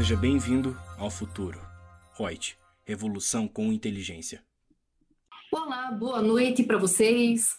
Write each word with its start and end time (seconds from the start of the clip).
Seja 0.00 0.16
bem-vindo 0.16 0.74
ao 0.96 1.10
futuro. 1.10 1.60
Reut, 2.16 2.56
revolução 2.86 3.46
com 3.46 3.70
inteligência. 3.70 4.42
Olá, 5.52 5.92
boa 5.92 6.22
noite 6.22 6.62
para 6.62 6.78
vocês. 6.78 7.50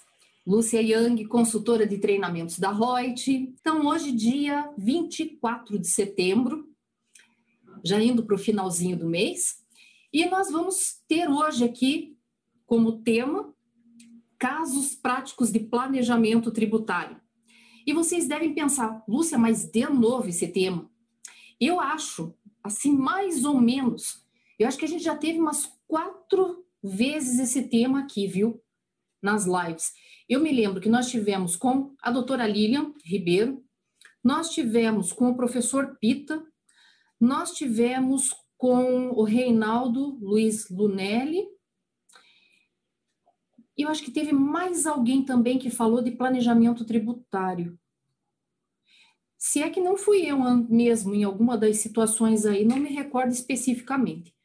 Lúcia 0.43 0.81
Yang, 0.81 1.25
consultora 1.25 1.85
de 1.85 1.99
treinamentos 1.99 2.57
da 2.57 2.71
Reut. 2.71 3.29
Então, 3.29 3.85
hoje, 3.85 4.11
dia 4.11 4.73
24 4.75 5.77
de 5.77 5.87
setembro, 5.87 6.67
já 7.85 8.01
indo 8.01 8.25
para 8.25 8.35
o 8.35 8.39
finalzinho 8.39 8.97
do 8.97 9.07
mês, 9.07 9.57
e 10.11 10.25
nós 10.25 10.49
vamos 10.49 10.99
ter 11.07 11.29
hoje 11.29 11.63
aqui 11.63 12.17
como 12.65 13.03
tema 13.03 13.53
casos 14.39 14.95
práticos 14.95 15.51
de 15.51 15.59
planejamento 15.59 16.49
tributário. 16.49 17.21
E 17.85 17.93
vocês 17.93 18.27
devem 18.27 18.51
pensar, 18.51 19.03
Lúcia, 19.07 19.37
mas 19.37 19.63
de 19.63 19.87
novo 19.87 20.27
esse 20.27 20.47
tema? 20.47 20.89
Eu 21.61 21.79
acho, 21.79 22.33
assim, 22.63 22.95
mais 22.95 23.45
ou 23.45 23.59
menos, 23.59 24.25
eu 24.57 24.67
acho 24.67 24.77
que 24.77 24.85
a 24.85 24.87
gente 24.87 25.03
já 25.03 25.15
teve 25.15 25.39
umas 25.39 25.71
quatro 25.87 26.65
vezes 26.83 27.39
esse 27.39 27.67
tema 27.67 28.01
aqui, 28.01 28.27
viu? 28.27 28.61
Nas 29.21 29.45
lives. 29.45 29.91
Eu 30.27 30.39
me 30.39 30.51
lembro 30.51 30.81
que 30.81 30.89
nós 30.89 31.09
tivemos 31.09 31.55
com 31.55 31.95
a 32.01 32.11
doutora 32.11 32.47
Lilian 32.47 32.93
Ribeiro, 33.03 33.63
nós 34.23 34.49
tivemos 34.49 35.11
com 35.11 35.29
o 35.29 35.35
professor 35.35 35.97
Pita, 35.99 36.43
nós 37.19 37.51
tivemos 37.51 38.31
com 38.57 39.09
o 39.09 39.23
Reinaldo 39.23 40.17
Luiz 40.21 40.69
Lunelli, 40.69 41.45
e 43.77 43.83
eu 43.83 43.89
acho 43.89 44.03
que 44.03 44.11
teve 44.11 44.31
mais 44.31 44.85
alguém 44.85 45.23
também 45.23 45.57
que 45.57 45.69
falou 45.69 46.03
de 46.03 46.11
planejamento 46.11 46.85
tributário. 46.85 47.79
Se 49.43 49.59
é 49.59 49.71
que 49.71 49.81
não 49.81 49.97
fui 49.97 50.23
eu 50.23 50.37
mesmo 50.69 51.15
em 51.15 51.23
alguma 51.23 51.57
das 51.57 51.77
situações 51.77 52.45
aí, 52.45 52.63
não 52.63 52.77
me 52.77 52.89
recordo 52.89 53.31
especificamente. 53.31 54.35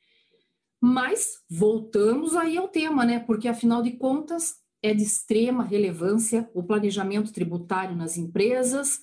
Mas 0.80 1.42
voltamos 1.50 2.34
aí 2.34 2.56
ao 2.56 2.66
tema, 2.66 3.04
né? 3.04 3.20
Porque 3.20 3.46
afinal 3.46 3.82
de 3.82 3.90
contas 3.90 4.56
é 4.82 4.94
de 4.94 5.02
extrema 5.02 5.62
relevância 5.62 6.48
o 6.54 6.62
planejamento 6.62 7.30
tributário 7.30 7.94
nas 7.94 8.16
empresas. 8.16 9.02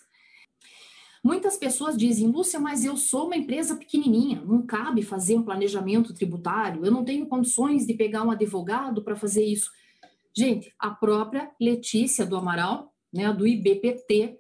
Muitas 1.24 1.58
pessoas 1.58 1.96
dizem, 1.96 2.28
Lúcia, 2.28 2.60
mas 2.60 2.84
eu 2.84 2.98
sou 2.98 3.28
uma 3.28 3.38
empresa 3.38 3.76
pequenininha, 3.76 4.42
não 4.44 4.66
cabe 4.66 5.04
fazer 5.04 5.36
um 5.36 5.44
planejamento 5.44 6.12
tributário, 6.12 6.84
eu 6.84 6.92
não 6.92 7.06
tenho 7.06 7.28
condições 7.28 7.86
de 7.86 7.94
pegar 7.94 8.24
um 8.24 8.32
advogado 8.32 9.04
para 9.04 9.16
fazer 9.16 9.46
isso. 9.46 9.70
Gente, 10.36 10.74
a 10.80 10.90
própria 10.90 11.52
Letícia 11.62 12.26
do 12.26 12.36
Amaral, 12.36 12.92
né, 13.14 13.32
do 13.32 13.46
IBPT, 13.46 14.40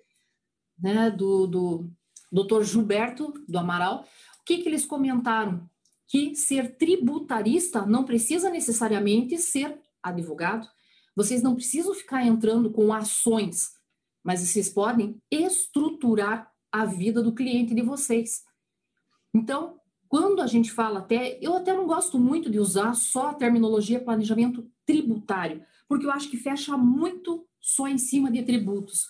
né, 0.79 1.09
do, 1.09 1.47
do 1.47 1.91
Dr. 2.31 2.63
Gilberto 2.63 3.33
do 3.47 3.57
Amaral, 3.57 4.05
o 4.39 4.43
que, 4.45 4.57
que 4.57 4.69
eles 4.69 4.85
comentaram? 4.85 5.69
Que 6.07 6.35
ser 6.35 6.77
tributarista 6.77 7.85
não 7.85 8.03
precisa 8.03 8.49
necessariamente 8.49 9.37
ser 9.37 9.79
advogado. 10.01 10.67
Vocês 11.15 11.41
não 11.41 11.55
precisam 11.55 11.93
ficar 11.93 12.25
entrando 12.25 12.71
com 12.71 12.93
ações, 12.93 13.71
mas 14.23 14.41
vocês 14.41 14.69
podem 14.69 15.21
estruturar 15.31 16.51
a 16.71 16.85
vida 16.85 17.21
do 17.21 17.33
cliente 17.33 17.73
de 17.75 17.81
vocês. 17.81 18.43
Então, 19.33 19.79
quando 20.07 20.41
a 20.41 20.47
gente 20.47 20.71
fala 20.71 20.99
até, 20.99 21.39
eu 21.41 21.55
até 21.55 21.73
não 21.73 21.87
gosto 21.87 22.19
muito 22.19 22.49
de 22.49 22.59
usar 22.59 22.93
só 22.93 23.29
a 23.29 23.33
terminologia 23.33 24.03
planejamento 24.03 24.69
tributário, 24.85 25.63
porque 25.87 26.05
eu 26.05 26.11
acho 26.11 26.29
que 26.29 26.37
fecha 26.37 26.77
muito 26.77 27.47
só 27.61 27.87
em 27.87 27.97
cima 27.97 28.29
de 28.29 28.43
tributos. 28.43 29.07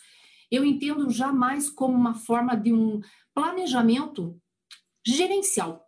Eu 0.53 0.63
entendo 0.63 1.09
jamais 1.09 1.67
como 1.67 1.95
uma 1.95 2.13
forma 2.13 2.55
de 2.55 2.71
um 2.71 3.01
planejamento 3.33 4.39
gerencial, 5.05 5.83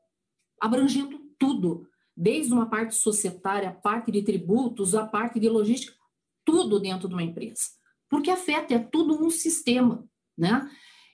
abrangendo 0.59 1.19
tudo, 1.37 1.87
desde 2.17 2.51
uma 2.51 2.67
parte 2.67 2.95
societária, 2.95 3.69
a 3.69 3.73
parte 3.73 4.11
de 4.11 4.23
tributos, 4.23 4.95
a 4.95 5.05
parte 5.05 5.39
de 5.39 5.47
logística, 5.47 5.95
tudo 6.43 6.79
dentro 6.79 7.07
de 7.07 7.13
uma 7.13 7.21
empresa. 7.21 7.61
Porque 8.09 8.31
afeta, 8.31 8.73
é 8.73 8.79
tudo 8.79 9.23
um 9.23 9.29
sistema, 9.29 10.03
né? 10.35 10.67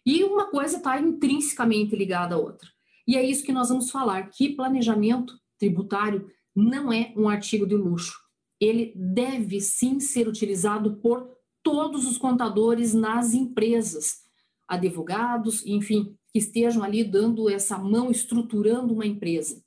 E 0.05 0.23
uma 0.23 0.49
coisa 0.49 0.77
está 0.77 0.97
intrinsecamente 1.01 1.93
ligada 1.93 2.35
à 2.35 2.37
outra. 2.37 2.69
E 3.05 3.17
é 3.17 3.23
isso 3.23 3.43
que 3.43 3.51
nós 3.51 3.67
vamos 3.67 3.91
falar, 3.91 4.29
que 4.29 4.55
planejamento 4.55 5.37
tributário 5.59 6.31
não 6.55 6.91
é 6.91 7.13
um 7.17 7.27
artigo 7.27 7.67
de 7.67 7.75
luxo 7.75 8.17
ele 8.61 8.93
deve 8.95 9.59
sim 9.59 9.99
ser 9.99 10.27
utilizado 10.27 10.97
por 10.97 11.27
todos 11.63 12.05
os 12.05 12.17
contadores 12.17 12.93
nas 12.93 13.33
empresas, 13.33 14.21
advogados, 14.67 15.65
enfim, 15.65 16.17
que 16.31 16.39
estejam 16.39 16.83
ali 16.83 17.03
dando 17.03 17.49
essa 17.49 17.77
mão, 17.77 18.09
estruturando 18.09 18.93
uma 18.93 19.05
empresa. 19.05 19.61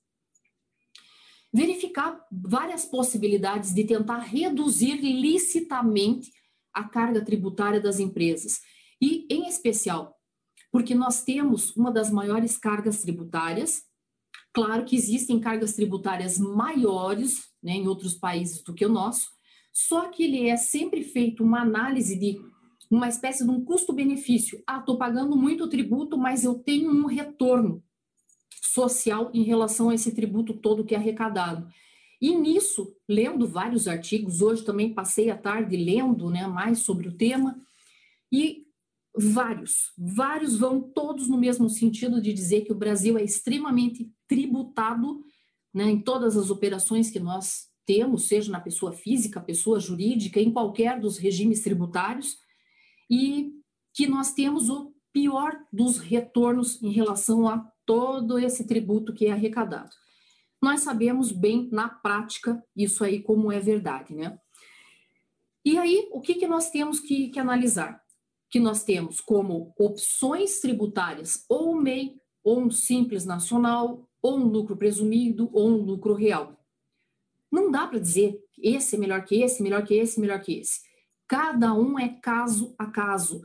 Verificar 1.52 2.18
várias 2.32 2.84
possibilidades 2.84 3.72
de 3.72 3.84
tentar 3.84 4.18
reduzir 4.18 4.96
licitamente 4.96 6.32
a 6.72 6.82
carga 6.84 7.24
tributária 7.24 7.80
das 7.80 8.00
empresas. 8.00 8.60
E, 9.00 9.26
em 9.30 9.46
especial, 9.46 10.18
porque 10.72 10.92
nós 10.92 11.22
temos 11.22 11.70
uma 11.76 11.92
das 11.92 12.10
maiores 12.10 12.58
cargas 12.58 13.00
tributárias. 13.00 13.84
Claro 14.52 14.84
que 14.84 14.96
existem 14.96 15.38
cargas 15.38 15.74
tributárias 15.74 16.36
maiores 16.36 17.44
né, 17.62 17.74
em 17.74 17.86
outros 17.86 18.14
países 18.14 18.60
do 18.60 18.74
que 18.74 18.84
o 18.84 18.88
nosso, 18.88 19.28
só 19.74 20.08
que 20.08 20.22
ele 20.22 20.48
é 20.48 20.56
sempre 20.56 21.02
feito 21.02 21.42
uma 21.42 21.60
análise 21.60 22.16
de 22.16 22.40
uma 22.88 23.08
espécie 23.08 23.44
de 23.44 23.50
um 23.50 23.64
custo-benefício. 23.64 24.62
Ah, 24.64 24.78
estou 24.78 24.96
pagando 24.96 25.36
muito 25.36 25.68
tributo, 25.68 26.16
mas 26.16 26.44
eu 26.44 26.54
tenho 26.54 26.92
um 26.92 27.06
retorno 27.06 27.82
social 28.62 29.32
em 29.34 29.42
relação 29.42 29.90
a 29.90 29.94
esse 29.94 30.14
tributo 30.14 30.54
todo 30.54 30.84
que 30.84 30.94
é 30.94 30.98
arrecadado. 30.98 31.66
E 32.20 32.36
nisso, 32.36 32.96
lendo 33.08 33.48
vários 33.48 33.88
artigos, 33.88 34.40
hoje 34.40 34.64
também 34.64 34.94
passei 34.94 35.28
a 35.28 35.36
tarde 35.36 35.76
lendo 35.76 36.30
né, 36.30 36.46
mais 36.46 36.78
sobre 36.78 37.08
o 37.08 37.16
tema, 37.16 37.58
e 38.30 38.68
vários, 39.12 39.92
vários 39.98 40.56
vão 40.56 40.80
todos 40.80 41.28
no 41.28 41.36
mesmo 41.36 41.68
sentido 41.68 42.22
de 42.22 42.32
dizer 42.32 42.62
que 42.62 42.72
o 42.72 42.76
Brasil 42.76 43.18
é 43.18 43.24
extremamente 43.24 44.08
tributado 44.28 45.24
né, 45.72 45.90
em 45.90 46.00
todas 46.00 46.36
as 46.36 46.48
operações 46.48 47.10
que 47.10 47.18
nós 47.18 47.73
temos, 47.86 48.28
seja 48.28 48.50
na 48.50 48.60
pessoa 48.60 48.92
física, 48.92 49.40
pessoa 49.40 49.78
jurídica, 49.78 50.40
em 50.40 50.52
qualquer 50.52 51.00
dos 51.00 51.18
regimes 51.18 51.62
tributários, 51.62 52.38
e 53.10 53.52
que 53.92 54.06
nós 54.06 54.32
temos 54.32 54.68
o 54.68 54.92
pior 55.12 55.56
dos 55.72 55.98
retornos 55.98 56.82
em 56.82 56.90
relação 56.90 57.48
a 57.48 57.58
todo 57.86 58.38
esse 58.38 58.66
tributo 58.66 59.12
que 59.12 59.26
é 59.26 59.32
arrecadado. 59.32 59.90
Nós 60.60 60.80
sabemos 60.80 61.30
bem 61.30 61.68
na 61.70 61.88
prática 61.88 62.62
isso 62.74 63.04
aí 63.04 63.22
como 63.22 63.52
é 63.52 63.60
verdade, 63.60 64.14
né? 64.14 64.38
E 65.64 65.78
aí, 65.78 66.08
o 66.12 66.20
que, 66.20 66.34
que 66.34 66.46
nós 66.46 66.70
temos 66.70 67.00
que, 67.00 67.28
que 67.28 67.38
analisar? 67.38 68.02
Que 68.50 68.60
nós 68.60 68.82
temos 68.82 69.20
como 69.20 69.72
opções 69.78 70.60
tributárias 70.60 71.44
ou 71.48 71.72
o 71.72 71.80
MEI, 71.80 72.16
ou 72.42 72.60
um 72.60 72.70
simples 72.70 73.24
nacional, 73.24 74.06
ou 74.20 74.38
um 74.38 74.44
lucro 74.44 74.76
presumido, 74.76 75.48
ou 75.52 75.70
um 75.70 75.76
lucro 75.76 76.12
real. 76.12 76.58
Não 77.54 77.70
dá 77.70 77.86
para 77.86 78.00
dizer 78.00 78.36
esse 78.60 78.96
é 78.96 78.98
melhor 78.98 79.24
que 79.24 79.40
esse, 79.40 79.62
melhor 79.62 79.84
que 79.84 79.94
esse, 79.94 80.20
melhor 80.20 80.40
que 80.40 80.58
esse. 80.58 80.80
Cada 81.28 81.72
um 81.72 81.96
é 81.96 82.08
caso 82.08 82.74
a 82.76 82.86
caso. 82.86 83.42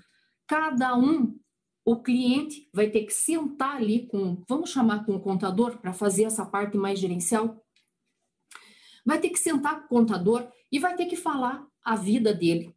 Cada 0.47 0.97
um, 0.97 1.39
o 1.85 2.01
cliente 2.01 2.67
vai 2.73 2.89
ter 2.89 3.05
que 3.05 3.13
sentar 3.13 3.75
ali 3.75 4.07
com, 4.07 4.43
vamos 4.49 4.71
chamar 4.71 5.05
com 5.05 5.15
o 5.15 5.19
contador 5.19 5.77
para 5.77 5.93
fazer 5.93 6.23
essa 6.23 6.43
parte 6.43 6.75
mais 6.75 6.97
gerencial. 6.97 7.63
Vai 9.05 9.19
ter 9.19 9.29
que 9.29 9.37
sentar 9.37 9.81
com 9.81 9.85
o 9.85 9.99
contador 9.99 10.51
e 10.71 10.79
vai 10.79 10.95
ter 10.95 11.05
que 11.05 11.15
falar 11.15 11.63
a 11.85 11.95
vida 11.95 12.33
dele, 12.33 12.75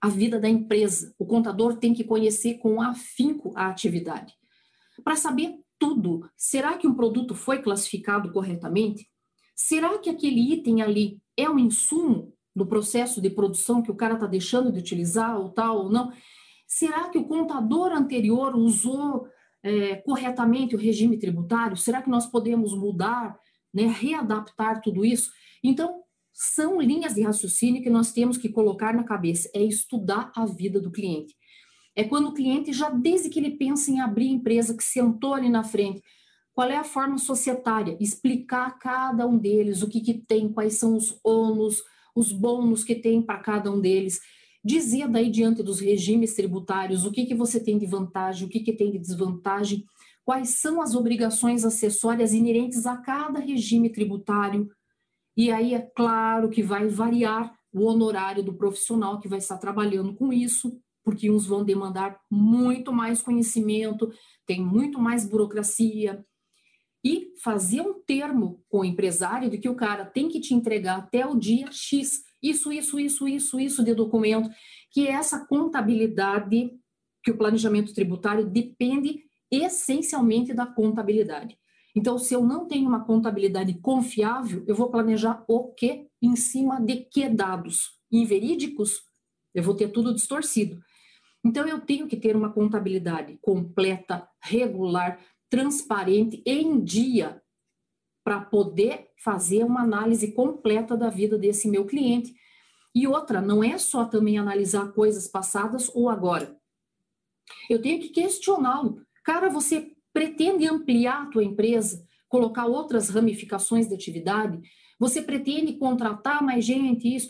a 0.00 0.08
vida 0.08 0.38
da 0.38 0.48
empresa. 0.48 1.12
O 1.18 1.26
contador 1.26 1.78
tem 1.78 1.92
que 1.92 2.04
conhecer 2.04 2.58
com 2.58 2.80
afinco 2.80 3.52
a 3.56 3.66
atividade 3.66 4.32
para 5.02 5.16
saber 5.16 5.52
tudo. 5.80 6.30
Será 6.36 6.78
que 6.78 6.86
um 6.86 6.94
produto 6.94 7.34
foi 7.34 7.60
classificado 7.60 8.30
corretamente? 8.30 9.09
Será 9.62 9.98
que 9.98 10.08
aquele 10.08 10.54
item 10.54 10.80
ali 10.80 11.20
é 11.36 11.48
um 11.48 11.58
insumo 11.58 12.32
no 12.56 12.66
processo 12.66 13.20
de 13.20 13.28
produção 13.28 13.82
que 13.82 13.90
o 13.90 13.94
cara 13.94 14.14
está 14.14 14.26
deixando 14.26 14.72
de 14.72 14.78
utilizar, 14.78 15.38
ou 15.38 15.50
tal, 15.50 15.84
ou 15.84 15.92
não? 15.92 16.10
Será 16.66 17.10
que 17.10 17.18
o 17.18 17.26
contador 17.26 17.92
anterior 17.92 18.56
usou 18.56 19.28
é, 19.62 19.96
corretamente 19.96 20.74
o 20.74 20.78
regime 20.78 21.18
tributário? 21.18 21.76
Será 21.76 22.00
que 22.00 22.08
nós 22.08 22.26
podemos 22.26 22.74
mudar, 22.74 23.38
né, 23.72 23.84
readaptar 23.86 24.80
tudo 24.80 25.04
isso? 25.04 25.30
Então, 25.62 26.04
são 26.32 26.80
linhas 26.80 27.14
de 27.14 27.20
raciocínio 27.20 27.82
que 27.82 27.90
nós 27.90 28.12
temos 28.12 28.38
que 28.38 28.48
colocar 28.48 28.94
na 28.94 29.04
cabeça, 29.04 29.50
é 29.54 29.62
estudar 29.62 30.32
a 30.34 30.46
vida 30.46 30.80
do 30.80 30.90
cliente. 30.90 31.36
É 31.94 32.02
quando 32.02 32.28
o 32.28 32.34
cliente, 32.34 32.72
já 32.72 32.88
desde 32.88 33.28
que 33.28 33.38
ele 33.38 33.58
pensa 33.58 33.90
em 33.90 34.00
abrir 34.00 34.28
empresa, 34.28 34.74
que 34.74 34.82
sentou 34.82 35.34
ali 35.34 35.50
na 35.50 35.62
frente, 35.62 36.02
qual 36.54 36.68
é 36.68 36.76
a 36.76 36.84
forma 36.84 37.18
societária, 37.18 37.96
explicar 38.00 38.78
cada 38.78 39.26
um 39.26 39.38
deles, 39.38 39.82
o 39.82 39.88
que, 39.88 40.00
que 40.00 40.14
tem, 40.14 40.52
quais 40.52 40.74
são 40.74 40.96
os 40.96 41.18
ônus, 41.24 41.82
os 42.14 42.32
bônus 42.32 42.84
que 42.84 42.94
tem 42.94 43.22
para 43.22 43.38
cada 43.38 43.70
um 43.70 43.80
deles, 43.80 44.20
dizer 44.64 45.08
daí 45.08 45.30
diante 45.30 45.62
dos 45.62 45.80
regimes 45.80 46.34
tributários 46.34 47.04
o 47.04 47.10
que, 47.10 47.24
que 47.24 47.34
você 47.34 47.58
tem 47.58 47.78
de 47.78 47.86
vantagem, 47.86 48.46
o 48.46 48.50
que, 48.50 48.60
que 48.60 48.72
tem 48.72 48.90
de 48.90 48.98
desvantagem, 48.98 49.84
quais 50.24 50.60
são 50.60 50.82
as 50.82 50.94
obrigações 50.94 51.64
acessórias 51.64 52.32
inerentes 52.32 52.86
a 52.86 52.96
cada 52.96 53.38
regime 53.38 53.90
tributário. 53.90 54.68
E 55.36 55.50
aí 55.50 55.74
é 55.74 55.80
claro 55.80 56.50
que 56.50 56.62
vai 56.62 56.88
variar 56.88 57.54
o 57.72 57.84
honorário 57.84 58.42
do 58.42 58.54
profissional 58.54 59.18
que 59.20 59.28
vai 59.28 59.38
estar 59.38 59.56
trabalhando 59.58 60.14
com 60.14 60.32
isso, 60.32 60.78
porque 61.02 61.30
uns 61.30 61.46
vão 61.46 61.64
demandar 61.64 62.20
muito 62.30 62.92
mais 62.92 63.22
conhecimento, 63.22 64.10
tem 64.46 64.62
muito 64.64 65.00
mais 65.00 65.26
burocracia. 65.26 66.24
E 67.04 67.32
fazer 67.42 67.80
um 67.80 68.00
termo 68.02 68.62
com 68.68 68.80
o 68.80 68.84
empresário 68.84 69.48
de 69.48 69.58
que 69.58 69.68
o 69.68 69.74
cara 69.74 70.04
tem 70.04 70.28
que 70.28 70.40
te 70.40 70.54
entregar 70.54 70.98
até 70.98 71.26
o 71.26 71.34
dia 71.34 71.70
X, 71.72 72.22
isso, 72.42 72.72
isso, 72.72 72.98
isso, 72.98 73.28
isso, 73.28 73.60
isso 73.60 73.84
de 73.84 73.94
documento, 73.94 74.50
que 74.90 75.06
é 75.06 75.12
essa 75.12 75.46
contabilidade 75.46 76.70
que 77.22 77.30
o 77.30 77.36
planejamento 77.36 77.94
tributário 77.94 78.46
depende 78.46 79.24
essencialmente 79.50 80.54
da 80.54 80.66
contabilidade. 80.66 81.58
Então, 81.94 82.18
se 82.18 82.34
eu 82.34 82.44
não 82.44 82.66
tenho 82.66 82.88
uma 82.88 83.04
contabilidade 83.04 83.74
confiável, 83.80 84.64
eu 84.66 84.74
vou 84.74 84.90
planejar 84.90 85.44
o 85.48 85.72
quê? 85.74 86.06
Em 86.22 86.36
cima 86.36 86.80
de 86.80 87.04
que 87.04 87.28
dados? 87.28 87.98
Inverídicos? 88.10 89.02
Eu 89.52 89.62
vou 89.62 89.74
ter 89.74 89.88
tudo 89.88 90.14
distorcido. 90.14 90.80
Então, 91.44 91.66
eu 91.66 91.80
tenho 91.80 92.06
que 92.06 92.16
ter 92.16 92.36
uma 92.36 92.52
contabilidade 92.52 93.38
completa, 93.40 94.28
regular, 94.40 95.18
transparente, 95.50 96.42
em 96.46 96.82
dia, 96.82 97.42
para 98.24 98.40
poder 98.40 99.10
fazer 99.22 99.64
uma 99.64 99.82
análise 99.82 100.32
completa 100.32 100.96
da 100.96 101.10
vida 101.10 101.36
desse 101.36 101.68
meu 101.68 101.84
cliente. 101.84 102.34
E 102.94 103.06
outra, 103.06 103.40
não 103.40 103.62
é 103.62 103.76
só 103.76 104.04
também 104.04 104.38
analisar 104.38 104.92
coisas 104.92 105.26
passadas 105.26 105.90
ou 105.94 106.08
agora. 106.08 106.56
Eu 107.68 107.82
tenho 107.82 108.00
que 108.00 108.08
questioná-lo. 108.10 109.04
Cara, 109.24 109.50
você 109.50 109.92
pretende 110.12 110.66
ampliar 110.66 111.24
a 111.24 111.30
tua 111.30 111.44
empresa, 111.44 112.04
colocar 112.28 112.66
outras 112.66 113.10
ramificações 113.10 113.88
de 113.88 113.94
atividade? 113.94 114.60
Você 114.98 115.20
pretende 115.20 115.74
contratar 115.74 116.42
mais 116.42 116.64
gente, 116.64 117.14
isso? 117.14 117.28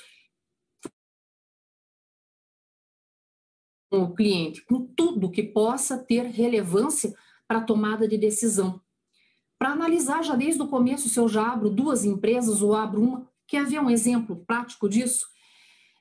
o 3.93 4.15
cliente, 4.15 4.65
com 4.65 4.87
tudo 4.87 5.31
que 5.31 5.43
possa 5.43 5.99
ter 5.99 6.23
relevância 6.23 7.13
para 7.51 7.61
tomada 7.61 8.07
de 8.07 8.17
decisão. 8.17 8.81
Para 9.59 9.73
analisar 9.73 10.23
já 10.23 10.37
desde 10.37 10.63
o 10.63 10.69
começo 10.69 11.09
se 11.09 11.19
eu 11.19 11.29
já 11.29 11.51
abro 11.51 11.69
duas 11.69 12.05
empresas 12.05 12.63
ou 12.63 12.77
abro 12.77 13.03
uma, 13.03 13.29
quer 13.45 13.67
ver 13.67 13.81
um 13.81 13.91
exemplo 13.91 14.45
prático 14.47 14.89
disso? 14.89 15.27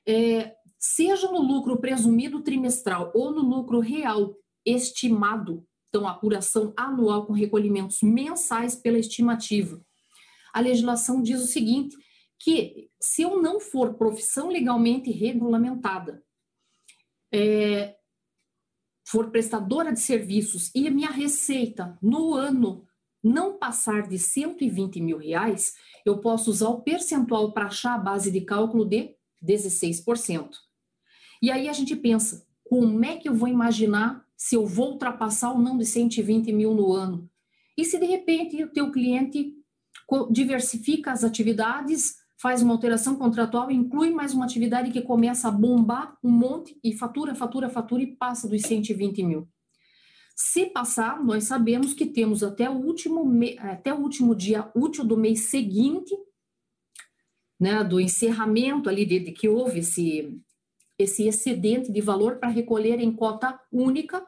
É, 0.06 0.54
seja 0.78 1.26
no 1.26 1.42
lucro 1.42 1.76
presumido 1.80 2.40
trimestral 2.42 3.10
ou 3.16 3.32
no 3.32 3.40
lucro 3.40 3.80
real 3.80 4.32
estimado, 4.64 5.66
então 5.88 6.06
apuração 6.06 6.72
anual 6.76 7.26
com 7.26 7.32
recolhimentos 7.32 8.00
mensais 8.00 8.76
pela 8.76 9.00
estimativa. 9.00 9.84
A 10.54 10.60
legislação 10.60 11.20
diz 11.20 11.42
o 11.42 11.48
seguinte, 11.48 11.96
que 12.38 12.88
se 13.00 13.22
eu 13.22 13.42
não 13.42 13.58
for 13.58 13.94
profissão 13.94 14.50
legalmente 14.50 15.10
regulamentada, 15.10 16.22
é, 17.34 17.96
for 19.10 19.30
prestadora 19.30 19.92
de 19.92 19.98
serviços 19.98 20.70
e 20.72 20.86
a 20.86 20.90
minha 20.90 21.10
receita 21.10 21.98
no 22.00 22.34
ano 22.34 22.86
não 23.22 23.58
passar 23.58 24.06
de 24.06 24.16
120 24.16 25.00
mil 25.00 25.18
reais, 25.18 25.74
eu 26.06 26.18
posso 26.18 26.48
usar 26.48 26.68
o 26.68 26.80
percentual 26.80 27.52
para 27.52 27.66
achar 27.66 27.94
a 27.94 27.98
base 27.98 28.30
de 28.30 28.40
cálculo 28.42 28.84
de 28.84 29.14
16%. 29.44 30.50
E 31.42 31.50
aí 31.50 31.68
a 31.68 31.72
gente 31.72 31.96
pensa, 31.96 32.46
como 32.64 33.04
é 33.04 33.16
que 33.16 33.28
eu 33.28 33.34
vou 33.34 33.48
imaginar 33.48 34.24
se 34.36 34.54
eu 34.54 34.64
vou 34.64 34.92
ultrapassar 34.92 35.50
ou 35.50 35.58
não 35.58 35.76
de 35.76 35.84
120 35.84 36.52
mil 36.52 36.72
no 36.72 36.92
ano? 36.92 37.28
E 37.76 37.84
se 37.84 37.98
de 37.98 38.06
repente 38.06 38.62
o 38.62 38.72
teu 38.72 38.92
cliente 38.92 39.54
diversifica 40.30 41.10
as 41.10 41.24
atividades 41.24 42.19
faz 42.40 42.62
uma 42.62 42.72
alteração 42.72 43.16
contratual, 43.16 43.70
inclui 43.70 44.10
mais 44.10 44.32
uma 44.32 44.46
atividade 44.46 44.90
que 44.90 45.02
começa 45.02 45.46
a 45.48 45.50
bombar 45.50 46.16
um 46.24 46.30
monte 46.30 46.78
e 46.82 46.96
fatura, 46.96 47.34
fatura, 47.34 47.68
fatura 47.68 48.02
e 48.02 48.16
passa 48.16 48.48
dos 48.48 48.62
120 48.62 49.22
mil. 49.22 49.48
Se 50.34 50.64
passar, 50.64 51.22
nós 51.22 51.44
sabemos 51.44 51.92
que 51.92 52.06
temos 52.06 52.42
até 52.42 52.70
o 52.70 52.78
último, 52.78 53.30
até 53.58 53.92
o 53.92 53.98
último 53.98 54.34
dia 54.34 54.70
útil 54.74 55.04
do 55.04 55.18
mês 55.18 55.50
seguinte, 55.50 56.16
né, 57.60 57.84
do 57.84 58.00
encerramento 58.00 58.88
ali 58.88 59.04
de, 59.04 59.20
de 59.20 59.32
que 59.32 59.46
houve 59.46 59.80
esse, 59.80 60.40
esse 60.98 61.28
excedente 61.28 61.92
de 61.92 62.00
valor 62.00 62.36
para 62.36 62.48
recolher 62.48 63.00
em 63.00 63.12
cota 63.12 63.60
única, 63.70 64.26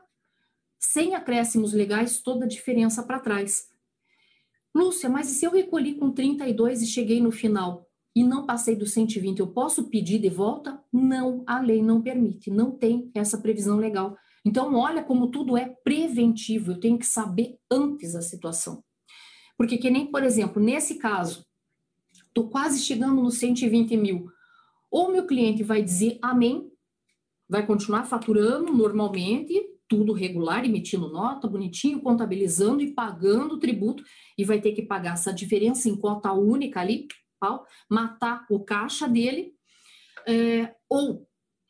sem 0.78 1.14
acréscimos 1.14 1.72
legais, 1.72 2.20
toda 2.20 2.44
a 2.44 2.48
diferença 2.48 3.02
para 3.02 3.20
trás. 3.20 3.70
Lúcia, 4.74 5.08
mas 5.08 5.30
e 5.30 5.34
se 5.34 5.46
eu 5.46 5.50
recolhi 5.50 5.94
com 5.94 6.10
32 6.10 6.82
e 6.82 6.86
cheguei 6.86 7.18
no 7.18 7.32
final? 7.32 7.88
E 8.14 8.22
não 8.22 8.44
passei 8.44 8.76
dos 8.76 8.92
120, 8.92 9.40
eu 9.40 9.46
posso 9.46 9.88
pedir 9.88 10.18
de 10.18 10.28
volta? 10.28 10.82
Não, 10.92 11.42
a 11.46 11.60
lei 11.60 11.82
não 11.82 12.02
permite, 12.02 12.50
não 12.50 12.70
tem 12.70 13.10
essa 13.14 13.38
previsão 13.38 13.78
legal. 13.78 14.16
Então, 14.44 14.74
olha 14.74 15.02
como 15.02 15.30
tudo 15.30 15.56
é 15.56 15.68
preventivo, 15.84 16.72
eu 16.72 16.80
tenho 16.80 16.98
que 16.98 17.06
saber 17.06 17.58
antes 17.70 18.14
a 18.14 18.20
situação. 18.20 18.82
Porque, 19.56 19.78
que 19.78 19.90
nem, 19.90 20.10
por 20.10 20.22
exemplo, 20.22 20.62
nesse 20.62 20.96
caso, 20.96 21.46
estou 22.26 22.48
quase 22.50 22.80
chegando 22.80 23.22
nos 23.22 23.38
120 23.38 23.96
mil, 23.96 24.26
ou 24.90 25.10
meu 25.10 25.26
cliente 25.26 25.62
vai 25.62 25.82
dizer 25.82 26.18
amém, 26.20 26.70
vai 27.48 27.64
continuar 27.66 28.04
faturando 28.04 28.72
normalmente, 28.72 29.54
tudo 29.88 30.12
regular, 30.12 30.64
emitindo 30.64 31.08
nota, 31.08 31.46
bonitinho, 31.46 32.00
contabilizando 32.00 32.82
e 32.82 32.92
pagando 32.92 33.54
o 33.54 33.58
tributo, 33.58 34.02
e 34.36 34.44
vai 34.44 34.60
ter 34.60 34.72
que 34.72 34.82
pagar 34.82 35.14
essa 35.14 35.32
diferença 35.32 35.88
em 35.88 35.96
cota 35.96 36.32
única 36.32 36.80
ali, 36.80 37.06
municipal, 37.42 37.66
matar 37.88 38.46
o 38.48 38.60
caixa 38.60 39.08
dele, 39.08 39.54
é, 40.26 40.74
ou 40.88 41.26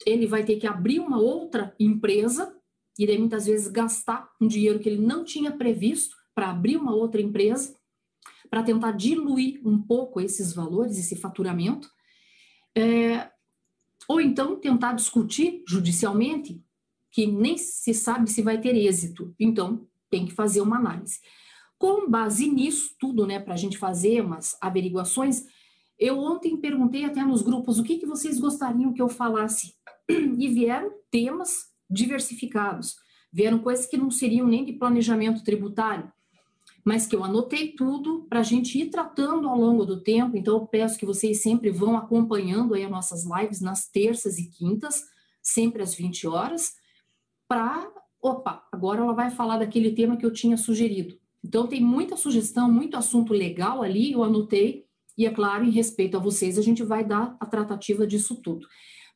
ele 0.06 0.26
vai 0.26 0.44
ter 0.44 0.56
que 0.56 0.66
abrir 0.66 1.00
uma 1.00 1.19
outra 1.19 1.74
empresa 1.80 2.54
e 2.98 3.06
daí 3.06 3.19
muitas 3.19 3.46
vezes 3.46 3.69
gastar 3.69 4.30
um 4.40 4.46
dinheiro 4.46 4.78
que 4.78 4.88
ele 4.88 5.00
não 5.00 5.24
tinha 5.24 5.50
previsto 5.50 6.14
para 6.34 6.50
abrir 6.50 6.76
uma 6.76 6.94
outra 6.94 7.20
empresa, 7.20 7.74
para 8.50 8.62
tentar 8.62 8.92
diluir 8.92 9.66
um 9.66 9.80
pouco 9.80 10.20
esses 10.20 10.52
valores, 10.52 10.98
esse 10.98 11.16
faturamento, 11.16 11.90
é, 12.76 13.30
ou 14.08 14.20
então 14.20 14.58
tentar 14.58 14.92
discutir 14.92 15.62
judicialmente, 15.66 16.62
que 17.10 17.26
nem 17.26 17.56
se 17.56 17.94
sabe 17.94 18.30
se 18.30 18.42
vai 18.42 18.60
ter 18.60 18.74
êxito. 18.74 19.34
Então, 19.38 19.86
tem 20.10 20.26
que 20.26 20.32
fazer 20.32 20.60
uma 20.60 20.76
análise. 20.76 21.19
Com 21.79 22.08
base 22.08 22.46
nisso 22.48 22.94
tudo, 22.98 23.26
né, 23.26 23.38
para 23.38 23.55
a 23.55 23.56
gente 23.56 23.79
fazer 23.79 24.22
umas 24.22 24.56
averiguações, 24.60 25.46
eu 25.99 26.19
ontem 26.19 26.56
perguntei 26.56 27.05
até 27.05 27.22
nos 27.25 27.43
grupos 27.43 27.79
o 27.79 27.84
que, 27.84 27.99
que 27.99 28.06
vocês 28.06 28.39
gostariam 28.39 28.93
que 28.93 29.03
eu 29.03 29.08
falasse. 29.08 29.75
E 30.39 30.49
vieram 30.49 30.91
temas 31.11 31.67
diversificados. 31.89 32.96
Vieram 33.32 33.58
coisas 33.58 33.87
que 33.87 33.96
não 33.96 34.11
seriam 34.11 34.46
nem 34.46 34.65
de 34.65 34.72
planejamento 34.75 35.43
tributário, 35.43 36.13
mas 36.84 37.06
que 37.06 37.17
eu 37.17 37.25
anotei 37.25 37.72
tudo 37.72 38.27
para 38.29 38.41
a 38.41 38.43
gente 38.43 38.79
ir 38.79 38.91
tratando 38.91 39.49
ao 39.49 39.58
longo 39.58 39.87
do 39.87 40.03
tempo. 40.03 40.37
Então, 40.37 40.55
eu 40.55 40.67
peço 40.67 40.99
que 40.99 41.06
vocês 41.06 41.41
sempre 41.41 41.70
vão 41.70 41.96
acompanhando 41.96 42.75
aí 42.75 42.84
as 42.84 42.91
nossas 42.91 43.25
lives 43.25 43.61
nas 43.61 43.89
terças 43.89 44.39
e 44.39 44.51
quintas, 44.51 45.03
sempre 45.41 45.82
às 45.82 45.94
20 45.94 46.27
horas, 46.27 46.72
para. 47.49 47.91
Opa, 48.20 48.63
agora 48.70 49.01
ela 49.01 49.15
vai 49.15 49.31
falar 49.31 49.58
daquele 49.58 49.93
tema 49.93 50.17
que 50.17 50.25
eu 50.25 50.32
tinha 50.32 50.56
sugerido. 50.56 51.19
Então, 51.43 51.67
tem 51.67 51.81
muita 51.81 52.17
sugestão, 52.17 52.70
muito 52.70 52.96
assunto 52.96 53.32
legal 53.32 53.82
ali, 53.82 54.13
eu 54.13 54.22
anotei 54.22 54.87
e 55.16 55.26
é 55.26 55.31
claro, 55.31 55.64
em 55.64 55.70
respeito 55.70 56.16
a 56.16 56.20
vocês, 56.20 56.58
a 56.58 56.62
gente 56.62 56.82
vai 56.82 57.04
dar 57.04 57.36
a 57.38 57.46
tratativa 57.46 58.06
disso 58.06 58.36
tudo. 58.42 58.66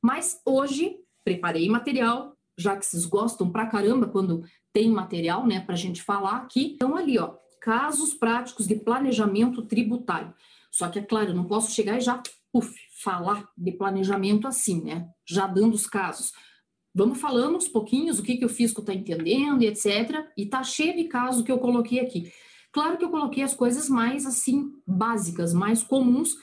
Mas 0.02 0.40
hoje, 0.44 0.96
preparei 1.24 1.68
material, 1.68 2.36
já 2.58 2.76
que 2.76 2.86
vocês 2.86 3.04
gostam 3.04 3.50
pra 3.50 3.66
caramba 3.66 4.06
quando 4.06 4.44
tem 4.72 4.90
material, 4.90 5.46
né, 5.46 5.60
para 5.60 5.74
a 5.74 5.78
gente 5.78 6.02
falar 6.02 6.36
aqui. 6.36 6.72
Então, 6.74 6.96
ali, 6.96 7.18
ó, 7.18 7.34
casos 7.60 8.14
práticos 8.14 8.66
de 8.66 8.76
planejamento 8.76 9.62
tributário. 9.62 10.34
Só 10.70 10.88
que, 10.88 10.98
é 10.98 11.02
claro, 11.02 11.30
eu 11.30 11.34
não 11.34 11.46
posso 11.46 11.72
chegar 11.72 11.96
e 11.96 12.00
já, 12.00 12.22
uf, 12.52 12.74
falar 13.02 13.48
de 13.56 13.72
planejamento 13.72 14.46
assim, 14.46 14.82
né, 14.82 15.08
já 15.26 15.46
dando 15.46 15.74
os 15.74 15.86
casos. 15.86 16.32
Vamos 16.94 17.20
falando 17.20 17.56
uns 17.56 17.68
pouquinhos 17.68 18.18
o 18.18 18.22
que, 18.22 18.36
que 18.36 18.44
o 18.44 18.48
fisco 18.48 18.80
está 18.80 18.94
entendendo 18.94 19.62
e 19.62 19.66
etc. 19.66 20.26
E 20.36 20.46
tá 20.46 20.62
cheio 20.62 20.96
de 20.96 21.04
casos 21.04 21.44
que 21.44 21.52
eu 21.52 21.58
coloquei 21.58 22.00
aqui. 22.00 22.32
Claro 22.76 22.99
que 22.99 23.04
eu 23.06 23.11
coloquei 23.11 23.42
as 23.42 23.54
coisas 23.54 23.88
mais 23.88 24.26
assim 24.26 24.71
básicas, 24.87 25.54
mais 25.54 25.83
comuns, 25.83 26.35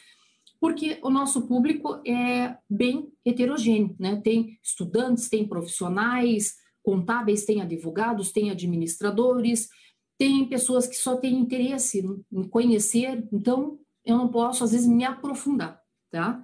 porque 0.59 0.97
o 1.03 1.09
nosso 1.11 1.45
público 1.45 2.01
é 2.07 2.57
bem 2.67 3.13
heterogêneo, 3.23 3.95
né? 3.99 4.19
Tem 4.19 4.57
estudantes, 4.63 5.29
tem 5.29 5.47
profissionais, 5.47 6.55
contábeis, 6.81 7.45
tem 7.45 7.61
advogados, 7.61 8.31
tem 8.31 8.49
administradores, 8.49 9.69
tem 10.17 10.43
pessoas 10.49 10.87
que 10.87 10.95
só 10.95 11.17
têm 11.17 11.35
interesse 11.35 12.03
em 12.31 12.43
conhecer, 12.49 13.23
então 13.31 13.77
eu 14.03 14.17
não 14.17 14.27
posso 14.27 14.63
às 14.63 14.71
vezes 14.71 14.87
me 14.87 15.05
aprofundar, 15.05 15.79
tá? 16.09 16.43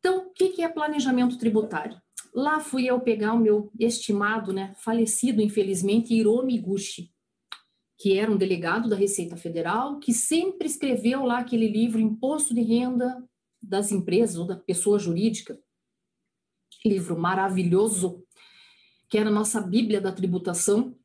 Então, 0.00 0.26
o 0.26 0.30
que 0.32 0.62
é 0.62 0.68
planejamento 0.68 1.38
tributário? 1.38 1.96
Lá 2.34 2.58
fui 2.58 2.86
eu 2.86 2.98
pegar 2.98 3.34
o 3.34 3.38
meu 3.38 3.70
estimado, 3.78 4.52
né, 4.52 4.74
falecido 4.78 5.40
infelizmente 5.40 6.12
Hiromi 6.12 6.58
Guchi, 6.58 7.12
que 8.00 8.18
era 8.18 8.32
um 8.32 8.36
delegado 8.38 8.88
da 8.88 8.96
Receita 8.96 9.36
Federal, 9.36 9.98
que 9.98 10.14
sempre 10.14 10.66
escreveu 10.66 11.22
lá 11.22 11.40
aquele 11.40 11.68
livro 11.68 12.00
Imposto 12.00 12.54
de 12.54 12.62
Renda 12.62 13.22
das 13.62 13.92
Empresas 13.92 14.36
ou 14.36 14.46
da 14.46 14.56
Pessoa 14.56 14.98
Jurídica. 14.98 15.60
Livro 16.82 17.18
maravilhoso, 17.18 18.24
que 19.06 19.18
era 19.18 19.28
a 19.28 19.32
nossa 19.32 19.60
Bíblia 19.60 20.00
da 20.00 20.10
tributação 20.10 20.96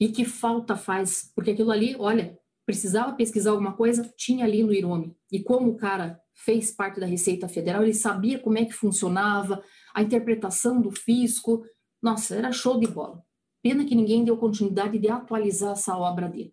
e 0.00 0.08
que 0.08 0.24
falta 0.24 0.76
faz, 0.76 1.32
porque 1.34 1.50
aquilo 1.50 1.72
ali, 1.72 1.96
olha, 1.98 2.38
precisava 2.64 3.16
pesquisar 3.16 3.50
alguma 3.50 3.76
coisa, 3.76 4.08
tinha 4.16 4.44
ali 4.44 4.62
no 4.62 4.72
Irome. 4.72 5.16
E 5.32 5.42
como 5.42 5.72
o 5.72 5.76
cara 5.76 6.20
fez 6.36 6.70
parte 6.70 7.00
da 7.00 7.06
Receita 7.06 7.48
Federal, 7.48 7.82
ele 7.82 7.94
sabia 7.94 8.38
como 8.38 8.58
é 8.58 8.64
que 8.64 8.72
funcionava, 8.72 9.60
a 9.92 10.02
interpretação 10.02 10.80
do 10.80 10.92
fisco. 10.92 11.64
Nossa, 12.00 12.36
era 12.36 12.52
show 12.52 12.78
de 12.78 12.86
bola. 12.86 13.24
Pena 13.64 13.86
que 13.86 13.94
ninguém 13.94 14.22
deu 14.22 14.36
continuidade 14.36 14.98
de 14.98 15.08
atualizar 15.08 15.72
essa 15.72 15.96
obra 15.96 16.28
dele. 16.28 16.52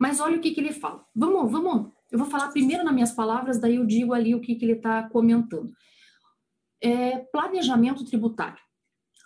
Mas 0.00 0.20
olha 0.20 0.38
o 0.38 0.40
que, 0.40 0.52
que 0.52 0.60
ele 0.60 0.72
fala. 0.72 1.04
Vamos, 1.14 1.52
vamos. 1.52 1.92
Eu 2.10 2.18
vou 2.18 2.30
falar 2.30 2.48
primeiro 2.48 2.82
nas 2.82 2.94
minhas 2.94 3.12
palavras, 3.12 3.60
daí 3.60 3.74
eu 3.74 3.84
digo 3.84 4.14
ali 4.14 4.34
o 4.34 4.40
que, 4.40 4.54
que 4.54 4.64
ele 4.64 4.72
está 4.72 5.06
comentando. 5.10 5.70
É, 6.82 7.18
planejamento 7.30 8.06
tributário. 8.06 8.56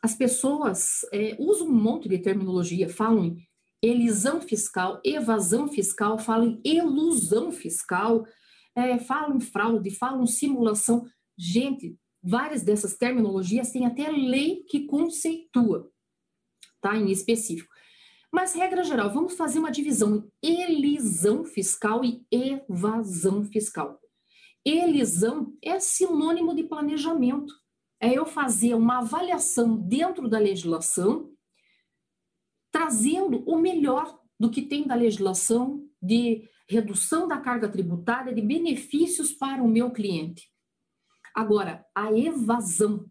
As 0.02 0.16
pessoas 0.16 1.02
é, 1.12 1.36
usam 1.38 1.68
um 1.68 1.72
monte 1.72 2.08
de 2.08 2.18
terminologia, 2.18 2.88
falam 2.88 3.26
em 3.26 3.36
elisão 3.80 4.40
fiscal, 4.40 5.00
evasão 5.04 5.68
fiscal, 5.68 6.18
falam 6.18 6.60
em 6.64 6.78
elusão 6.78 7.52
fiscal, 7.52 8.26
é, 8.74 8.98
falam 8.98 9.38
fraude, 9.38 9.88
falam 9.92 10.26
simulação. 10.26 11.06
Gente, 11.38 11.96
várias 12.20 12.64
dessas 12.64 12.96
terminologias 12.96 13.70
têm 13.70 13.86
até 13.86 14.10
lei 14.10 14.64
que 14.68 14.86
conceitua, 14.86 15.93
tá? 16.84 16.94
Em 16.94 17.10
específico. 17.10 17.72
Mas, 18.30 18.52
regra 18.52 18.84
geral, 18.84 19.10
vamos 19.10 19.34
fazer 19.36 19.58
uma 19.58 19.70
divisão 19.70 20.30
em 20.42 20.62
elisão 20.62 21.44
fiscal 21.44 22.04
e 22.04 22.26
evasão 22.30 23.42
fiscal. 23.42 23.98
Elisão 24.62 25.56
é 25.62 25.80
sinônimo 25.80 26.54
de 26.54 26.64
planejamento. 26.64 27.54
É 27.98 28.12
eu 28.12 28.26
fazer 28.26 28.74
uma 28.74 28.98
avaliação 28.98 29.76
dentro 29.76 30.28
da 30.28 30.38
legislação, 30.38 31.32
trazendo 32.70 33.42
o 33.48 33.56
melhor 33.56 34.20
do 34.38 34.50
que 34.50 34.60
tem 34.60 34.86
da 34.86 34.94
legislação 34.94 35.88
de 36.02 36.46
redução 36.68 37.26
da 37.26 37.38
carga 37.38 37.68
tributária, 37.68 38.34
de 38.34 38.42
benefícios 38.42 39.32
para 39.32 39.62
o 39.62 39.68
meu 39.68 39.90
cliente. 39.90 40.50
Agora, 41.34 41.86
a 41.94 42.12
evasão 42.12 43.06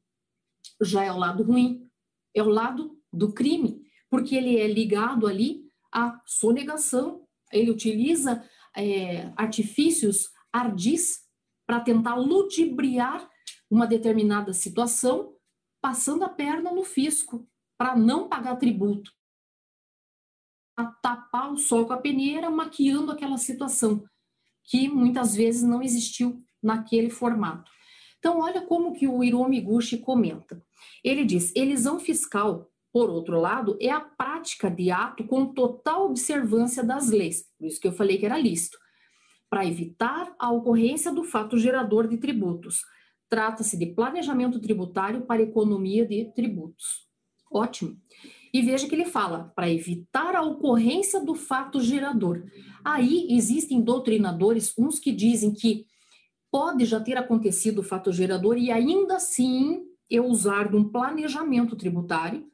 já 0.82 1.04
é 1.04 1.12
o 1.12 1.18
lado 1.18 1.44
ruim, 1.44 1.90
é 2.36 2.44
o 2.44 2.50
lado 2.50 2.93
do 3.14 3.32
crime, 3.32 3.82
porque 4.10 4.36
ele 4.36 4.58
é 4.58 4.68
ligado 4.68 5.28
ali 5.28 5.64
à 5.92 6.20
sonegação, 6.26 7.28
ele 7.52 7.72
utiliza 7.72 8.44
é, 8.76 9.32
artifícios 9.36 10.30
ardis 10.52 11.22
para 11.66 11.80
tentar 11.80 12.16
ludibriar 12.16 13.30
uma 13.70 13.88
determinada 13.88 14.54
situação, 14.54 15.36
passando 15.82 16.24
a 16.24 16.30
perna 16.30 16.72
no 16.72 16.84
fisco, 16.84 17.48
para 17.78 17.96
não 17.96 18.28
pagar 18.28 18.56
tributo 18.56 19.12
a 20.76 20.86
tapar 20.86 21.52
o 21.52 21.58
sol 21.58 21.86
com 21.86 21.94
a 21.94 21.98
peneira, 21.98 22.50
maquiando 22.50 23.12
aquela 23.12 23.38
situação 23.38 24.04
que 24.64 24.88
muitas 24.88 25.36
vezes 25.36 25.62
não 25.62 25.82
existiu 25.82 26.44
naquele 26.62 27.10
formato. 27.10 27.72
Então, 28.18 28.40
olha 28.40 28.62
como 28.62 28.94
que 28.94 29.08
o 29.08 29.24
Hiromi 29.24 29.60
Gushi 29.60 29.98
comenta. 29.98 30.64
Ele 31.04 31.26
diz: 31.26 31.54
elisão 31.56 32.00
fiscal, 32.00 32.72
por 32.94 33.10
outro 33.10 33.40
lado, 33.40 33.76
é 33.82 33.90
a 33.90 34.00
prática 34.00 34.70
de 34.70 34.92
ato 34.92 35.24
com 35.24 35.52
total 35.52 36.06
observância 36.06 36.84
das 36.84 37.10
leis, 37.10 37.44
por 37.58 37.68
isso 37.68 37.80
que 37.80 37.88
eu 37.88 37.92
falei 37.92 38.20
que 38.20 38.26
era 38.28 38.38
lícito, 38.38 38.78
para 39.50 39.66
evitar 39.66 40.34
a 40.38 40.52
ocorrência 40.52 41.12
do 41.12 41.24
fato 41.24 41.58
gerador 41.58 42.08
de 42.08 42.18
tributos. 42.18 42.82
Trata-se 43.28 43.78
de 43.78 43.88
planejamento 43.88 44.60
tributário 44.60 45.26
para 45.26 45.42
economia 45.42 46.06
de 46.06 46.32
tributos. 46.36 47.08
Ótimo. 47.52 47.98
E 48.54 48.62
veja 48.62 48.88
que 48.88 48.94
ele 48.94 49.06
fala, 49.06 49.52
para 49.56 49.72
evitar 49.72 50.36
a 50.36 50.44
ocorrência 50.44 51.20
do 51.20 51.34
fato 51.34 51.82
gerador. 51.82 52.44
Aí 52.86 53.28
existem 53.32 53.82
doutrinadores, 53.82 54.72
uns 54.78 55.00
que 55.00 55.12
dizem 55.12 55.52
que 55.52 55.88
pode 56.52 56.86
já 56.86 57.00
ter 57.00 57.18
acontecido 57.18 57.80
o 57.80 57.84
fato 57.84 58.12
gerador 58.12 58.60
e 58.60 58.72
ainda 58.72 59.16
assim 59.16 59.84
eu 60.08 60.26
usar 60.26 60.70
de 60.70 60.76
um 60.76 60.88
planejamento 60.88 61.76
tributário. 61.76 62.46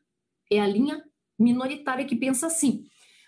É 0.50 0.60
a 0.60 0.68
linha 0.68 1.04
minoritária 1.38 2.06
que 2.06 2.16
pensa 2.16 2.48
assim. 2.48 2.86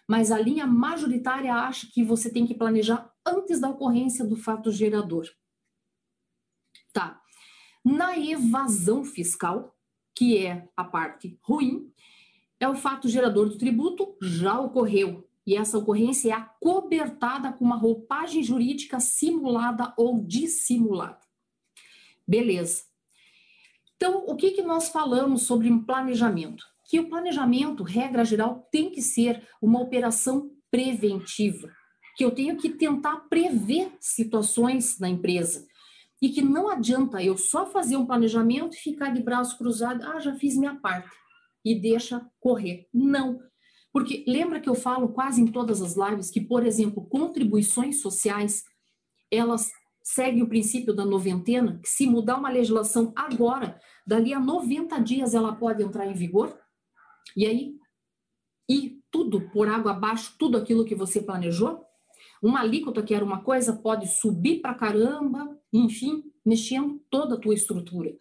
Mas 0.07 0.31
a 0.31 0.37
linha 0.37 0.67
majoritária 0.67 1.53
acha 1.53 1.87
que 1.91 2.03
você 2.03 2.29
tem 2.29 2.45
que 2.45 2.53
planejar 2.53 3.11
antes 3.25 3.59
da 3.59 3.69
ocorrência 3.69 4.25
do 4.25 4.35
fato 4.35 4.71
gerador. 4.71 5.25
Tá. 6.91 7.21
Na 7.83 8.17
evasão 8.17 9.03
fiscal, 9.03 9.75
que 10.13 10.45
é 10.45 10.67
a 10.75 10.83
parte 10.83 11.39
ruim, 11.41 11.91
é 12.59 12.67
o 12.67 12.75
fato 12.75 13.07
gerador 13.07 13.49
do 13.49 13.57
tributo, 13.57 14.15
já 14.21 14.59
ocorreu. 14.59 15.27
E 15.45 15.55
essa 15.55 15.77
ocorrência 15.77 16.29
é 16.29 16.33
acobertada 16.33 17.51
com 17.51 17.65
uma 17.65 17.75
roupagem 17.77 18.43
jurídica 18.43 18.99
simulada 18.99 19.93
ou 19.97 20.23
dissimulada. 20.23 21.21
Beleza. 22.27 22.83
Então, 23.95 24.25
o 24.27 24.35
que, 24.35 24.51
que 24.51 24.61
nós 24.61 24.89
falamos 24.89 25.43
sobre 25.43 25.69
planejamento? 25.83 26.70
Que 26.91 26.99
o 26.99 27.07
planejamento, 27.07 27.83
regra 27.83 28.25
geral, 28.25 28.67
tem 28.69 28.91
que 28.91 29.01
ser 29.01 29.47
uma 29.61 29.79
operação 29.79 30.51
preventiva, 30.69 31.71
que 32.17 32.25
eu 32.25 32.31
tenho 32.31 32.57
que 32.57 32.67
tentar 32.67 33.29
prever 33.29 33.93
situações 33.97 34.99
na 34.99 35.07
empresa. 35.07 35.65
E 36.21 36.27
que 36.27 36.41
não 36.41 36.67
adianta 36.67 37.23
eu 37.23 37.37
só 37.37 37.65
fazer 37.65 37.95
um 37.95 38.05
planejamento 38.05 38.75
e 38.75 38.79
ficar 38.79 39.11
de 39.11 39.23
braço 39.23 39.57
cruzado, 39.57 40.03
ah, 40.03 40.19
já 40.19 40.35
fiz 40.35 40.57
minha 40.57 40.75
parte 40.75 41.09
e 41.63 41.79
deixa 41.79 42.29
correr. 42.41 42.89
Não. 42.93 43.39
Porque 43.93 44.25
lembra 44.27 44.59
que 44.59 44.67
eu 44.67 44.75
falo 44.75 45.13
quase 45.13 45.41
em 45.41 45.47
todas 45.47 45.81
as 45.81 45.95
lives 45.95 46.29
que, 46.29 46.41
por 46.41 46.65
exemplo, 46.65 47.07
contribuições 47.07 48.01
sociais, 48.01 48.65
elas 49.31 49.71
seguem 50.03 50.43
o 50.43 50.49
princípio 50.49 50.93
da 50.93 51.05
noventena, 51.05 51.79
que 51.81 51.87
se 51.87 52.05
mudar 52.05 52.37
uma 52.37 52.49
legislação 52.49 53.13
agora, 53.15 53.79
dali 54.05 54.33
a 54.33 54.39
90 54.41 54.99
dias 54.99 55.33
ela 55.33 55.55
pode 55.55 55.81
entrar 55.81 56.05
em 56.05 56.13
vigor, 56.13 56.60
e 57.35 57.45
aí, 57.45 57.75
e 58.69 58.99
tudo 59.11 59.49
por 59.49 59.67
água 59.67 59.91
abaixo, 59.91 60.35
tudo 60.37 60.57
aquilo 60.57 60.85
que 60.85 60.95
você 60.95 61.21
planejou, 61.21 61.83
uma 62.41 62.61
alíquota 62.61 63.03
que 63.03 63.13
era 63.13 63.23
uma 63.23 63.41
coisa 63.41 63.73
pode 63.73 64.07
subir 64.07 64.61
para 64.61 64.73
caramba, 64.73 65.57
enfim, 65.71 66.23
mexendo 66.45 66.99
toda 67.09 67.35
a 67.35 67.39
tua 67.39 67.53
estrutura. 67.53 68.11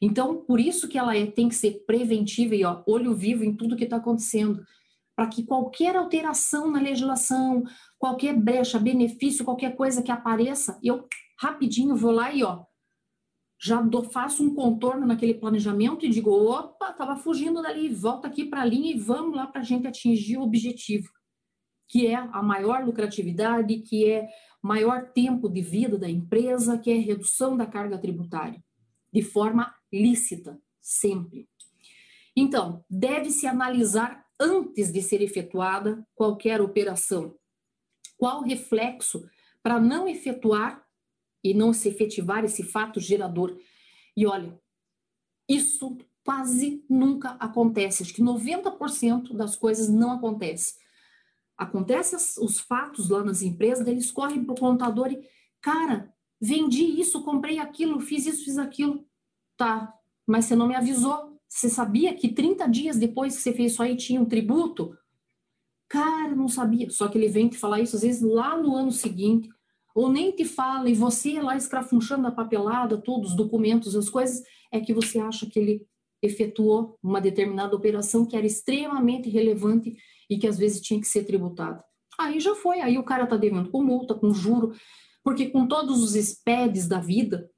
Então, 0.00 0.36
por 0.36 0.60
isso 0.60 0.88
que 0.88 0.96
ela 0.96 1.16
é, 1.16 1.26
tem 1.26 1.48
que 1.48 1.54
ser 1.54 1.84
preventiva 1.84 2.54
e 2.54 2.64
ó, 2.64 2.82
olho 2.86 3.14
vivo 3.14 3.44
em 3.44 3.54
tudo 3.54 3.76
que 3.76 3.84
está 3.84 3.96
acontecendo, 3.96 4.62
para 5.14 5.26
que 5.26 5.42
qualquer 5.42 5.96
alteração 5.96 6.70
na 6.70 6.80
legislação, 6.80 7.64
qualquer 7.98 8.34
brecha, 8.34 8.78
benefício, 8.78 9.44
qualquer 9.44 9.74
coisa 9.74 10.02
que 10.02 10.12
apareça, 10.12 10.78
eu 10.82 11.06
rapidinho 11.36 11.96
vou 11.96 12.12
lá 12.12 12.32
e 12.32 12.44
ó, 12.44 12.64
já 13.60 13.80
dou, 13.82 14.04
faço 14.04 14.44
um 14.44 14.54
contorno 14.54 15.06
naquele 15.06 15.34
planejamento 15.34 16.06
e 16.06 16.10
digo, 16.10 16.30
opa, 16.30 16.90
estava 16.90 17.16
fugindo 17.16 17.60
dali, 17.60 17.88
volta 17.88 18.28
aqui 18.28 18.44
para 18.44 18.62
a 18.62 18.64
linha 18.64 18.94
e 18.94 18.98
vamos 18.98 19.36
lá 19.36 19.46
para 19.46 19.60
a 19.60 19.64
gente 19.64 19.86
atingir 19.86 20.36
o 20.36 20.42
objetivo, 20.42 21.08
que 21.88 22.06
é 22.06 22.14
a 22.14 22.42
maior 22.42 22.84
lucratividade, 22.84 23.78
que 23.80 24.08
é 24.08 24.28
maior 24.62 25.10
tempo 25.12 25.48
de 25.48 25.60
vida 25.60 25.98
da 25.98 26.08
empresa, 26.08 26.78
que 26.78 26.90
é 26.90 26.94
redução 26.94 27.56
da 27.56 27.66
carga 27.66 27.98
tributária, 27.98 28.62
de 29.12 29.22
forma 29.22 29.74
lícita, 29.92 30.60
sempre. 30.80 31.48
Então, 32.36 32.84
deve-se 32.88 33.48
analisar 33.48 34.24
antes 34.38 34.92
de 34.92 35.02
ser 35.02 35.20
efetuada 35.20 36.06
qualquer 36.14 36.60
operação. 36.60 37.34
Qual 38.16 38.42
reflexo 38.42 39.28
para 39.62 39.80
não 39.80 40.06
efetuar 40.06 40.87
e 41.42 41.54
não 41.54 41.72
se 41.72 41.88
efetivar 41.88 42.44
esse 42.44 42.62
fato 42.62 43.00
gerador? 43.00 43.58
E 44.16 44.26
olha, 44.26 44.58
isso 45.48 45.96
quase 46.24 46.84
nunca 46.90 47.30
acontece. 47.40 48.02
Acho 48.02 48.12
que 48.12 48.22
90% 48.22 49.34
das 49.34 49.56
coisas 49.56 49.88
não 49.88 50.12
acontece. 50.12 50.74
Acontece 51.56 52.14
os 52.40 52.60
fatos 52.60 53.08
lá 53.08 53.24
nas 53.24 53.42
empresas, 53.42 53.86
eles 53.86 54.10
correm 54.10 54.44
para 54.44 54.52
o 54.52 54.58
contador 54.58 55.10
e, 55.10 55.20
cara, 55.60 56.12
vendi 56.40 56.84
isso, 56.84 57.24
comprei 57.24 57.58
aquilo, 57.58 57.98
fiz 57.98 58.26
isso, 58.26 58.44
fiz 58.44 58.58
aquilo. 58.58 59.04
Tá, 59.56 59.92
mas 60.26 60.44
você 60.44 60.54
não 60.54 60.68
me 60.68 60.76
avisou. 60.76 61.40
Você 61.48 61.68
sabia 61.68 62.14
que 62.14 62.28
30 62.28 62.68
dias 62.68 62.96
depois 62.96 63.36
que 63.36 63.42
você 63.42 63.52
fez 63.52 63.72
isso 63.72 63.82
aí 63.82 63.96
tinha 63.96 64.20
um 64.20 64.26
tributo? 64.26 64.96
Cara, 65.88 66.36
não 66.36 66.46
sabia. 66.46 66.90
Só 66.90 67.08
que 67.08 67.16
ele 67.16 67.28
vem 67.28 67.48
te 67.48 67.56
falar 67.56 67.80
isso 67.80 67.96
às 67.96 68.02
vezes 68.02 68.20
lá 68.20 68.56
no 68.56 68.76
ano 68.76 68.92
seguinte, 68.92 69.48
ou 69.98 70.08
nem 70.08 70.30
te 70.30 70.44
fala, 70.44 70.88
e 70.88 70.94
você 70.94 71.42
lá 71.42 71.56
escrafunchando 71.56 72.28
a 72.28 72.30
papelada, 72.30 72.96
todos 72.96 73.30
os 73.30 73.36
documentos, 73.36 73.96
as 73.96 74.08
coisas, 74.08 74.44
é 74.70 74.78
que 74.78 74.94
você 74.94 75.18
acha 75.18 75.44
que 75.44 75.58
ele 75.58 75.84
efetuou 76.22 76.96
uma 77.02 77.20
determinada 77.20 77.74
operação 77.74 78.24
que 78.24 78.36
era 78.36 78.46
extremamente 78.46 79.28
relevante 79.28 79.96
e 80.30 80.38
que 80.38 80.46
às 80.46 80.56
vezes 80.56 80.80
tinha 80.80 81.00
que 81.00 81.06
ser 81.08 81.24
tributada. 81.24 81.82
Aí 82.16 82.38
já 82.38 82.54
foi, 82.54 82.80
aí 82.80 82.96
o 82.96 83.02
cara 83.02 83.24
está 83.24 83.36
devendo 83.36 83.70
com 83.70 83.82
multa, 83.82 84.14
com 84.14 84.32
juro, 84.32 84.72
porque 85.24 85.50
com 85.50 85.66
todos 85.66 86.00
os 86.00 86.12
SPEDs 86.12 86.86
da 86.86 87.00
vida, 87.00 87.50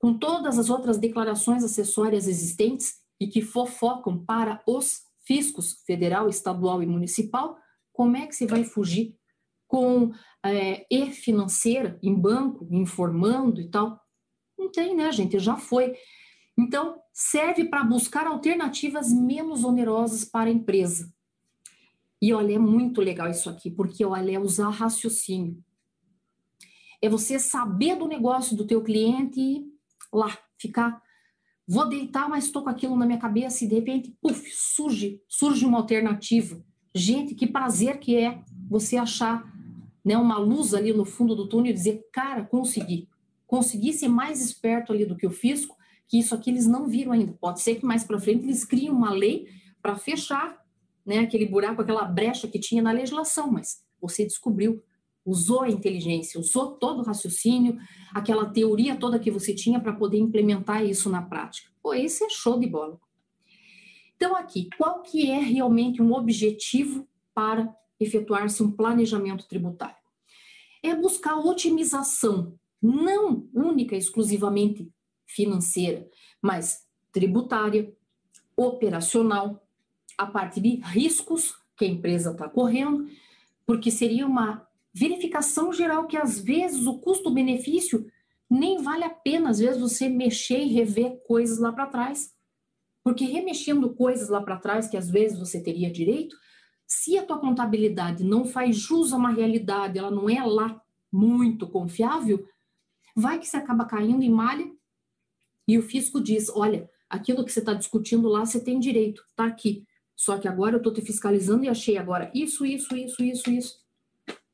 com 0.00 0.18
todas 0.18 0.58
as 0.58 0.68
outras 0.68 0.98
declarações 0.98 1.62
acessórias 1.62 2.26
existentes 2.26 2.94
e 3.20 3.28
que 3.28 3.42
fofocam 3.42 4.24
para 4.24 4.60
os 4.66 5.02
fiscos 5.24 5.80
federal, 5.86 6.28
estadual 6.28 6.82
e 6.82 6.86
municipal, 6.86 7.56
como 7.92 8.16
é 8.16 8.26
que 8.26 8.34
você 8.34 8.44
vai 8.44 8.64
fugir 8.64 9.14
com 9.66 10.12
é, 10.44 10.86
e 10.90 11.10
financeira 11.10 11.98
em 12.02 12.14
banco, 12.14 12.66
informando 12.70 13.60
e 13.60 13.68
tal? 13.68 14.00
Não 14.58 14.70
tem, 14.70 14.94
né, 14.94 15.10
gente? 15.12 15.38
Já 15.38 15.56
foi. 15.56 15.94
Então, 16.58 16.98
serve 17.12 17.64
para 17.64 17.84
buscar 17.84 18.26
alternativas 18.26 19.12
menos 19.12 19.64
onerosas 19.64 20.24
para 20.24 20.48
a 20.48 20.52
empresa. 20.52 21.12
E 22.20 22.32
olha, 22.32 22.54
é 22.54 22.58
muito 22.58 23.00
legal 23.00 23.30
isso 23.30 23.50
aqui, 23.50 23.70
porque 23.70 24.04
olha, 24.04 24.32
é 24.32 24.38
usar 24.38 24.70
raciocínio. 24.70 25.62
É 27.02 27.08
você 27.08 27.38
saber 27.38 27.96
do 27.96 28.08
negócio 28.08 28.56
do 28.56 28.66
teu 28.66 28.82
cliente 28.82 29.38
e 29.38 29.66
lá, 30.12 30.36
ficar, 30.58 31.02
vou 31.68 31.86
deitar, 31.88 32.28
mas 32.28 32.44
estou 32.44 32.62
com 32.62 32.70
aquilo 32.70 32.96
na 32.96 33.04
minha 33.04 33.18
cabeça 33.18 33.64
e 33.64 33.68
de 33.68 33.74
repente, 33.74 34.16
puf, 34.20 34.50
surge, 34.50 35.20
surge 35.28 35.66
uma 35.66 35.78
alternativa. 35.78 36.64
Gente, 36.94 37.34
que 37.34 37.46
prazer 37.46 37.98
que 37.98 38.16
é 38.16 38.42
você 38.68 38.96
achar 38.96 39.55
né, 40.06 40.16
uma 40.16 40.38
luz 40.38 40.72
ali 40.72 40.92
no 40.92 41.04
fundo 41.04 41.34
do 41.34 41.48
túnel 41.48 41.72
e 41.72 41.74
dizer, 41.74 42.06
cara, 42.12 42.44
consegui. 42.44 43.08
Consegui 43.44 43.92
ser 43.92 44.06
mais 44.06 44.40
esperto 44.40 44.92
ali 44.92 45.04
do 45.04 45.16
que 45.16 45.26
o 45.26 45.32
fisco, 45.32 45.76
que 46.06 46.16
isso 46.16 46.32
aqui 46.32 46.48
eles 46.48 46.64
não 46.64 46.86
viram 46.86 47.10
ainda. 47.10 47.32
Pode 47.32 47.60
ser 47.60 47.74
que 47.74 47.84
mais 47.84 48.04
para 48.04 48.20
frente 48.20 48.44
eles 48.44 48.64
criem 48.64 48.88
uma 48.88 49.10
lei 49.10 49.48
para 49.82 49.96
fechar 49.96 50.64
né, 51.04 51.18
aquele 51.18 51.44
buraco, 51.44 51.82
aquela 51.82 52.04
brecha 52.04 52.46
que 52.46 52.60
tinha 52.60 52.80
na 52.80 52.92
legislação, 52.92 53.50
mas 53.50 53.82
você 54.00 54.24
descobriu, 54.24 54.80
usou 55.24 55.62
a 55.62 55.68
inteligência, 55.68 56.38
usou 56.38 56.76
todo 56.76 57.00
o 57.00 57.04
raciocínio, 57.04 57.76
aquela 58.14 58.46
teoria 58.46 58.94
toda 58.94 59.18
que 59.18 59.30
você 59.30 59.52
tinha 59.52 59.80
para 59.80 59.92
poder 59.92 60.18
implementar 60.18 60.84
isso 60.84 61.10
na 61.10 61.20
prática. 61.20 61.68
Pô, 61.82 61.92
esse 61.92 62.22
é 62.22 62.28
show 62.30 62.60
de 62.60 62.68
bola. 62.68 62.96
Então 64.14 64.36
aqui, 64.36 64.68
qual 64.78 65.02
que 65.02 65.28
é 65.28 65.40
realmente 65.40 66.00
um 66.00 66.12
objetivo 66.14 67.08
para 67.34 67.74
efetuar-se 67.98 68.62
um 68.62 68.70
planejamento 68.70 69.48
tributário? 69.48 69.95
É 70.82 70.94
buscar 70.94 71.38
otimização, 71.38 72.58
não 72.80 73.48
única 73.52 73.94
e 73.94 73.98
exclusivamente 73.98 74.90
financeira, 75.26 76.08
mas 76.40 76.84
tributária, 77.12 77.92
operacional, 78.56 79.66
a 80.16 80.26
parte 80.26 80.60
de 80.60 80.76
riscos 80.76 81.54
que 81.76 81.84
a 81.84 81.88
empresa 81.88 82.30
está 82.32 82.48
correndo, 82.48 83.06
porque 83.66 83.90
seria 83.90 84.26
uma 84.26 84.66
verificação 84.94 85.72
geral 85.72 86.06
que 86.06 86.16
às 86.16 86.40
vezes 86.40 86.86
o 86.86 86.98
custo-benefício 86.98 88.06
nem 88.48 88.82
vale 88.82 89.04
a 89.04 89.10
pena, 89.10 89.50
às 89.50 89.58
vezes, 89.58 89.80
você 89.80 90.08
mexer 90.08 90.60
e 90.60 90.72
rever 90.72 91.18
coisas 91.26 91.58
lá 91.58 91.72
para 91.72 91.86
trás. 91.86 92.32
Porque 93.02 93.24
remexendo 93.24 93.94
coisas 93.94 94.28
lá 94.28 94.40
para 94.40 94.56
trás, 94.56 94.88
que 94.88 94.96
às 94.96 95.10
vezes 95.10 95.38
você 95.38 95.62
teria 95.62 95.90
direito, 95.90 96.36
se 96.86 97.18
a 97.18 97.24
tua 97.24 97.38
contabilidade 97.38 98.22
não 98.22 98.44
faz 98.44 98.76
jus 98.76 99.12
a 99.12 99.16
uma 99.16 99.30
realidade, 99.30 99.98
ela 99.98 100.10
não 100.10 100.30
é 100.30 100.44
lá 100.44 100.80
muito 101.12 101.66
confiável, 101.68 102.46
vai 103.14 103.38
que 103.38 103.46
você 103.46 103.56
acaba 103.56 103.84
caindo 103.84 104.22
em 104.22 104.30
malha 104.30 104.70
e 105.66 105.78
o 105.78 105.82
fisco 105.82 106.20
diz: 106.20 106.48
olha, 106.48 106.88
aquilo 107.08 107.44
que 107.44 107.52
você 107.52 107.60
está 107.60 107.74
discutindo 107.74 108.28
lá, 108.28 108.44
você 108.44 108.62
tem 108.62 108.78
direito, 108.78 109.24
está 109.28 109.46
aqui. 109.46 109.84
Só 110.14 110.38
que 110.38 110.48
agora 110.48 110.76
eu 110.76 110.78
estou 110.78 110.92
te 110.92 111.02
fiscalizando 111.02 111.64
e 111.64 111.68
achei 111.68 111.98
agora 111.98 112.30
isso, 112.34 112.64
isso, 112.64 112.96
isso, 112.96 113.22
isso, 113.22 113.50
isso. 113.50 113.74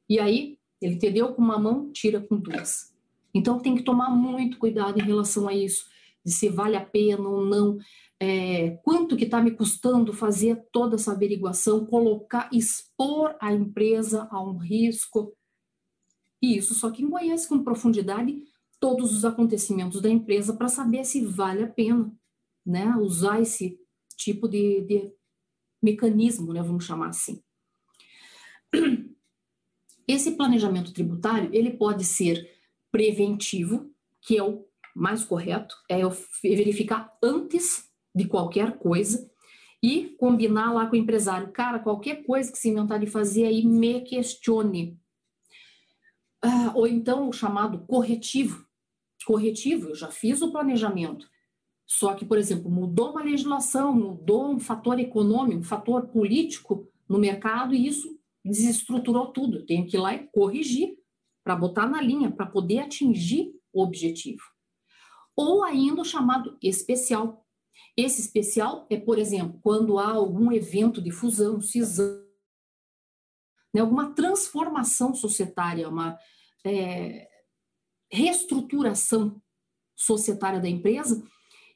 E 0.08 0.18
aí, 0.18 0.58
ele 0.80 0.94
entendeu 0.94 1.32
com 1.32 1.40
uma 1.40 1.58
mão, 1.58 1.92
tira 1.92 2.20
com 2.20 2.36
duas. 2.36 2.92
Então 3.32 3.60
tem 3.60 3.76
que 3.76 3.82
tomar 3.82 4.10
muito 4.10 4.58
cuidado 4.58 4.98
em 5.00 5.04
relação 5.04 5.48
a 5.48 5.54
isso, 5.54 5.86
de 6.24 6.32
se 6.32 6.48
vale 6.48 6.76
a 6.76 6.84
pena 6.84 7.28
ou 7.28 7.44
não, 7.44 7.78
é, 8.20 8.70
quanto 8.84 9.16
que 9.16 9.24
está 9.24 9.42
me 9.42 9.50
custando 9.50 10.12
fazer 10.12 10.64
toda 10.70 10.94
essa 10.94 11.12
averiguação, 11.12 11.84
colocar, 11.86 12.48
expor 12.52 13.36
a 13.40 13.52
empresa 13.52 14.28
a 14.30 14.40
um 14.42 14.56
risco. 14.56 15.36
E 16.40 16.56
isso 16.56 16.74
só 16.74 16.90
quem 16.90 17.10
conhece 17.10 17.48
com 17.48 17.64
profundidade 17.64 18.42
todos 18.78 19.16
os 19.16 19.24
acontecimentos 19.24 20.00
da 20.00 20.08
empresa 20.08 20.56
para 20.56 20.68
saber 20.68 21.04
se 21.04 21.24
vale 21.24 21.62
a 21.62 21.68
pena 21.68 22.12
né, 22.64 22.94
usar 22.96 23.40
esse 23.40 23.78
tipo 24.16 24.48
de, 24.48 24.80
de 24.82 25.12
mecanismo, 25.82 26.52
né, 26.52 26.62
vamos 26.62 26.84
chamar 26.84 27.08
assim. 27.08 27.42
Esse 30.06 30.32
planejamento 30.32 30.92
tributário, 30.92 31.50
ele 31.52 31.70
pode 31.70 32.04
ser 32.04 32.48
preventivo, 32.90 33.90
que 34.20 34.36
é 34.36 34.42
o 34.42 34.64
mais 34.94 35.24
correto, 35.24 35.76
é 35.88 36.00
eu 36.00 36.10
verificar 36.42 37.16
antes 37.22 37.90
de 38.14 38.26
qualquer 38.26 38.78
coisa 38.78 39.30
e 39.82 40.14
combinar 40.18 40.72
lá 40.72 40.86
com 40.86 40.94
o 40.94 40.98
empresário, 40.98 41.50
cara, 41.50 41.78
qualquer 41.78 42.24
coisa 42.24 42.52
que 42.52 42.58
se 42.58 42.68
inventar 42.68 43.00
de 43.00 43.06
fazer 43.06 43.46
aí, 43.46 43.66
me 43.66 44.00
questione. 44.02 44.98
Ah, 46.40 46.72
ou 46.74 46.86
então 46.86 47.28
o 47.28 47.32
chamado 47.32 47.80
corretivo. 47.86 48.64
Corretivo, 49.26 49.90
eu 49.90 49.94
já 49.94 50.08
fiz 50.08 50.42
o 50.42 50.50
planejamento, 50.50 51.28
só 51.86 52.14
que, 52.14 52.24
por 52.24 52.38
exemplo, 52.38 52.70
mudou 52.70 53.10
uma 53.10 53.22
legislação, 53.22 53.92
mudou 53.92 54.50
um 54.50 54.58
fator 54.58 54.98
econômico, 54.98 55.60
um 55.60 55.64
fator 55.64 56.08
político 56.08 56.88
no 57.08 57.18
mercado 57.18 57.74
e 57.74 57.86
isso 57.86 58.18
desestruturou 58.44 59.28
tudo. 59.28 59.58
Eu 59.58 59.66
tenho 59.66 59.86
que 59.86 59.96
ir 59.96 60.00
lá 60.00 60.14
e 60.14 60.26
corrigir 60.28 60.96
para 61.44 61.54
botar 61.54 61.86
na 61.86 62.00
linha, 62.00 62.30
para 62.30 62.46
poder 62.46 62.78
atingir 62.78 63.52
o 63.72 63.82
objetivo. 63.82 64.42
Ou 65.36 65.64
ainda 65.64 66.02
o 66.02 66.04
chamado 66.04 66.58
especial. 66.62 67.46
Esse 67.96 68.20
especial 68.20 68.86
é, 68.90 68.96
por 68.96 69.18
exemplo, 69.18 69.58
quando 69.62 69.98
há 69.98 70.10
algum 70.12 70.52
evento 70.52 71.00
de 71.00 71.10
fusão, 71.10 71.60
cisão, 71.60 72.22
né, 73.74 73.80
alguma 73.80 74.14
transformação 74.14 75.14
societária, 75.14 75.88
uma 75.88 76.18
é, 76.64 77.28
reestruturação 78.10 79.40
societária 79.96 80.60
da 80.60 80.68
empresa, 80.68 81.22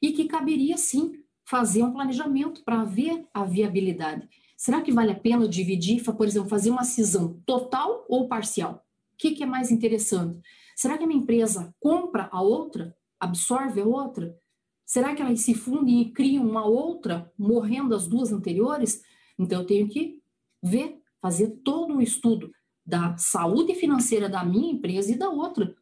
e 0.01 0.11
que 0.11 0.25
caberia 0.25 0.77
sim 0.77 1.23
fazer 1.45 1.81
um 1.81 1.93
planejamento 1.93 2.63
para 2.63 2.83
ver 2.83 3.25
a 3.33 3.43
viabilidade. 3.43 4.27
Será 4.57 4.81
que 4.81 4.91
vale 4.91 5.11
a 5.11 5.19
pena 5.19 5.47
dividir, 5.47 6.03
por 6.03 6.27
exemplo, 6.27 6.49
fazer 6.49 6.69
uma 6.69 6.83
cisão 6.83 7.41
total 7.45 8.05
ou 8.09 8.27
parcial? 8.27 8.83
O 9.13 9.17
que, 9.17 9.31
que 9.31 9.43
é 9.43 9.45
mais 9.45 9.71
interessante? 9.71 10.39
Será 10.75 10.97
que 10.97 11.03
a 11.03 11.07
minha 11.07 11.21
empresa 11.21 11.73
compra 11.79 12.27
a 12.31 12.41
outra, 12.41 12.95
absorve 13.19 13.81
a 13.81 13.85
outra? 13.85 14.37
Será 14.85 15.13
que 15.13 15.21
elas 15.21 15.41
se 15.41 15.53
fundem 15.53 16.01
e 16.01 16.11
criam 16.11 16.47
uma 16.47 16.65
outra, 16.65 17.31
morrendo 17.37 17.93
as 17.93 18.07
duas 18.07 18.31
anteriores? 18.31 19.01
Então, 19.37 19.61
eu 19.61 19.67
tenho 19.67 19.87
que 19.87 20.21
ver, 20.63 21.01
fazer 21.21 21.59
todo 21.63 21.93
um 21.93 22.01
estudo 22.01 22.51
da 22.85 23.17
saúde 23.17 23.75
financeira 23.75 24.29
da 24.29 24.45
minha 24.45 24.71
empresa 24.71 25.11
e 25.11 25.17
da 25.17 25.29
outra, 25.29 25.75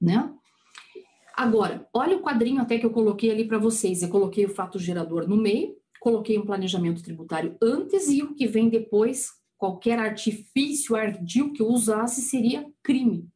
né? 0.00 0.32
Agora, 1.34 1.88
olha 1.92 2.16
o 2.16 2.22
quadrinho 2.22 2.60
até 2.60 2.78
que 2.78 2.86
eu 2.86 2.90
coloquei 2.90 3.30
ali 3.30 3.46
para 3.46 3.58
vocês. 3.58 4.02
Eu 4.02 4.08
coloquei 4.08 4.44
o 4.44 4.54
fato 4.54 4.78
gerador 4.78 5.26
no 5.26 5.36
meio, 5.36 5.76
coloquei 5.98 6.38
um 6.38 6.46
planejamento 6.46 7.02
tributário 7.02 7.56
antes 7.60 8.08
e 8.08 8.22
o 8.22 8.34
que 8.34 8.46
vem 8.46 8.68
depois, 8.68 9.30
qualquer 9.56 9.98
artifício 9.98 10.94
ardil 10.94 11.52
que 11.52 11.62
eu 11.62 11.68
usasse 11.68 12.20
seria 12.20 12.70
crime. 12.82 13.28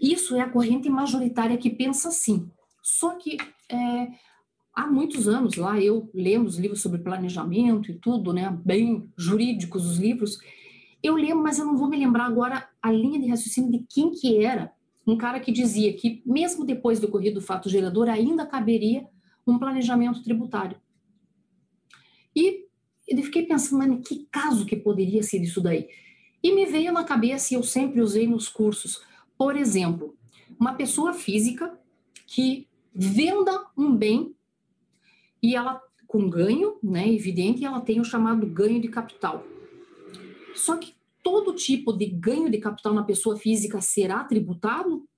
Isso 0.00 0.34
é 0.34 0.40
a 0.40 0.48
corrente 0.48 0.88
majoritária 0.88 1.58
que 1.58 1.68
pensa 1.68 2.08
assim. 2.08 2.50
Só 2.82 3.16
que 3.16 3.36
é, 3.68 4.08
há 4.74 4.86
muitos 4.86 5.28
anos 5.28 5.56
lá, 5.56 5.78
eu 5.78 6.10
lendo 6.14 6.46
os 6.46 6.58
livros 6.58 6.80
sobre 6.80 7.02
planejamento 7.02 7.90
e 7.90 7.94
tudo, 7.94 8.32
né, 8.32 8.56
bem 8.64 9.10
jurídicos 9.16 9.86
os 9.86 9.98
livros, 9.98 10.38
eu 11.02 11.14
lembro, 11.14 11.42
mas 11.42 11.58
eu 11.58 11.66
não 11.66 11.76
vou 11.76 11.88
me 11.88 11.96
lembrar 11.96 12.24
agora 12.24 12.68
a 12.82 12.90
linha 12.90 13.20
de 13.20 13.28
raciocínio 13.28 13.70
de 13.70 13.86
quem 13.88 14.10
que 14.10 14.42
era 14.42 14.72
um 15.06 15.16
cara 15.16 15.40
que 15.40 15.50
dizia 15.50 15.92
que, 15.94 16.22
mesmo 16.24 16.64
depois 16.64 17.00
do 17.00 17.06
ocorrido 17.06 17.40
o 17.40 17.42
fato 17.42 17.68
gerador, 17.68 18.08
ainda 18.08 18.46
caberia 18.46 19.06
um 19.46 19.58
planejamento 19.58 20.22
tributário. 20.22 20.80
E 22.36 22.66
eu 23.08 23.22
fiquei 23.22 23.44
pensando, 23.44 23.78
mas 23.78 24.08
que 24.08 24.26
caso 24.30 24.66
que 24.66 24.76
poderia 24.76 25.22
ser 25.22 25.42
isso 25.42 25.60
daí? 25.60 25.88
E 26.42 26.54
me 26.54 26.64
veio 26.66 26.92
na 26.92 27.02
cabeça, 27.02 27.52
e 27.52 27.56
eu 27.56 27.62
sempre 27.62 28.00
usei 28.00 28.26
nos 28.26 28.48
cursos, 28.48 29.02
por 29.40 29.56
exemplo, 29.56 30.14
uma 30.58 30.74
pessoa 30.74 31.14
física 31.14 31.72
que 32.26 32.68
venda 32.94 33.64
um 33.74 33.96
bem 33.96 34.36
e 35.42 35.56
ela 35.56 35.82
com 36.06 36.28
ganho, 36.28 36.76
né, 36.82 37.10
evidente, 37.10 37.64
ela 37.64 37.80
tem 37.80 37.98
o 38.00 38.04
chamado 38.04 38.46
ganho 38.46 38.82
de 38.82 38.88
capital. 38.88 39.42
Só 40.54 40.76
que 40.76 40.94
todo 41.22 41.54
tipo 41.54 41.90
de 41.90 42.04
ganho 42.04 42.50
de 42.50 42.58
capital 42.58 42.92
na 42.92 43.02
pessoa 43.02 43.34
física 43.34 43.80
será 43.80 44.22
tributado? 44.24 45.08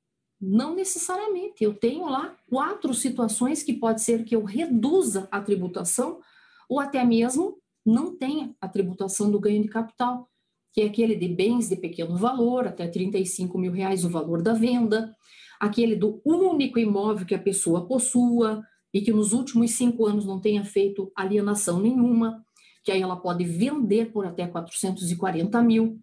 Não 0.41 0.73
necessariamente. 0.77 1.65
Eu 1.65 1.75
tenho 1.75 2.07
lá 2.07 2.37
quatro 2.49 2.95
situações 2.95 3.65
que 3.65 3.73
pode 3.73 4.03
ser 4.03 4.25
que 4.25 4.37
eu 4.37 4.45
reduza 4.45 5.27
a 5.33 5.41
tributação 5.41 6.21
ou 6.69 6.79
até 6.79 7.05
mesmo 7.05 7.59
não 7.85 8.15
tenha 8.15 8.55
a 8.61 8.69
tributação 8.69 9.33
do 9.33 9.41
ganho 9.41 9.63
de 9.63 9.69
capital. 9.69 10.31
Que 10.73 10.81
é 10.81 10.87
aquele 10.87 11.15
de 11.15 11.29
bens 11.29 11.69
de 11.69 11.77
pequeno 11.77 12.17
valor, 12.17 12.67
até 12.67 12.89
35 12.89 13.59
mil 13.59 13.73
reais 13.73 14.05
o 14.05 14.09
valor 14.09 14.43
da 14.43 14.55
venda, 14.55 15.15
aquele 15.61 15.95
do 15.95 16.21
único 16.25 16.79
imóvel 16.79 17.27
que 17.27 17.35
a 17.35 17.39
pessoa 17.39 17.87
possua 17.87 18.63
e 18.93 19.01
que 19.01 19.13
nos 19.13 19.33
últimos 19.33 19.73
cinco 19.73 20.07
anos 20.07 20.25
não 20.25 20.41
tenha 20.41 20.65
feito 20.65 21.13
alienação 21.15 21.81
nenhuma, 21.81 22.45
que 22.83 22.91
aí 22.91 23.01
ela 23.01 23.17
pode 23.17 23.45
vender 23.45 24.13
por 24.13 24.27
até 24.27 24.47
440 24.47 25.63
mil. 25.63 26.01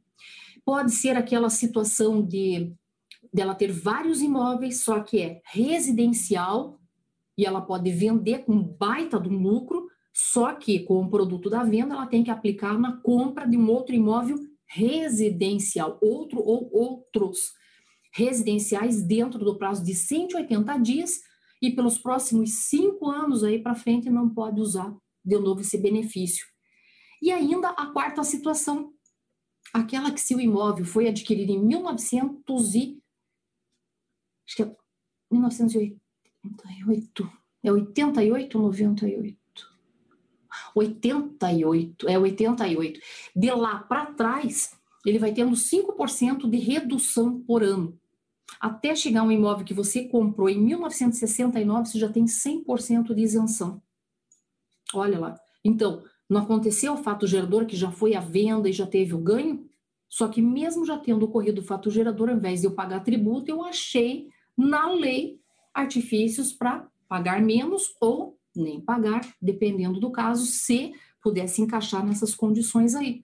Pode 0.63 0.91
ser 0.91 1.17
aquela 1.17 1.49
situação 1.49 2.21
de 2.21 2.71
dela 3.33 3.53
ter 3.53 3.71
vários 3.71 4.21
imóveis, 4.21 4.83
só 4.83 5.01
que 5.01 5.19
é 5.19 5.41
residencial 5.45 6.79
e 7.37 7.45
ela 7.45 7.61
pode 7.61 7.91
vender 7.91 8.39
com 8.39 8.61
baita 8.61 9.19
do 9.19 9.29
lucro, 9.29 9.87
só 10.13 10.53
que 10.53 10.79
com 10.79 11.01
o 11.01 11.09
produto 11.09 11.49
da 11.49 11.63
venda 11.63 11.95
ela 11.95 12.07
tem 12.07 12.23
que 12.23 12.31
aplicar 12.31 12.77
na 12.79 12.97
compra 12.97 13.47
de 13.47 13.57
um 13.57 13.69
outro 13.69 13.95
imóvel 13.95 14.37
residencial, 14.69 15.99
outro 16.01 16.39
ou 16.39 16.69
outros 16.71 17.53
residenciais 18.13 19.03
dentro 19.03 19.39
do 19.39 19.57
prazo 19.57 19.83
de 19.83 19.95
180 19.95 20.77
dias 20.77 21.19
e 21.61 21.71
pelos 21.71 21.97
próximos 21.97 22.67
cinco 22.67 23.09
anos 23.09 23.43
aí 23.43 23.61
para 23.61 23.75
frente 23.75 24.09
não 24.09 24.29
pode 24.29 24.61
usar 24.61 24.95
de 25.23 25.37
novo 25.37 25.59
esse 25.61 25.77
benefício. 25.77 26.45
E 27.21 27.31
ainda 27.31 27.69
a 27.69 27.85
quarta 27.87 28.23
situação, 28.23 28.93
aquela 29.73 30.11
que 30.11 30.21
se 30.21 30.35
o 30.35 30.39
imóvel 30.39 30.85
foi 30.85 31.07
adquirido 31.07 31.51
em 31.51 31.59
1900 31.59 32.75
e 32.75 33.01
acho 34.47 34.55
que 34.55 34.63
é 34.63 34.75
1988, 35.31 37.31
é 37.63 37.71
88 37.71 38.57
ou 38.57 38.63
98? 38.65 39.38
88, 40.79 42.07
é 42.07 42.17
88. 42.17 42.99
De 43.35 43.51
lá 43.51 43.79
para 43.79 44.07
trás, 44.07 44.71
ele 45.05 45.19
vai 45.19 45.31
tendo 45.31 45.55
5% 45.55 46.49
de 46.49 46.57
redução 46.57 47.39
por 47.41 47.63
ano. 47.63 47.97
Até 48.59 48.95
chegar 48.95 49.23
um 49.23 49.31
imóvel 49.31 49.65
que 49.65 49.73
você 49.73 50.05
comprou 50.05 50.49
em 50.49 50.59
1969, 50.59 51.85
você 51.85 51.99
já 51.99 52.09
tem 52.09 52.25
100% 52.25 53.13
de 53.13 53.21
isenção. 53.21 53.81
Olha 54.93 55.19
lá. 55.19 55.39
Então, 55.63 56.03
não 56.27 56.41
aconteceu 56.41 56.93
o 56.93 57.03
fato 57.03 57.27
gerador 57.27 57.65
que 57.65 57.75
já 57.75 57.91
foi 57.91 58.15
à 58.15 58.19
venda 58.19 58.69
e 58.69 58.73
já 58.73 58.87
teve 58.87 59.13
o 59.13 59.19
ganho? 59.19 59.67
Só 60.07 60.27
que 60.27 60.41
mesmo 60.41 60.85
já 60.85 60.97
tendo 60.97 61.23
ocorrido 61.25 61.61
o 61.61 61.63
fato 61.63 61.91
gerador, 61.91 62.29
ao 62.29 62.35
invés 62.35 62.61
de 62.61 62.67
eu 62.67 62.71
pagar 62.71 63.01
tributo, 63.01 63.51
eu 63.51 63.63
achei 63.63 64.29
na 64.57 64.91
lei 64.91 65.39
artifícios 65.73 66.51
para 66.51 66.87
pagar 67.07 67.41
menos 67.41 67.95
ou 68.01 68.38
nem 68.61 68.79
pagar, 68.79 69.21
dependendo 69.41 69.99
do 69.99 70.11
caso, 70.11 70.45
se 70.45 70.93
pudesse 71.21 71.61
encaixar 71.61 72.05
nessas 72.05 72.33
condições 72.35 72.95
aí. 72.95 73.21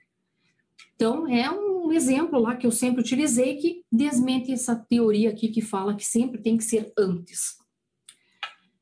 Então, 0.96 1.28
é 1.28 1.50
um 1.52 1.92
exemplo 1.92 2.40
lá 2.40 2.56
que 2.56 2.66
eu 2.66 2.72
sempre 2.72 3.02
utilizei 3.02 3.58
que 3.58 3.84
desmente 3.92 4.52
essa 4.52 4.76
teoria 4.76 5.30
aqui 5.30 5.50
que 5.50 5.62
fala 5.62 5.96
que 5.96 6.06
sempre 6.06 6.42
tem 6.42 6.58
que 6.58 6.64
ser 6.64 6.92
antes. 6.98 7.58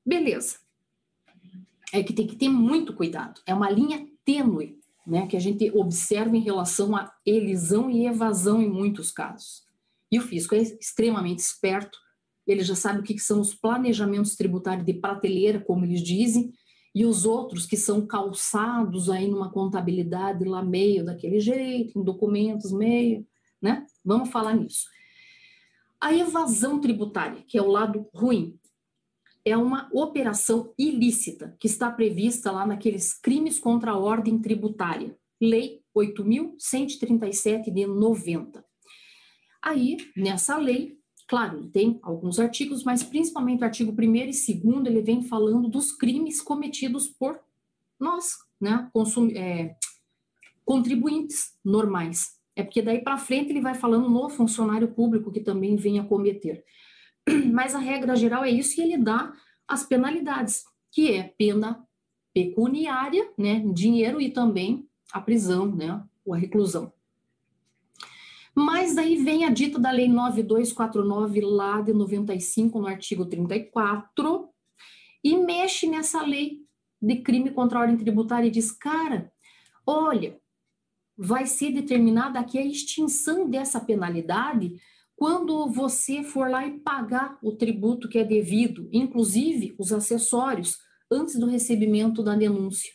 Beleza. 0.05 0.57
É 1.91 2.03
que 2.03 2.13
tem 2.13 2.27
que 2.27 2.35
ter 2.35 2.49
muito 2.49 2.93
cuidado. 2.93 3.41
É 3.45 3.53
uma 3.53 3.69
linha 3.69 4.07
tênue, 4.25 4.79
né, 5.05 5.27
que 5.27 5.35
a 5.35 5.39
gente 5.39 5.69
observa 5.71 6.35
em 6.35 6.41
relação 6.41 6.95
a 6.95 7.13
elisão 7.25 7.89
e 7.89 8.05
evasão 8.05 8.61
em 8.61 8.69
muitos 8.69 9.11
casos. 9.11 9.63
E 10.11 10.17
o 10.17 10.21
fisco 10.21 10.55
é 10.55 10.59
extremamente 10.59 11.39
esperto 11.39 11.97
ele 12.45 12.63
já 12.63 12.75
sabe 12.75 12.99
o 12.99 13.03
que 13.03 13.17
são 13.19 13.39
os 13.39 13.53
planejamentos 13.53 14.35
tributários 14.35 14.85
de 14.85 14.93
prateleira, 14.93 15.59
como 15.59 15.85
eles 15.85 16.01
dizem, 16.01 16.53
e 16.93 17.05
os 17.05 17.25
outros 17.25 17.65
que 17.65 17.75
são 17.75 18.05
calçados 18.05 19.09
aí 19.09 19.27
numa 19.27 19.51
contabilidade 19.51 20.43
lá 20.45 20.61
meio 20.61 21.03
daquele 21.03 21.39
jeito, 21.39 21.97
em 21.97 22.03
documentos 22.03 22.71
meio, 22.71 23.25
né? 23.61 23.85
Vamos 24.05 24.29
falar 24.29 24.53
nisso. 24.53 24.85
A 25.99 26.13
evasão 26.13 26.79
tributária, 26.79 27.43
que 27.47 27.57
é 27.57 27.61
o 27.61 27.71
lado 27.71 28.07
ruim, 28.13 28.59
é 29.45 29.57
uma 29.57 29.89
operação 29.91 30.73
ilícita 30.77 31.55
que 31.59 31.67
está 31.67 31.91
prevista 31.91 32.51
lá 32.51 32.65
naqueles 32.65 33.13
crimes 33.13 33.57
contra 33.59 33.91
a 33.91 33.97
ordem 33.97 34.39
tributária, 34.39 35.17
Lei 35.41 35.83
8.137 35.95 37.69
de 37.69 37.85
90. 37.85 38.65
Aí, 39.61 39.97
nessa 40.15 40.57
lei, 40.57 40.97
Claro, 41.27 41.67
tem 41.67 41.99
alguns 42.03 42.39
artigos, 42.39 42.83
mas 42.83 43.01
principalmente 43.01 43.61
o 43.61 43.65
artigo 43.65 43.91
1 43.91 44.15
e 44.15 44.25
2 44.25 44.49
ele 44.85 45.01
vem 45.01 45.23
falando 45.23 45.69
dos 45.69 45.91
crimes 45.91 46.41
cometidos 46.41 47.07
por 47.07 47.39
nós, 47.99 48.33
né, 48.59 48.89
consum 48.93 49.29
é, 49.29 49.75
contribuintes 50.65 51.57
normais. 51.63 52.33
É 52.55 52.63
porque 52.63 52.81
daí 52.81 53.01
para 53.01 53.17
frente 53.17 53.49
ele 53.49 53.61
vai 53.61 53.73
falando 53.73 54.09
no 54.09 54.29
funcionário 54.29 54.89
público 54.89 55.31
que 55.31 55.39
também 55.39 55.75
vem 55.75 55.99
a 55.99 56.03
cometer. 56.03 56.63
Mas 57.51 57.73
a 57.73 57.79
regra 57.79 58.15
geral 58.15 58.43
é 58.43 58.51
isso 58.51 58.79
e 58.79 58.83
ele 58.83 58.97
dá 58.97 59.33
as 59.67 59.83
penalidades, 59.83 60.63
que 60.91 61.13
é 61.13 61.23
pena 61.23 61.87
pecuniária, 62.33 63.31
né, 63.37 63.63
dinheiro 63.73 64.19
e 64.19 64.29
também 64.29 64.87
a 65.11 65.21
prisão, 65.21 65.67
né, 65.73 66.03
ou 66.25 66.33
a 66.33 66.37
reclusão. 66.37 66.91
Mas 68.55 68.93
daí 68.93 69.17
vem 69.23 69.45
a 69.45 69.49
dita 69.49 69.79
da 69.79 69.91
Lei 69.91 70.07
9249, 70.07 71.41
lá 71.41 71.81
de 71.81 71.91
95, 71.91 72.79
no 72.79 72.87
artigo 72.87 73.25
34, 73.25 74.47
e 75.23 75.37
mexe 75.37 75.87
nessa 75.87 76.21
lei 76.21 76.61
de 77.01 77.15
crime 77.17 77.51
contra 77.51 77.79
a 77.79 77.81
ordem 77.81 77.97
tributária 77.97 78.47
e 78.47 78.51
diz: 78.51 78.71
cara, 78.71 79.31
olha, 79.85 80.39
vai 81.17 81.45
ser 81.45 81.71
determinada 81.71 82.39
aqui 82.39 82.57
a 82.57 82.65
extinção 82.65 83.49
dessa 83.49 83.79
penalidade 83.79 84.75
quando 85.15 85.69
você 85.71 86.23
for 86.23 86.49
lá 86.49 86.65
e 86.67 86.79
pagar 86.79 87.37
o 87.41 87.51
tributo 87.53 88.09
que 88.09 88.17
é 88.17 88.23
devido, 88.23 88.89
inclusive 88.91 89.75
os 89.77 89.93
acessórios, 89.93 90.77
antes 91.11 91.39
do 91.39 91.45
recebimento 91.45 92.23
da 92.23 92.35
denúncia. 92.35 92.91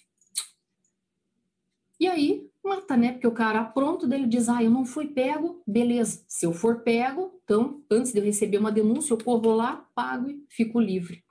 E 1.99 2.07
aí, 2.07 2.48
mata, 2.69 2.97
né? 2.97 3.13
Porque 3.13 3.27
o 3.27 3.33
cara 3.33 3.65
pronto 3.65 4.07
dele 4.07 4.27
diz: 4.27 4.49
ah, 4.49 4.63
eu 4.63 4.71
não 4.71 4.85
fui 4.85 5.07
pego, 5.07 5.63
beleza. 5.67 6.23
Se 6.29 6.47
eu 6.47 6.53
for 6.53 6.81
pego, 6.81 7.41
então, 7.45 7.83
antes 7.91 8.13
de 8.13 8.19
eu 8.19 8.25
receber 8.25 8.59
uma 8.59 8.73
denúncia, 8.73 9.15
eu 9.15 9.19
corro 9.19 9.55
lá, 9.55 9.89
pago 9.95 10.29
e 10.31 10.45
fico 10.49 10.81
livre. 10.81 11.25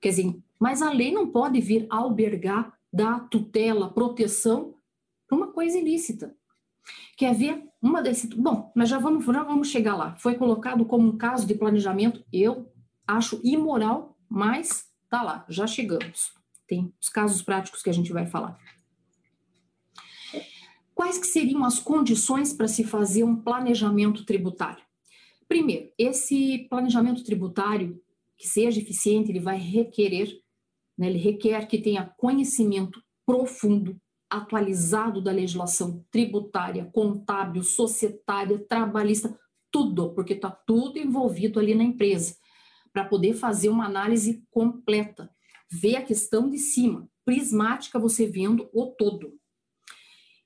Quer 0.00 0.10
dizer, 0.10 0.36
mas 0.58 0.82
a 0.82 0.92
lei 0.92 1.12
não 1.12 1.28
pode 1.28 1.60
vir 1.60 1.86
albergar, 1.88 2.72
dar 2.92 3.28
tutela, 3.28 3.92
proteção 3.92 4.74
para 5.26 5.36
uma 5.36 5.48
coisa 5.48 5.78
ilícita. 5.78 6.34
Quer 7.16 7.34
ver 7.34 7.64
uma 7.80 8.02
desse. 8.02 8.26
Bom, 8.28 8.72
mas 8.74 8.88
já 8.88 8.98
vamos, 8.98 9.24
já 9.24 9.42
vamos 9.42 9.68
chegar 9.68 9.96
lá. 9.96 10.16
Foi 10.16 10.34
colocado 10.34 10.84
como 10.84 11.08
um 11.08 11.16
caso 11.16 11.46
de 11.46 11.54
planejamento, 11.54 12.24
eu 12.32 12.70
acho 13.06 13.40
imoral, 13.42 14.16
mas 14.28 14.88
tá 15.08 15.22
lá, 15.22 15.44
já 15.48 15.66
chegamos. 15.66 16.32
Tem 16.66 16.92
os 17.00 17.08
casos 17.08 17.42
práticos 17.42 17.82
que 17.82 17.90
a 17.90 17.92
gente 17.92 18.12
vai 18.12 18.26
falar. 18.26 18.58
Quais 21.12 21.20
que 21.20 21.26
seriam 21.26 21.62
as 21.62 21.78
condições 21.78 22.54
para 22.54 22.66
se 22.66 22.84
fazer 22.84 23.22
um 23.22 23.36
planejamento 23.36 24.24
tributário? 24.24 24.82
Primeiro, 25.46 25.92
esse 25.98 26.66
planejamento 26.70 27.22
tributário 27.22 28.00
que 28.38 28.48
seja 28.48 28.80
eficiente, 28.80 29.30
ele 29.30 29.38
vai 29.38 29.58
requerer, 29.58 30.40
né, 30.96 31.08
ele 31.08 31.18
requer 31.18 31.66
que 31.66 31.76
tenha 31.76 32.10
conhecimento 32.16 32.98
profundo, 33.26 34.00
atualizado 34.30 35.20
da 35.20 35.30
legislação 35.30 36.02
tributária, 36.10 36.88
contábil, 36.94 37.62
societária, 37.62 38.58
trabalhista, 38.66 39.38
tudo, 39.70 40.14
porque 40.14 40.32
está 40.32 40.50
tudo 40.50 40.98
envolvido 40.98 41.60
ali 41.60 41.74
na 41.74 41.84
empresa, 41.84 42.34
para 42.90 43.04
poder 43.04 43.34
fazer 43.34 43.68
uma 43.68 43.84
análise 43.84 44.42
completa, 44.50 45.30
ver 45.70 45.96
a 45.96 46.02
questão 46.02 46.48
de 46.48 46.56
cima, 46.56 47.06
prismática, 47.22 47.98
você 47.98 48.26
vendo 48.26 48.70
o 48.72 48.86
todo. 48.86 49.41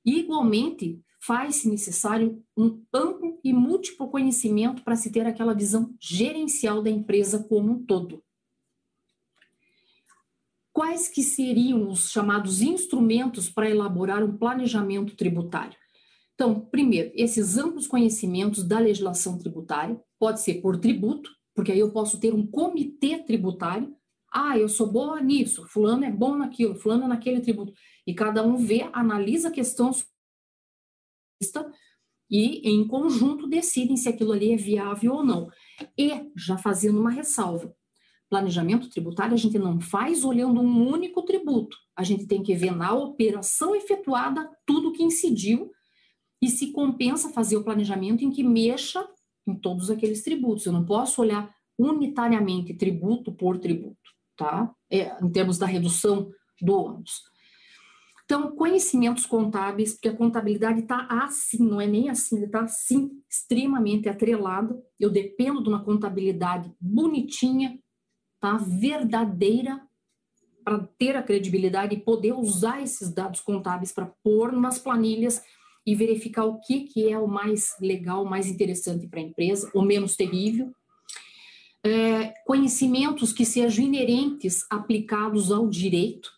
Igualmente, 0.07 1.03
faz-se 1.21 1.69
necessário 1.69 2.41
um 2.57 2.81
amplo 2.95 3.41
e 3.43 3.53
múltiplo 3.53 4.09
conhecimento 4.09 4.85
para 4.85 4.95
se 4.95 5.11
ter 5.11 5.27
aquela 5.27 5.53
visão 5.53 5.93
gerencial 6.01 6.81
da 6.81 6.89
empresa 6.89 7.43
como 7.43 7.73
um 7.73 7.85
todo. 7.85 8.23
Quais 10.73 11.09
que 11.09 11.23
seriam 11.23 11.89
os 11.89 12.11
chamados 12.11 12.63
instrumentos 12.63 13.49
para 13.51 13.69
elaborar 13.69 14.23
um 14.23 14.37
planejamento 14.37 15.17
tributário? 15.17 15.77
Então, 16.35 16.61
primeiro, 16.61 17.11
esses 17.15 17.57
amplos 17.57 17.89
conhecimentos 17.89 18.63
da 18.63 18.79
legislação 18.79 19.39
tributária, 19.39 19.99
pode 20.19 20.43
ser 20.43 20.61
por 20.61 20.79
tributo, 20.79 21.31
porque 21.55 21.73
aí 21.73 21.79
eu 21.79 21.91
posso 21.91 22.21
ter 22.21 22.35
um 22.35 22.47
comitê 22.47 23.19
tributário. 23.25 23.96
Ah, 24.39 24.59
eu 24.59 24.69
sou 24.69 24.87
boa 24.87 25.19
nisso, 25.19 25.67
fulano 25.67 26.05
é 26.05 26.11
bom 26.11 26.37
naquilo, 26.37 26.75
fulano 26.75 27.05
é 27.05 27.09
naquele 27.09 27.41
tributo 27.41 27.73
e 28.07 28.13
cada 28.13 28.43
um 28.43 28.59
vê, 28.59 28.83
analisa 28.93 29.49
a 29.49 29.51
questão 29.51 29.91
e, 32.31 32.69
em 32.69 32.87
conjunto, 32.87 33.47
decidem 33.47 33.97
se 33.97 34.11
aquilo 34.11 34.33
ali 34.33 34.53
é 34.53 34.57
viável 34.57 35.15
ou 35.15 35.25
não. 35.25 35.51
E, 35.97 36.11
já 36.37 36.59
fazendo 36.59 37.01
uma 37.01 37.11
ressalva, 37.11 37.75
planejamento 38.29 38.91
tributário 38.91 39.33
a 39.33 39.39
gente 39.39 39.59
não 39.59 39.81
faz 39.81 40.23
olhando 40.23 40.61
um 40.61 40.87
único 40.87 41.23
tributo, 41.23 41.75
a 41.97 42.03
gente 42.03 42.27
tem 42.27 42.43
que 42.43 42.55
ver 42.55 42.77
na 42.77 42.93
operação 42.93 43.75
efetuada 43.75 44.51
tudo 44.67 44.93
que 44.93 45.03
incidiu 45.03 45.71
e 46.43 46.51
se 46.51 46.73
compensa 46.73 47.31
fazer 47.31 47.57
o 47.57 47.65
planejamento 47.65 48.23
em 48.23 48.31
que 48.31 48.45
mexa 48.45 49.09
em 49.47 49.55
todos 49.55 49.91
aqueles 49.91 50.23
tributos. 50.23 50.67
Eu 50.67 50.75
não 50.75 50.85
posso 50.85 51.23
olhar 51.23 51.55
unitariamente 51.79 52.75
tributo 52.75 53.33
por 53.33 53.59
tributo, 53.59 54.11
tá? 54.37 54.71
É, 54.91 55.17
em 55.23 55.31
termos 55.31 55.59
da 55.59 55.67
redução 55.67 56.31
do 56.61 56.75
ônus. 56.75 57.23
Então, 58.27 58.57
conhecimentos 58.57 59.25
contábeis, 59.25 59.93
porque 59.93 60.09
a 60.09 60.17
contabilidade 60.17 60.81
está 60.81 61.07
assim, 61.09 61.65
não 61.65 61.81
é 61.81 61.87
nem 61.87 62.11
assim, 62.11 62.43
está 62.43 62.63
assim, 62.63 63.11
extremamente 63.31 64.09
atrelado. 64.09 64.83
Eu 64.99 65.11
dependo 65.11 65.63
de 65.63 65.69
uma 65.69 65.85
contabilidade 65.85 66.73
bonitinha, 66.81 67.79
tá? 68.41 68.57
verdadeira, 68.57 69.81
para 70.65 70.81
ter 70.99 71.15
a 71.15 71.23
credibilidade 71.23 71.95
e 71.95 72.01
poder 72.01 72.33
usar 72.33 72.83
esses 72.83 73.15
dados 73.15 73.41
contábeis 73.41 73.93
para 73.93 74.13
pôr 74.25 74.51
nas 74.51 74.81
planilhas 74.81 75.41
e 75.87 75.95
verificar 75.95 76.45
o 76.47 76.59
que, 76.59 76.81
que 76.81 77.09
é 77.09 77.17
o 77.17 77.29
mais 77.29 77.77
legal, 77.81 78.25
o 78.25 78.29
mais 78.29 78.49
interessante 78.49 79.07
para 79.07 79.21
a 79.21 79.23
empresa, 79.23 79.71
o 79.73 79.83
menos 79.83 80.17
terrível. 80.17 80.73
É, 81.87 82.35
conhecimentos 82.45 83.33
que 83.33 83.45
sejam 83.45 83.85
inerentes 83.85 84.67
aplicados 84.69 85.53
ao 85.53 85.69
direito, 85.69 86.33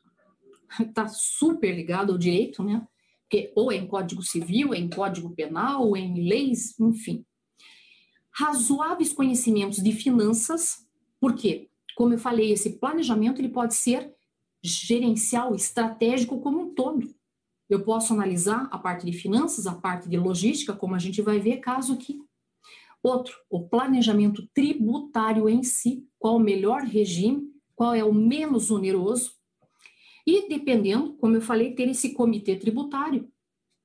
está 0.79 1.09
super 1.09 1.75
ligado 1.75 2.13
ao 2.13 2.19
direito, 2.19 2.63
né? 2.63 2.87
Porque 3.23 3.51
ou 3.57 3.73
é 3.73 3.77
em 3.77 3.87
código 3.87 4.23
civil, 4.23 4.75
é 4.75 4.79
em 4.79 4.91
código 4.91 5.35
penal, 5.35 5.87
ou 5.87 5.97
é 5.97 6.01
em 6.01 6.29
leis, 6.29 6.79
enfim. 6.79 7.25
Razoáveis 8.31 9.11
conhecimentos 9.11 9.83
de 9.83 9.91
finanças, 9.93 10.87
por 11.19 11.35
quê? 11.35 11.71
Como 11.97 12.13
eu 12.13 12.19
falei, 12.19 12.53
esse 12.53 12.79
planejamento 12.79 13.41
ele 13.41 13.49
pode 13.49 13.75
ser 13.75 14.15
gerencial, 14.63 15.55
estratégico 15.55 16.41
como 16.41 16.61
um 16.61 16.75
todo. 16.75 17.09
Eu 17.71 17.83
posso 17.83 18.13
analisar 18.13 18.69
a 18.71 18.77
parte 18.77 19.07
de 19.07 19.13
finanças, 19.13 19.67
a 19.67 19.75
parte 19.75 20.11
de 20.11 20.19
logística, 20.19 20.75
como 20.75 20.95
a 20.95 20.99
gente 20.99 21.23
vai 21.23 21.41
ver 21.41 21.57
caso 21.57 21.95
aqui. 21.95 22.21
Outro, 23.03 23.37
o 23.49 23.69
planejamento 23.69 24.47
tributário 24.53 25.49
em 25.49 25.63
si, 25.63 26.07
qual 26.19 26.37
o 26.37 26.41
melhor 26.41 26.83
regime, 26.83 27.49
qual 27.75 27.95
é 27.95 28.05
o 28.05 28.13
menos 28.13 28.71
oneroso, 28.71 29.33
e 30.27 30.49
dependendo, 30.49 31.15
como 31.15 31.37
eu 31.37 31.41
falei, 31.41 31.75
ter 31.75 31.89
esse 31.89 32.13
comitê 32.13 32.57
tributário, 32.57 33.31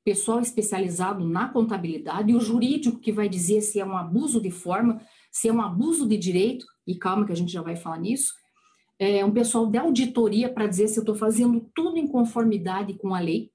pessoal 0.04 0.41
especializado 0.41 1.23
na 1.26 1.47
contabilidade, 1.47 2.32
e 2.32 2.36
o 2.36 2.39
jurídico 2.39 2.99
que 2.99 3.12
vai 3.12 3.30
dizer 3.30 3.62
se 3.62 3.80
é 3.80 3.86
um 3.86 3.95
abuso 3.95 4.41
de 4.41 4.52
forma, 4.52 5.02
se 5.32 5.47
é 5.47 5.54
um 5.54 5.62
abuso 5.62 6.08
de 6.08 6.17
direito, 6.17 6.65
e 6.86 6.95
calma 6.95 7.26
que 7.26 7.32
a 7.32 7.36
gente 7.36 7.52
já 7.52 7.62
vai 7.62 7.76
falar 7.76 7.99
nisso, 7.99 8.34
é 8.99 9.23
um 9.23 9.32
pessoal 9.32 9.67
de 9.67 9.78
auditoria 9.78 10.52
para 10.52 10.67
dizer 10.67 10.88
se 10.88 10.97
eu 10.97 11.02
estou 11.02 11.15
fazendo 11.15 11.69
tudo 11.73 11.97
em 11.97 12.08
conformidade 12.08 12.93
com 12.95 13.13
a 13.15 13.19
lei, 13.19 13.52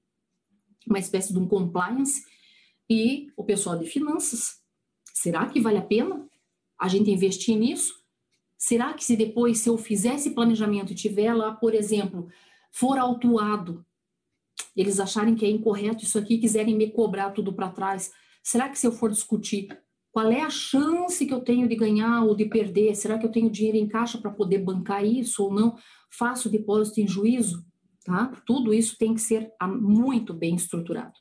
uma 0.87 0.99
espécie 0.99 1.31
de 1.33 1.39
um 1.39 1.47
compliance, 1.47 2.23
e 2.89 3.27
o 3.37 3.43
pessoal 3.43 3.77
de 3.77 3.85
finanças. 3.85 4.58
Será 5.21 5.45
que 5.47 5.59
vale 5.59 5.77
a 5.77 5.81
pena 5.81 6.25
a 6.79 6.87
gente 6.87 7.11
investir 7.11 7.57
nisso? 7.57 7.93
Será 8.57 8.93
que 8.93 9.03
se 9.03 9.17
depois, 9.17 9.59
se 9.59 9.67
eu 9.67 9.77
fizer 9.77 10.15
esse 10.15 10.29
planejamento 10.29 10.93
e 10.93 10.95
tiver 10.95 11.33
lá, 11.33 11.53
por 11.53 11.75
exemplo, 11.75 12.29
for 12.71 12.97
autuado, 12.97 13.85
eles 14.73 14.97
acharem 14.97 15.35
que 15.35 15.45
é 15.45 15.49
incorreto 15.49 16.05
isso 16.05 16.17
aqui, 16.17 16.37
quiserem 16.37 16.73
me 16.73 16.89
cobrar 16.89 17.31
tudo 17.31 17.51
para 17.51 17.67
trás, 17.67 18.13
será 18.41 18.69
que 18.69 18.79
se 18.79 18.87
eu 18.87 18.93
for 18.93 19.11
discutir 19.11 19.77
qual 20.09 20.31
é 20.31 20.39
a 20.39 20.49
chance 20.49 21.25
que 21.25 21.33
eu 21.33 21.41
tenho 21.41 21.67
de 21.67 21.75
ganhar 21.75 22.23
ou 22.23 22.33
de 22.33 22.45
perder? 22.45 22.95
Será 22.95 23.19
que 23.19 23.25
eu 23.25 23.31
tenho 23.31 23.49
dinheiro 23.49 23.77
em 23.77 23.89
caixa 23.89 24.17
para 24.17 24.31
poder 24.31 24.59
bancar 24.59 25.03
isso 25.03 25.43
ou 25.43 25.53
não? 25.53 25.77
Faço 26.09 26.49
depósito 26.49 27.01
em 27.01 27.07
juízo? 27.07 27.65
Tá? 28.05 28.31
Tudo 28.45 28.73
isso 28.73 28.97
tem 28.97 29.13
que 29.13 29.21
ser 29.21 29.51
muito 29.81 30.33
bem 30.33 30.55
estruturado. 30.55 31.19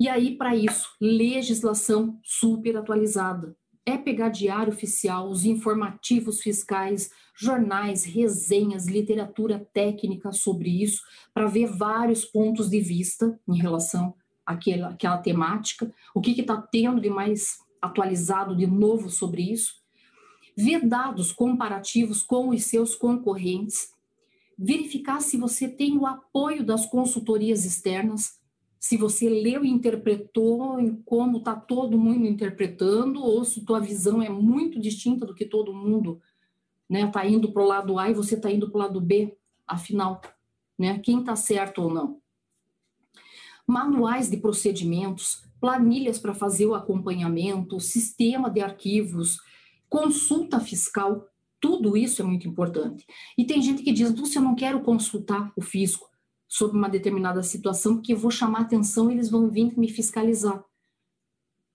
E 0.00 0.08
aí, 0.08 0.34
para 0.34 0.56
isso, 0.56 0.88
legislação 0.98 2.18
super 2.24 2.74
atualizada. 2.78 3.54
É 3.84 3.98
pegar 3.98 4.30
diário 4.30 4.72
oficial, 4.72 5.28
os 5.28 5.44
informativos 5.44 6.40
fiscais, 6.40 7.10
jornais, 7.36 8.04
resenhas, 8.04 8.86
literatura 8.86 9.68
técnica 9.74 10.32
sobre 10.32 10.82
isso, 10.82 11.02
para 11.34 11.48
ver 11.48 11.66
vários 11.66 12.24
pontos 12.24 12.70
de 12.70 12.80
vista 12.80 13.38
em 13.46 13.58
relação 13.58 14.14
àquela, 14.46 14.88
àquela 14.88 15.18
temática, 15.18 15.92
o 16.14 16.20
que 16.22 16.30
está 16.30 16.56
tendo 16.56 16.98
de 16.98 17.10
mais 17.10 17.58
atualizado 17.82 18.56
de 18.56 18.66
novo 18.66 19.10
sobre 19.10 19.52
isso, 19.52 19.74
ver 20.56 20.80
dados 20.86 21.30
comparativos 21.30 22.22
com 22.22 22.48
os 22.48 22.64
seus 22.64 22.94
concorrentes, 22.94 23.92
verificar 24.58 25.20
se 25.20 25.36
você 25.36 25.68
tem 25.68 25.98
o 25.98 26.06
apoio 26.06 26.64
das 26.64 26.86
consultorias 26.86 27.66
externas, 27.66 28.39
se 28.80 28.96
você 28.96 29.28
leu 29.28 29.62
e 29.62 29.68
interpretou 29.68 30.78
como 31.04 31.36
está 31.36 31.54
todo 31.54 31.98
mundo 31.98 32.26
interpretando, 32.26 33.22
ou 33.22 33.44
se 33.44 33.62
tua 33.62 33.78
visão 33.78 34.22
é 34.22 34.30
muito 34.30 34.80
distinta 34.80 35.26
do 35.26 35.34
que 35.34 35.44
todo 35.44 35.74
mundo 35.74 36.18
né, 36.88 37.06
tá 37.08 37.26
indo 37.26 37.52
para 37.52 37.62
o 37.62 37.66
lado 37.66 37.98
A 37.98 38.08
e 38.08 38.14
você 38.14 38.36
está 38.36 38.50
indo 38.50 38.70
para 38.70 38.78
o 38.78 38.82
lado 38.82 38.98
B, 38.98 39.36
afinal, 39.66 40.22
né, 40.78 40.98
quem 40.98 41.20
está 41.20 41.36
certo 41.36 41.82
ou 41.82 41.92
não. 41.92 42.22
Manuais 43.66 44.30
de 44.30 44.38
procedimentos, 44.38 45.44
planilhas 45.60 46.18
para 46.18 46.32
fazer 46.32 46.64
o 46.64 46.74
acompanhamento, 46.74 47.78
sistema 47.78 48.50
de 48.50 48.62
arquivos, 48.62 49.36
consulta 49.90 50.58
fiscal, 50.58 51.26
tudo 51.60 51.98
isso 51.98 52.22
é 52.22 52.24
muito 52.24 52.48
importante. 52.48 53.04
E 53.36 53.44
tem 53.44 53.60
gente 53.60 53.82
que 53.82 53.92
diz, 53.92 54.10
Lúcia, 54.10 54.38
eu 54.38 54.42
não 54.42 54.54
quero 54.54 54.80
consultar 54.80 55.52
o 55.54 55.60
fisco 55.60 56.09
sobre 56.50 56.76
uma 56.76 56.88
determinada 56.88 57.44
situação, 57.44 57.94
porque 57.94 58.12
eu 58.12 58.18
vou 58.18 58.30
chamar 58.30 58.62
atenção 58.62 59.08
e 59.08 59.14
eles 59.14 59.30
vão 59.30 59.48
vir 59.48 59.78
me 59.78 59.88
fiscalizar. 59.88 60.64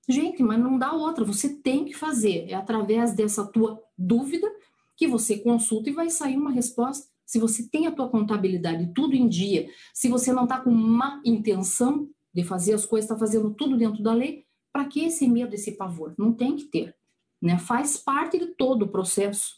Gente, 0.08 0.44
mas 0.44 0.60
não 0.60 0.78
dá 0.78 0.92
outra, 0.92 1.24
você 1.24 1.48
tem 1.48 1.86
que 1.86 1.94
fazer. 1.94 2.50
É 2.50 2.56
através 2.56 3.16
dessa 3.16 3.46
tua 3.48 3.82
dúvida 3.98 4.52
que 4.98 5.08
você 5.08 5.38
consulta 5.38 5.90
e 5.90 5.94
vai 5.94 6.10
sair 6.10 6.36
uma 6.36 6.52
resposta. 6.52 7.08
Se 7.26 7.40
você 7.40 7.68
tem 7.68 7.88
a 7.88 7.92
tua 7.92 8.10
contabilidade 8.10 8.92
tudo 8.94 9.16
em 9.16 9.30
dia, 9.30 9.68
se 9.94 10.10
você 10.10 10.34
não 10.34 10.44
está 10.44 10.60
com 10.60 10.72
má 10.72 11.22
intenção 11.26 12.10
de 12.34 12.44
fazer 12.44 12.74
as 12.74 12.86
coisas, 12.86 13.10
está 13.10 13.18
fazendo 13.18 13.54
tudo 13.54 13.78
dentro 13.78 14.04
da 14.04 14.14
lei, 14.14 14.46
para 14.74 14.86
que 14.86 15.06
esse 15.06 15.26
medo, 15.26 15.56
esse 15.56 15.72
pavor? 15.72 16.14
Não 16.18 16.34
tem 16.34 16.58
que 16.58 16.66
ter. 16.66 16.94
Né? 17.42 17.58
Faz 17.58 17.96
parte 17.96 18.38
de 18.38 18.48
todo 18.48 18.84
o 18.84 18.90
processo. 18.90 19.56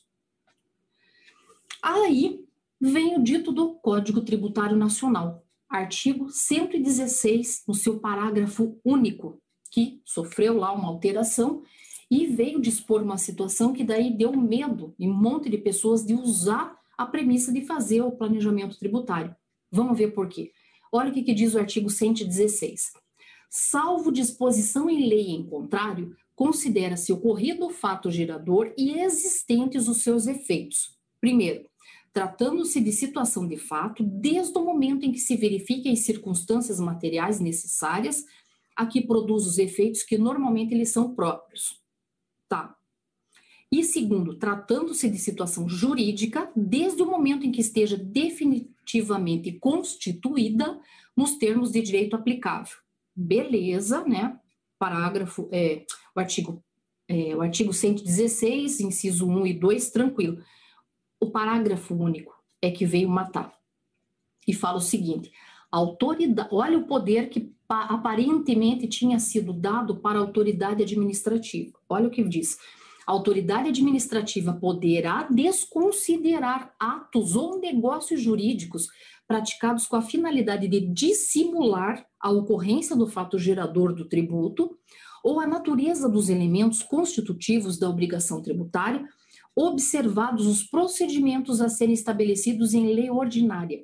Aí, 1.81 2.46
vem 2.79 3.15
o 3.15 3.23
dito 3.23 3.51
do 3.51 3.73
Código 3.75 4.21
Tributário 4.21 4.75
Nacional, 4.75 5.43
artigo 5.67 6.29
116, 6.29 7.63
no 7.67 7.73
seu 7.73 7.99
parágrafo 7.99 8.79
único, 8.85 9.41
que 9.71 10.01
sofreu 10.05 10.57
lá 10.57 10.71
uma 10.71 10.87
alteração 10.87 11.63
e 12.09 12.27
veio 12.27 12.61
dispor 12.61 13.01
uma 13.01 13.17
situação 13.17 13.73
que 13.73 13.83
daí 13.83 14.15
deu 14.15 14.31
medo 14.35 14.95
em 14.97 15.09
um 15.09 15.13
monte 15.13 15.49
de 15.49 15.57
pessoas 15.57 16.05
de 16.05 16.13
usar 16.13 16.77
a 16.97 17.05
premissa 17.05 17.51
de 17.51 17.65
fazer 17.65 18.01
o 18.01 18.11
planejamento 18.11 18.77
tributário. 18.79 19.35
Vamos 19.71 19.97
ver 19.97 20.13
por 20.13 20.29
quê. 20.29 20.51
Olha 20.91 21.09
o 21.09 21.13
que, 21.13 21.21
que 21.21 21.33
diz 21.33 21.53
o 21.53 21.59
artigo 21.59 21.89
116. 21.89 22.93
Salvo 23.49 24.11
disposição 24.11 24.89
em 24.89 25.07
lei 25.07 25.31
em 25.31 25.45
contrário, 25.45 26.15
considera-se 26.33 27.11
ocorrido 27.11 27.65
o 27.65 27.69
fato 27.69 28.09
gerador 28.09 28.73
e 28.77 28.99
existentes 28.99 29.87
os 29.87 30.01
seus 30.01 30.27
efeitos. 30.27 30.97
Primeiro, 31.19 31.66
tratando-se 32.17 32.81
de 32.81 32.91
situação 32.91 33.47
de 33.47 33.57
fato, 33.57 34.03
desde 34.03 34.57
o 34.57 34.65
momento 34.65 35.05
em 35.05 35.11
que 35.11 35.19
se 35.19 35.37
verifiquem 35.37 35.93
as 35.93 35.99
circunstâncias 35.99 36.79
materiais 36.79 37.39
necessárias 37.39 38.25
a 38.75 38.87
que 38.87 39.05
produz 39.05 39.45
os 39.45 39.59
efeitos 39.59 40.01
que 40.01 40.17
normalmente 40.17 40.73
eles 40.73 40.89
são 40.89 41.13
próprios. 41.13 41.79
Tá. 42.49 42.75
E 43.71 43.83
segundo, 43.83 44.33
tratando-se 44.33 45.07
de 45.11 45.19
situação 45.19 45.69
jurídica, 45.69 46.51
desde 46.55 47.03
o 47.03 47.05
momento 47.05 47.45
em 47.45 47.51
que 47.51 47.61
esteja 47.61 47.95
definitivamente 47.95 49.51
constituída 49.51 50.81
nos 51.15 51.35
termos 51.35 51.71
de 51.71 51.83
direito 51.83 52.15
aplicável. 52.15 52.77
Beleza, 53.15 54.03
né? 54.05 54.39
Parágrafo, 54.79 55.47
é, 55.51 55.85
o 56.15 56.19
artigo, 56.19 56.63
é, 57.07 57.35
o 57.35 57.41
artigo 57.41 57.71
116, 57.71 58.79
inciso 58.79 59.27
1 59.27 59.45
e 59.45 59.53
2, 59.53 59.91
tranquilo 59.91 60.41
o 61.19 61.29
parágrafo 61.29 61.95
único 61.95 62.33
é 62.61 62.71
que 62.71 62.85
veio 62.85 63.09
matar. 63.09 63.53
E 64.47 64.53
fala 64.53 64.77
o 64.77 64.81
seguinte: 64.81 65.31
autoridade, 65.71 66.49
olha 66.51 66.77
o 66.77 66.87
poder 66.87 67.29
que 67.29 67.53
aparentemente 67.69 68.87
tinha 68.87 69.19
sido 69.19 69.51
dado 69.51 69.97
para 69.97 70.17
a 70.17 70.21
autoridade 70.21 70.83
administrativa. 70.83 71.77
Olha 71.89 72.07
o 72.07 72.11
que 72.11 72.23
diz. 72.23 72.57
A 73.05 73.11
autoridade 73.11 73.69
administrativa 73.69 74.53
poderá 74.53 75.23
desconsiderar 75.31 76.73
atos 76.77 77.35
ou 77.35 77.59
negócios 77.59 78.21
jurídicos 78.21 78.87
praticados 79.25 79.87
com 79.87 79.95
a 79.95 80.01
finalidade 80.01 80.67
de 80.67 80.81
dissimular 80.81 82.05
a 82.19 82.29
ocorrência 82.29 82.95
do 82.95 83.07
fato 83.07 83.37
gerador 83.37 83.93
do 83.93 84.07
tributo 84.07 84.77
ou 85.23 85.39
a 85.39 85.47
natureza 85.47 86.07
dos 86.09 86.29
elementos 86.29 86.83
constitutivos 86.83 87.77
da 87.77 87.89
obrigação 87.89 88.41
tributária 88.41 89.05
observados 89.57 90.45
os 90.45 90.63
procedimentos 90.63 91.59
a 91.61 91.67
serem 91.67 91.95
estabelecidos 91.95 92.75
em 92.75 92.93
lei 92.93 93.09
ordinária. 93.09 93.83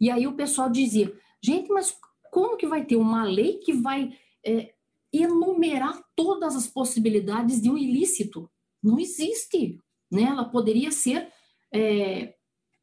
E 0.00 0.10
aí 0.10 0.26
o 0.26 0.34
pessoal 0.34 0.68
dizia, 0.68 1.12
gente, 1.40 1.68
mas 1.70 1.96
como 2.32 2.56
que 2.56 2.66
vai 2.66 2.84
ter 2.84 2.96
uma 2.96 3.22
lei 3.22 3.58
que 3.58 3.72
vai 3.72 4.12
é, 4.44 4.74
enumerar 5.12 6.02
todas 6.16 6.56
as 6.56 6.66
possibilidades 6.66 7.62
de 7.62 7.70
um 7.70 7.78
ilícito? 7.78 8.50
Não 8.82 8.98
existe, 8.98 9.80
né? 10.10 10.22
Ela 10.22 10.44
poderia 10.44 10.90
ser, 10.90 11.28
é, 11.72 12.34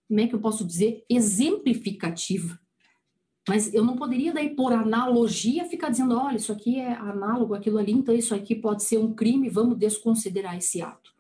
como 0.08 0.20
é 0.22 0.28
que 0.28 0.36
eu 0.36 0.40
posso 0.40 0.66
dizer, 0.66 1.04
exemplificativa. 1.10 2.58
Mas 3.48 3.74
eu 3.74 3.84
não 3.84 3.96
poderia 3.96 4.34
daí, 4.34 4.56
por 4.56 4.72
analogia, 4.72 5.66
ficar 5.66 5.90
dizendo, 5.90 6.18
olha, 6.18 6.38
isso 6.38 6.52
aqui 6.52 6.80
é 6.80 6.94
análogo 6.94 7.54
aquilo 7.54 7.78
ali, 7.78 7.92
então 7.92 8.16
isso 8.16 8.34
aqui 8.34 8.56
pode 8.56 8.84
ser 8.84 8.98
um 8.98 9.14
crime, 9.14 9.50
vamos 9.50 9.78
desconsiderar 9.78 10.58
esse 10.58 10.82
ato. 10.82 11.15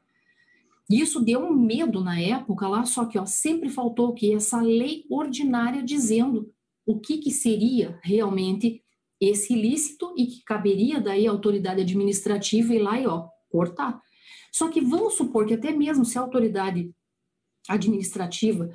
E 0.89 1.01
isso 1.01 1.19
deu 1.19 1.39
um 1.39 1.53
medo 1.53 2.03
na 2.03 2.19
época 2.19 2.67
lá, 2.67 2.85
só 2.85 3.05
que 3.05 3.17
ó, 3.17 3.25
sempre 3.25 3.69
faltou 3.69 4.13
que 4.13 4.33
essa 4.33 4.61
lei 4.61 5.03
ordinária 5.09 5.81
dizendo 5.81 6.51
o 6.85 6.99
que, 6.99 7.17
que 7.17 7.31
seria 7.31 7.99
realmente 8.03 8.83
esse 9.19 9.53
ilícito 9.53 10.13
e 10.17 10.27
que 10.27 10.43
caberia 10.43 11.01
daí 11.01 11.27
a 11.27 11.31
autoridade 11.31 11.81
administrativa 11.81 12.75
ir 12.75 12.79
lá 12.79 12.99
e 12.99 13.07
ó, 13.07 13.27
cortar. 13.49 13.99
Só 14.51 14.69
que 14.69 14.79
vamos 14.79 15.15
supor 15.15 15.45
que 15.45 15.55
até 15.55 15.71
mesmo 15.71 16.05
se 16.05 16.17
a 16.17 16.21
autoridade 16.21 16.93
administrativa, 17.67 18.71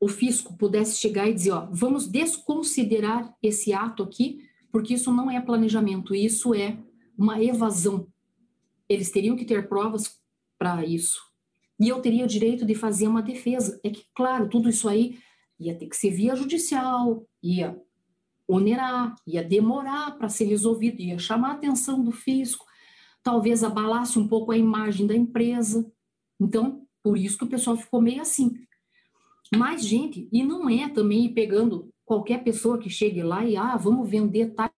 o 0.00 0.08
fisco, 0.08 0.56
pudesse 0.56 0.98
chegar 0.98 1.28
e 1.28 1.34
dizer, 1.34 1.52
ó, 1.52 1.68
vamos 1.70 2.08
desconsiderar 2.08 3.34
esse 3.42 3.72
ato 3.72 4.02
aqui, 4.02 4.38
porque 4.72 4.94
isso 4.94 5.12
não 5.12 5.30
é 5.30 5.40
planejamento, 5.40 6.14
isso 6.14 6.54
é 6.54 6.78
uma 7.18 7.42
evasão. 7.42 8.08
Eles 8.88 9.10
teriam 9.10 9.36
que 9.36 9.44
ter 9.44 9.68
provas 9.68 10.18
para 10.58 10.84
isso. 10.86 11.29
E 11.80 11.88
eu 11.88 12.00
teria 12.02 12.24
o 12.24 12.28
direito 12.28 12.66
de 12.66 12.74
fazer 12.74 13.08
uma 13.08 13.22
defesa. 13.22 13.80
É 13.82 13.88
que, 13.88 14.04
claro, 14.14 14.48
tudo 14.48 14.68
isso 14.68 14.86
aí 14.86 15.18
ia 15.58 15.74
ter 15.74 15.86
que 15.86 15.96
ser 15.96 16.10
via 16.10 16.36
judicial, 16.36 17.26
ia 17.42 17.80
onerar, 18.46 19.14
ia 19.26 19.42
demorar 19.42 20.18
para 20.18 20.28
ser 20.28 20.44
resolvido, 20.44 21.00
ia 21.00 21.18
chamar 21.18 21.50
a 21.50 21.54
atenção 21.54 22.02
do 22.02 22.10
fisco, 22.12 22.66
talvez 23.22 23.64
abalasse 23.64 24.18
um 24.18 24.28
pouco 24.28 24.52
a 24.52 24.58
imagem 24.58 25.06
da 25.06 25.14
empresa. 25.14 25.90
Então, 26.38 26.86
por 27.02 27.16
isso 27.16 27.38
que 27.38 27.44
o 27.44 27.48
pessoal 27.48 27.76
ficou 27.76 28.00
meio 28.00 28.20
assim. 28.20 28.54
Mas, 29.54 29.84
gente, 29.84 30.28
e 30.32 30.42
não 30.42 30.68
é 30.68 30.88
também 30.88 31.26
ir 31.26 31.34
pegando 31.34 31.92
qualquer 32.04 32.42
pessoa 32.42 32.78
que 32.78 32.90
chegue 32.90 33.22
lá 33.22 33.44
e, 33.44 33.56
ah, 33.56 33.76
vamos 33.76 34.08
vender 34.08 34.52
tá? 34.54 34.70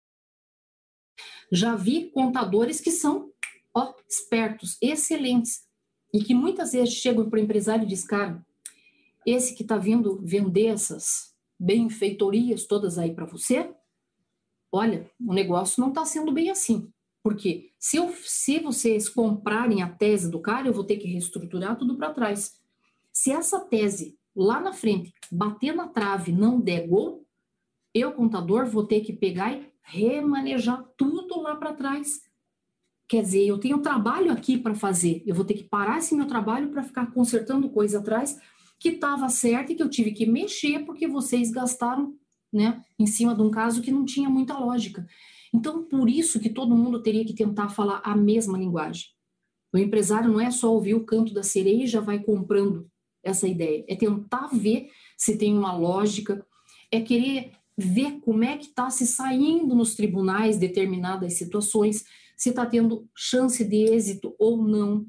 Já 1.52 1.76
vi 1.76 2.12
contadores 2.12 2.80
que 2.80 2.92
são, 2.92 3.32
ó, 3.74 3.94
espertos, 4.08 4.78
excelentes, 4.82 5.66
e 6.14 6.24
que 6.24 6.34
muitas 6.34 6.74
vezes 6.74 6.94
chegam 6.94 7.30
para 7.30 7.40
o 7.40 7.42
empresário 7.42 7.84
e 7.84 7.88
dizem, 7.88 8.08
cara, 8.08 8.46
esse 9.26 9.56
que 9.56 9.64
está 9.64 9.78
vindo 9.78 10.20
vender 10.24 10.68
essas 10.68 11.36
benfeitorias 11.60 12.66
todas 12.66 12.98
aí 12.98 13.14
para 13.14 13.26
você, 13.26 13.74
olha, 14.72 15.10
o 15.20 15.34
negócio 15.34 15.80
não 15.80 15.90
está 15.90 16.06
sendo 16.06 16.32
bem 16.32 16.50
assim. 16.50 16.92
Porque 17.24 17.72
se, 17.78 17.98
eu, 17.98 18.12
se 18.24 18.60
vocês 18.60 19.08
comprarem 19.08 19.84
a 19.84 19.90
tese 19.90 20.30
do 20.30 20.40
cara, 20.40 20.68
eu 20.68 20.74
vou 20.74 20.84
ter 20.84 20.98
que 20.98 21.08
reestruturar 21.08 21.78
tudo 21.78 21.96
para 21.96 22.14
trás. 22.14 22.60
Se 23.14 23.32
essa 23.32 23.60
tese 23.60 24.18
lá 24.36 24.60
na 24.60 24.74
frente 24.74 25.14
bater 25.32 25.76
na 25.76 25.88
trave 25.88 26.32
não 26.32 26.60
der 26.60 26.88
gol, 26.88 27.26
eu, 27.94 28.14
contador, 28.14 28.66
vou 28.66 28.86
ter 28.86 29.02
que 29.02 29.14
pegar 29.14 29.54
e 29.54 29.70
remanejar 29.84 30.84
tudo 30.98 31.42
lá 31.42 31.56
para 31.56 31.74
trás. 31.74 32.22
Quer 33.12 33.24
dizer, 33.24 33.46
eu 33.46 33.58
tenho 33.58 33.78
trabalho 33.80 34.32
aqui 34.32 34.58
para 34.58 34.74
fazer, 34.74 35.22
eu 35.26 35.36
vou 35.36 35.44
ter 35.44 35.56
que 35.56 35.66
parar 35.66 35.98
esse 35.98 36.16
meu 36.16 36.26
trabalho 36.26 36.70
para 36.70 36.82
ficar 36.82 37.08
consertando 37.08 37.70
coisa 37.70 38.00
atrás 38.00 38.40
que 38.80 38.88
estava 38.88 39.28
certa 39.28 39.74
e 39.74 39.76
que 39.76 39.84
eu 39.84 39.90
tive 39.90 40.14
que 40.14 40.26
mexer 40.26 40.86
porque 40.86 41.10
vocês 41.10 41.52
gastaram 41.52 42.16
né, 42.54 42.82
em 42.98 43.06
cima 43.06 43.36
de 43.36 43.42
um 43.42 43.52
caso 43.52 43.82
que 43.82 43.92
não 43.92 44.06
tinha 44.06 44.30
muita 44.30 44.58
lógica. 44.58 45.06
Então, 45.54 45.84
por 45.84 46.10
isso 46.10 46.40
que 46.40 46.50
todo 46.50 46.74
mundo 46.74 47.04
teria 47.04 47.26
que 47.26 47.34
tentar 47.34 47.68
falar 47.68 48.02
a 48.02 48.16
mesma 48.16 48.58
linguagem. 48.58 49.08
O 49.74 49.78
empresário 49.78 50.32
não 50.32 50.40
é 50.40 50.50
só 50.50 50.74
ouvir 50.74 50.96
o 50.96 51.04
canto 51.04 51.34
da 51.34 51.44
sereia 51.44 51.84
e 51.84 51.88
já 51.88 52.00
vai 52.00 52.18
comprando 52.18 52.90
essa 53.22 53.46
ideia, 53.46 53.84
é 53.90 53.96
tentar 53.98 54.48
ver 54.54 54.90
se 55.18 55.38
tem 55.38 55.54
uma 55.54 55.76
lógica, 55.76 56.46
é 56.90 57.02
querer 57.02 57.52
ver 57.78 58.22
como 58.22 58.46
é 58.46 58.56
que 58.56 58.68
está 58.68 58.90
se 58.90 59.06
saindo 59.06 59.76
nos 59.76 59.96
tribunais 59.96 60.58
determinadas 60.58 61.34
situações, 61.34 62.06
se 62.42 62.50
está 62.50 62.66
tendo 62.66 63.08
chance 63.16 63.64
de 63.64 63.84
êxito 63.84 64.36
ou 64.40 64.58
não, 64.58 65.06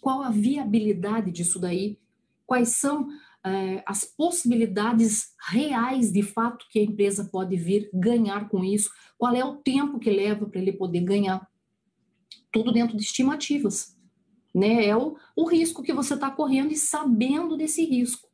qual 0.00 0.22
a 0.22 0.30
viabilidade 0.30 1.30
disso 1.30 1.60
daí, 1.60 2.00
quais 2.44 2.70
são 2.70 3.06
é, 3.46 3.80
as 3.86 4.04
possibilidades 4.04 5.36
reais 5.50 6.12
de 6.12 6.20
fato 6.20 6.66
que 6.68 6.80
a 6.80 6.82
empresa 6.82 7.28
pode 7.30 7.56
vir 7.56 7.88
ganhar 7.94 8.48
com 8.48 8.64
isso, 8.64 8.90
qual 9.16 9.36
é 9.36 9.44
o 9.44 9.54
tempo 9.54 10.00
que 10.00 10.10
leva 10.10 10.46
para 10.46 10.60
ele 10.60 10.72
poder 10.72 11.02
ganhar. 11.02 11.48
Tudo 12.50 12.72
dentro 12.72 12.96
de 12.96 13.04
estimativas. 13.04 13.96
Né? 14.52 14.84
É 14.84 14.96
o, 14.96 15.16
o 15.36 15.48
risco 15.48 15.80
que 15.80 15.92
você 15.92 16.14
está 16.14 16.28
correndo 16.28 16.72
e 16.72 16.76
sabendo 16.76 17.56
desse 17.56 17.84
risco. 17.84 18.27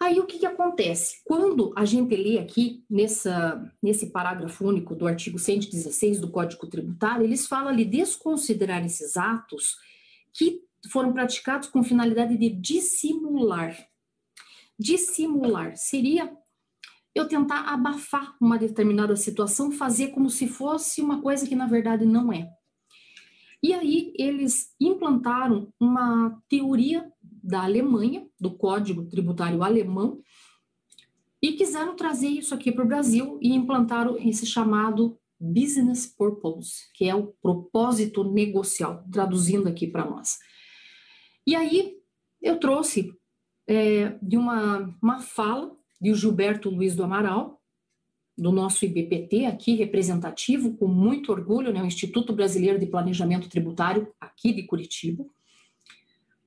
Aí 0.00 0.20
o 0.20 0.26
que, 0.26 0.38
que 0.38 0.46
acontece? 0.46 1.20
Quando 1.24 1.72
a 1.76 1.84
gente 1.84 2.14
lê 2.14 2.38
aqui 2.38 2.84
nessa, 2.88 3.60
nesse 3.82 4.10
parágrafo 4.10 4.64
único 4.64 4.94
do 4.94 5.06
artigo 5.06 5.38
116 5.38 6.20
do 6.20 6.30
Código 6.30 6.68
Tributário, 6.68 7.24
eles 7.24 7.48
falam 7.48 7.68
ali 7.68 7.84
desconsiderar 7.84 8.84
esses 8.84 9.16
atos 9.16 9.76
que 10.32 10.62
foram 10.92 11.12
praticados 11.12 11.68
com 11.68 11.82
finalidade 11.82 12.36
de 12.36 12.48
dissimular. 12.48 13.76
Dissimular 14.78 15.76
seria 15.76 16.32
eu 17.12 17.26
tentar 17.26 17.62
abafar 17.62 18.36
uma 18.40 18.56
determinada 18.56 19.16
situação, 19.16 19.72
fazer 19.72 20.08
como 20.08 20.30
se 20.30 20.46
fosse 20.46 21.00
uma 21.00 21.20
coisa 21.20 21.46
que 21.46 21.56
na 21.56 21.66
verdade 21.66 22.06
não 22.06 22.32
é. 22.32 22.48
E 23.60 23.74
aí 23.74 24.12
eles 24.16 24.72
implantaram 24.80 25.72
uma 25.80 26.40
teoria 26.48 27.10
da 27.42 27.62
Alemanha, 27.62 28.26
do 28.40 28.50
Código 28.50 29.04
Tributário 29.06 29.62
Alemão, 29.62 30.20
e 31.40 31.52
quiseram 31.52 31.94
trazer 31.94 32.28
isso 32.28 32.54
aqui 32.54 32.72
para 32.72 32.84
o 32.84 32.88
Brasil 32.88 33.38
e 33.40 33.54
implantaram 33.54 34.16
esse 34.18 34.44
chamado 34.44 35.18
business 35.40 36.06
purpose, 36.06 36.90
que 36.94 37.08
é 37.08 37.14
o 37.14 37.28
propósito 37.40 38.24
negocial, 38.24 39.04
traduzindo 39.10 39.68
aqui 39.68 39.86
para 39.86 40.04
nós. 40.04 40.38
E 41.46 41.54
aí 41.54 41.96
eu 42.42 42.58
trouxe 42.58 43.12
é, 43.66 44.16
de 44.20 44.36
uma, 44.36 44.94
uma 45.00 45.20
fala 45.20 45.76
de 46.00 46.12
Gilberto 46.14 46.70
Luiz 46.70 46.96
do 46.96 47.04
Amaral, 47.04 47.62
do 48.36 48.52
nosso 48.52 48.84
IBPT 48.84 49.46
aqui, 49.46 49.74
representativo, 49.74 50.76
com 50.76 50.86
muito 50.86 51.32
orgulho, 51.32 51.72
né, 51.72 51.82
o 51.82 51.86
Instituto 51.86 52.32
Brasileiro 52.32 52.78
de 52.78 52.86
Planejamento 52.86 53.48
Tributário, 53.48 54.12
aqui 54.20 54.52
de 54.52 54.62
Curitiba, 54.62 55.26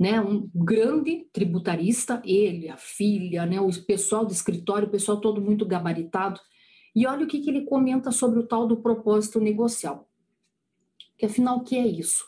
né, 0.02 0.20
um 0.20 0.50
grande 0.56 1.28
tributarista, 1.32 2.24
ele, 2.26 2.68
a 2.68 2.76
filha, 2.76 3.46
né, 3.46 3.62
o 3.62 3.70
pessoal 3.86 4.26
do 4.26 4.34
escritório, 4.34 4.88
o 4.88 4.92
pessoal 4.92 5.22
todo 5.22 5.40
muito 5.40 5.64
gabaritado, 5.64 6.42
e 6.96 7.06
olha 7.06 7.24
o 7.24 7.28
que, 7.28 7.40
que 7.40 7.52
ele 7.52 7.66
comenta 7.66 8.12
sobre 8.12 8.40
o 8.40 8.48
tal 8.48 8.66
do 8.66 8.78
propósito 8.78 9.40
negocial. 9.40 10.10
Que 11.20 11.28
afinal, 11.28 11.58
o 11.58 11.64
que 11.64 11.78
é 11.78 11.86
isso? 11.86 12.26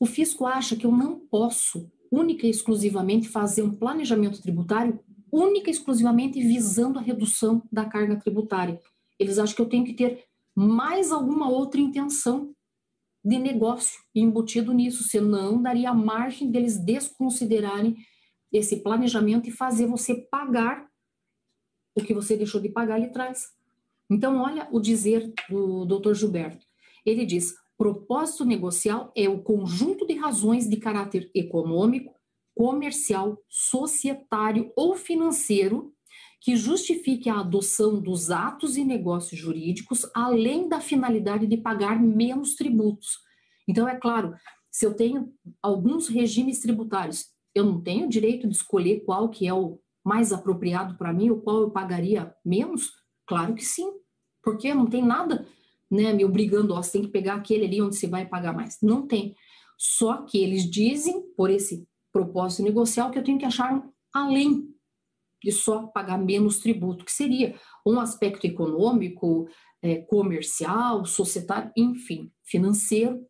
O 0.00 0.04
fisco 0.04 0.46
acha 0.46 0.74
que 0.74 0.84
eu 0.84 0.90
não 0.90 1.20
posso 1.20 1.88
única 2.10 2.44
e 2.44 2.50
exclusivamente 2.50 3.28
fazer 3.28 3.62
um 3.62 3.72
planejamento 3.72 4.42
tributário 4.42 4.98
única 5.30 5.70
e 5.70 5.72
exclusivamente 5.72 6.40
visando 6.40 6.98
a 6.98 7.02
redução 7.02 7.62
da 7.70 7.84
carga 7.84 8.16
tributária. 8.16 8.80
Eles 9.16 9.38
acham 9.38 9.54
que 9.54 9.62
eu 9.62 9.68
tenho 9.68 9.84
que 9.84 9.94
ter 9.94 10.24
mais 10.56 11.12
alguma 11.12 11.48
outra 11.48 11.80
intenção 11.80 12.52
de 13.26 13.40
negócio 13.40 14.00
embutido 14.14 14.72
nisso, 14.72 15.02
senão 15.02 15.60
daria 15.60 15.92
margem 15.92 16.48
deles 16.48 16.78
desconsiderarem 16.78 17.96
esse 18.52 18.76
planejamento 18.84 19.48
e 19.48 19.52
fazer 19.52 19.86
você 19.86 20.14
pagar 20.30 20.88
o 21.92 22.04
que 22.04 22.14
você 22.14 22.36
deixou 22.36 22.60
de 22.60 22.68
pagar 22.68 22.94
ali 22.94 23.06
atrás. 23.06 23.48
Então, 24.08 24.40
olha 24.40 24.68
o 24.70 24.78
dizer 24.78 25.32
do 25.50 25.84
Dr. 25.84 26.14
Gilberto. 26.14 26.64
Ele 27.04 27.26
diz: 27.26 27.52
Propósito 27.76 28.44
negocial 28.44 29.12
é 29.16 29.28
o 29.28 29.42
conjunto 29.42 30.06
de 30.06 30.14
razões 30.14 30.70
de 30.70 30.76
caráter 30.76 31.28
econômico, 31.34 32.14
comercial, 32.54 33.42
societário 33.48 34.72
ou 34.76 34.94
financeiro 34.94 35.92
que 36.46 36.54
justifique 36.54 37.28
a 37.28 37.40
adoção 37.40 38.00
dos 38.00 38.30
atos 38.30 38.76
e 38.76 38.84
negócios 38.84 39.40
jurídicos, 39.40 40.08
além 40.14 40.68
da 40.68 40.78
finalidade 40.78 41.44
de 41.44 41.56
pagar 41.56 42.00
menos 42.00 42.54
tributos. 42.54 43.18
Então, 43.66 43.88
é 43.88 43.96
claro, 43.96 44.32
se 44.70 44.86
eu 44.86 44.94
tenho 44.94 45.34
alguns 45.60 46.06
regimes 46.06 46.60
tributários, 46.60 47.26
eu 47.52 47.64
não 47.64 47.80
tenho 47.80 48.08
direito 48.08 48.46
de 48.46 48.54
escolher 48.54 49.00
qual 49.00 49.28
que 49.28 49.44
é 49.48 49.52
o 49.52 49.80
mais 50.04 50.32
apropriado 50.32 50.96
para 50.96 51.12
mim, 51.12 51.30
ou 51.30 51.40
qual 51.40 51.62
eu 51.62 51.70
pagaria 51.72 52.32
menos? 52.44 52.92
Claro 53.26 53.52
que 53.52 53.64
sim, 53.64 53.90
porque 54.40 54.72
não 54.72 54.86
tem 54.86 55.04
nada 55.04 55.44
né, 55.90 56.12
me 56.12 56.24
obrigando, 56.24 56.74
ó, 56.74 56.80
você 56.80 56.92
tem 56.92 57.02
que 57.02 57.08
pegar 57.08 57.34
aquele 57.34 57.64
ali 57.64 57.82
onde 57.82 57.96
você 57.96 58.06
vai 58.06 58.24
pagar 58.24 58.54
mais. 58.54 58.78
Não 58.80 59.04
tem. 59.04 59.34
Só 59.76 60.18
que 60.18 60.38
eles 60.38 60.70
dizem, 60.70 61.22
por 61.36 61.50
esse 61.50 61.88
propósito 62.12 62.62
negocial, 62.62 63.10
que 63.10 63.18
eu 63.18 63.24
tenho 63.24 63.36
que 63.36 63.44
achar 63.44 63.84
além 64.14 64.75
de 65.42 65.52
só 65.52 65.86
pagar 65.86 66.18
menos 66.18 66.58
tributo, 66.58 67.04
que 67.04 67.12
seria 67.12 67.58
um 67.84 68.00
aspecto 68.00 68.46
econômico, 68.46 69.48
é, 69.82 69.96
comercial, 69.96 71.04
societário, 71.04 71.70
enfim, 71.76 72.30
financeiro. 72.42 73.24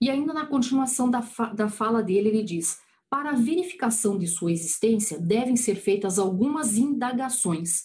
E 0.00 0.10
ainda 0.10 0.32
na 0.32 0.46
continuação 0.46 1.10
da, 1.10 1.22
fa 1.22 1.46
da 1.52 1.68
fala 1.68 2.02
dele, 2.02 2.28
ele 2.28 2.42
diz: 2.42 2.78
para 3.08 3.30
a 3.30 3.36
verificação 3.36 4.18
de 4.18 4.26
sua 4.26 4.52
existência, 4.52 5.18
devem 5.18 5.56
ser 5.56 5.76
feitas 5.76 6.18
algumas 6.18 6.76
indagações. 6.76 7.84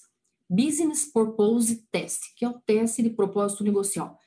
Business 0.49 1.05
Purpose 1.05 1.88
Test, 1.89 2.36
que 2.36 2.43
é 2.43 2.49
o 2.49 2.59
teste 2.59 3.01
de 3.01 3.12
propósito 3.12 3.64
negocial. 3.64 4.18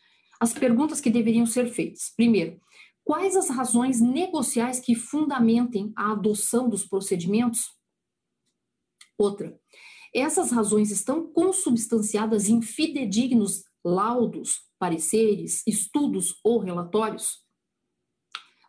As 0.41 0.55
perguntas 0.55 1.01
que 1.01 1.11
deveriam 1.11 1.45
ser 1.45 1.66
feitas. 1.66 2.11
Primeiro, 2.16 2.59
quais 3.05 3.37
as 3.37 3.51
razões 3.51 4.01
negociais 4.01 4.80
que 4.80 4.95
fundamentem 4.95 5.93
a 5.95 6.12
adoção 6.12 6.68
dos 6.68 6.85
procedimentos? 6.85 7.66
Outra, 9.19 9.59
essas 10.15 10.51
razões 10.51 10.91
estão 10.91 11.27
consubstanciadas 11.27 12.49
em 12.49 12.61
fidedignos 12.61 13.65
laudos, 13.85 14.62
pareceres, 14.79 15.62
estudos 15.67 16.39
ou 16.43 16.59
relatórios? 16.59 17.45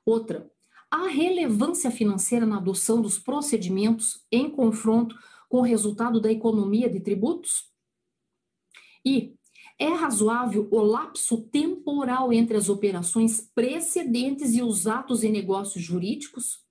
Outra, 0.06 0.52
há 0.92 1.08
relevância 1.08 1.90
financeira 1.90 2.46
na 2.46 2.58
adoção 2.58 3.02
dos 3.02 3.18
procedimentos 3.18 4.26
em 4.32 4.50
confronto 4.50 5.16
com 5.50 5.58
o 5.58 5.64
resultado 5.64 6.20
da 6.20 6.32
economia 6.32 6.90
de 6.90 7.00
tributos? 7.00 7.72
E 9.06 9.36
é 9.78 9.90
razoável 9.90 10.68
o 10.72 10.80
lapso 10.82 11.42
temporal 11.50 12.32
entre 12.32 12.56
as 12.56 12.70
operações 12.70 13.42
precedentes 13.54 14.54
e 14.54 14.62
os 14.62 14.88
atos 14.88 15.24
e 15.24 15.30
negócios 15.30 15.84
jurídicos? 15.84 16.64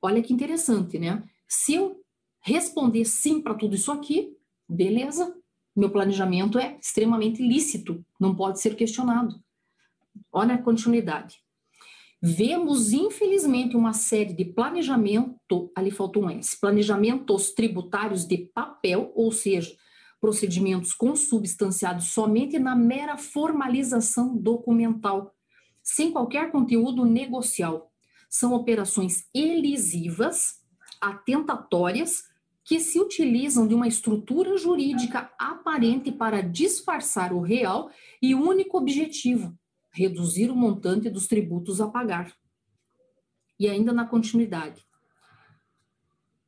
Olha 0.00 0.22
que 0.22 0.32
interessante, 0.32 0.98
né? 0.98 1.28
Se 1.46 1.74
eu 1.74 2.05
responder 2.46 3.04
sim 3.04 3.42
para 3.42 3.54
tudo 3.54 3.74
isso 3.74 3.90
aqui, 3.90 4.36
beleza, 4.68 5.36
meu 5.74 5.90
planejamento 5.90 6.60
é 6.60 6.78
extremamente 6.80 7.42
lícito, 7.42 8.04
não 8.20 8.36
pode 8.36 8.60
ser 8.60 8.76
questionado. 8.76 9.34
Olha 10.32 10.54
a 10.54 10.62
continuidade. 10.62 11.38
Vemos, 12.22 12.92
infelizmente, 12.92 13.76
uma 13.76 13.92
série 13.92 14.32
de 14.32 14.44
planejamento, 14.44 15.72
ali 15.74 15.90
faltou 15.90 16.24
um 16.24 16.30
S, 16.30 16.58
planejamentos 16.58 17.50
tributários 17.50 18.24
de 18.24 18.38
papel, 18.38 19.12
ou 19.16 19.32
seja, 19.32 19.76
procedimentos 20.20 20.94
consubstanciados 20.94 22.12
somente 22.12 22.60
na 22.60 22.76
mera 22.76 23.18
formalização 23.18 24.36
documental, 24.36 25.34
sem 25.82 26.12
qualquer 26.12 26.52
conteúdo 26.52 27.04
negocial. 27.04 27.92
São 28.30 28.54
operações 28.54 29.26
elisivas, 29.34 30.60
atentatórias, 31.00 32.24
que 32.66 32.80
se 32.80 32.98
utilizam 32.98 33.64
de 33.64 33.74
uma 33.74 33.86
estrutura 33.86 34.58
jurídica 34.58 35.32
aparente 35.38 36.10
para 36.10 36.42
disfarçar 36.42 37.32
o 37.32 37.40
real 37.40 37.88
e 38.20 38.34
único 38.34 38.76
objetivo, 38.76 39.56
reduzir 39.92 40.50
o 40.50 40.56
montante 40.56 41.08
dos 41.08 41.28
tributos 41.28 41.80
a 41.80 41.86
pagar. 41.86 42.36
E 43.56 43.68
ainda 43.68 43.92
na 43.92 44.04
continuidade. 44.04 44.84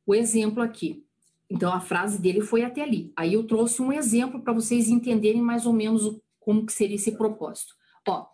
O 0.05 0.13
exemplo 0.13 0.61
aqui. 0.61 1.05
Então, 1.49 1.71
a 1.73 1.79
frase 1.79 2.21
dele 2.21 2.41
foi 2.41 2.63
até 2.63 2.81
ali. 2.81 3.13
Aí 3.15 3.33
eu 3.33 3.47
trouxe 3.47 3.81
um 3.81 3.91
exemplo 3.91 4.43
para 4.43 4.53
vocês 4.53 4.89
entenderem 4.89 5.41
mais 5.41 5.65
ou 5.65 5.71
menos 5.71 6.19
como 6.37 6.65
que 6.65 6.73
seria 6.73 6.97
esse 6.97 7.13
propósito. 7.13 7.73
Ó, 8.05 8.27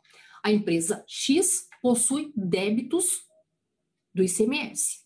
a 0.43 0.51
empresa 0.51 1.05
X 1.07 1.67
possui 1.83 2.33
débitos 2.35 3.25
do 4.11 4.23
ICMS. 4.23 5.04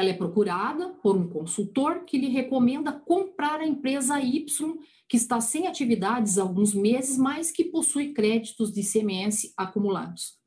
Ela 0.00 0.08
é 0.08 0.14
procurada 0.14 0.94
por 1.02 1.14
um 1.14 1.28
consultor 1.28 2.06
que 2.06 2.16
lhe 2.16 2.28
recomenda 2.28 2.90
comprar 2.90 3.60
a 3.60 3.66
empresa 3.66 4.18
Y, 4.18 4.78
que 5.06 5.18
está 5.18 5.42
sem 5.42 5.66
atividades 5.66 6.38
há 6.38 6.42
alguns 6.42 6.72
meses, 6.72 7.18
mas 7.18 7.50
que 7.50 7.66
possui 7.66 8.14
créditos 8.14 8.72
de 8.72 8.80
ICMS 8.80 9.52
acumulados. 9.54 10.38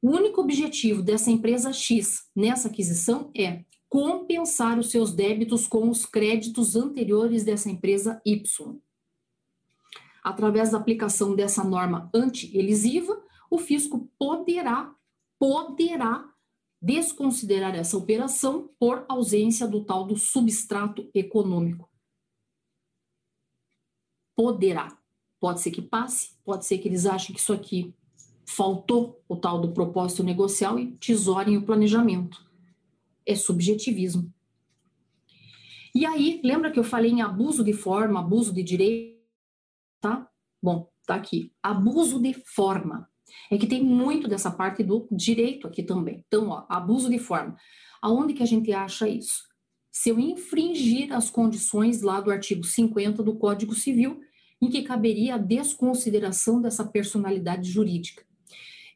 O 0.00 0.12
único 0.12 0.40
objetivo 0.40 1.02
dessa 1.02 1.30
empresa 1.30 1.74
X 1.74 2.30
nessa 2.34 2.68
aquisição 2.68 3.30
é 3.36 3.66
compensar 3.86 4.78
os 4.78 4.90
seus 4.90 5.12
débitos 5.12 5.66
com 5.66 5.90
os 5.90 6.06
créditos 6.06 6.74
anteriores 6.74 7.44
dessa 7.44 7.68
empresa 7.68 8.18
Y. 8.24 8.80
Através 10.24 10.70
da 10.70 10.78
aplicação 10.78 11.36
dessa 11.36 11.62
norma 11.62 12.08
anti-elisiva, 12.14 13.22
o 13.50 13.58
fisco 13.58 14.10
poderá, 14.18 14.90
poderá 15.38 16.32
desconsiderar 16.80 17.74
essa 17.74 17.96
operação 17.96 18.70
por 18.78 19.04
ausência 19.08 19.66
do 19.66 19.84
tal 19.84 20.06
do 20.06 20.16
substrato 20.16 21.10
econômico. 21.14 21.90
Poderá. 24.36 24.96
Pode 25.40 25.60
ser 25.60 25.70
que 25.70 25.82
passe, 25.82 26.36
pode 26.44 26.66
ser 26.66 26.78
que 26.78 26.88
eles 26.88 27.06
achem 27.06 27.34
que 27.34 27.40
isso 27.40 27.52
aqui 27.52 27.94
faltou 28.46 29.22
o 29.28 29.36
tal 29.36 29.60
do 29.60 29.72
propósito 29.72 30.22
negocial 30.22 30.78
e 30.78 30.92
tesourem 30.96 31.56
o 31.56 31.64
planejamento 31.64 32.48
é 33.28 33.34
subjetivismo. 33.34 34.32
E 35.94 36.06
aí, 36.06 36.40
lembra 36.42 36.70
que 36.70 36.78
eu 36.78 36.84
falei 36.84 37.10
em 37.10 37.20
abuso 37.20 37.62
de 37.62 37.74
forma, 37.74 38.20
abuso 38.20 38.54
de 38.54 38.62
direito? 38.62 39.20
Tá? 40.00 40.30
Bom, 40.62 40.90
tá 41.06 41.16
aqui. 41.16 41.52
Abuso 41.62 42.20
de 42.20 42.32
forma. 42.32 43.10
É 43.50 43.58
que 43.58 43.66
tem 43.66 43.82
muito 43.82 44.28
dessa 44.28 44.50
parte 44.50 44.82
do 44.82 45.06
direito 45.10 45.66
aqui 45.66 45.82
também. 45.82 46.24
Então, 46.26 46.48
ó, 46.48 46.64
abuso 46.68 47.10
de 47.10 47.18
forma. 47.18 47.56
Aonde 48.00 48.34
que 48.34 48.42
a 48.42 48.46
gente 48.46 48.72
acha 48.72 49.08
isso? 49.08 49.42
Se 49.90 50.10
eu 50.10 50.18
infringir 50.18 51.12
as 51.12 51.30
condições 51.30 52.02
lá 52.02 52.20
do 52.20 52.30
artigo 52.30 52.64
50 52.64 53.22
do 53.22 53.36
Código 53.36 53.74
Civil, 53.74 54.20
em 54.60 54.68
que 54.68 54.82
caberia 54.82 55.34
a 55.34 55.38
desconsideração 55.38 56.60
dessa 56.60 56.84
personalidade 56.84 57.70
jurídica. 57.70 58.24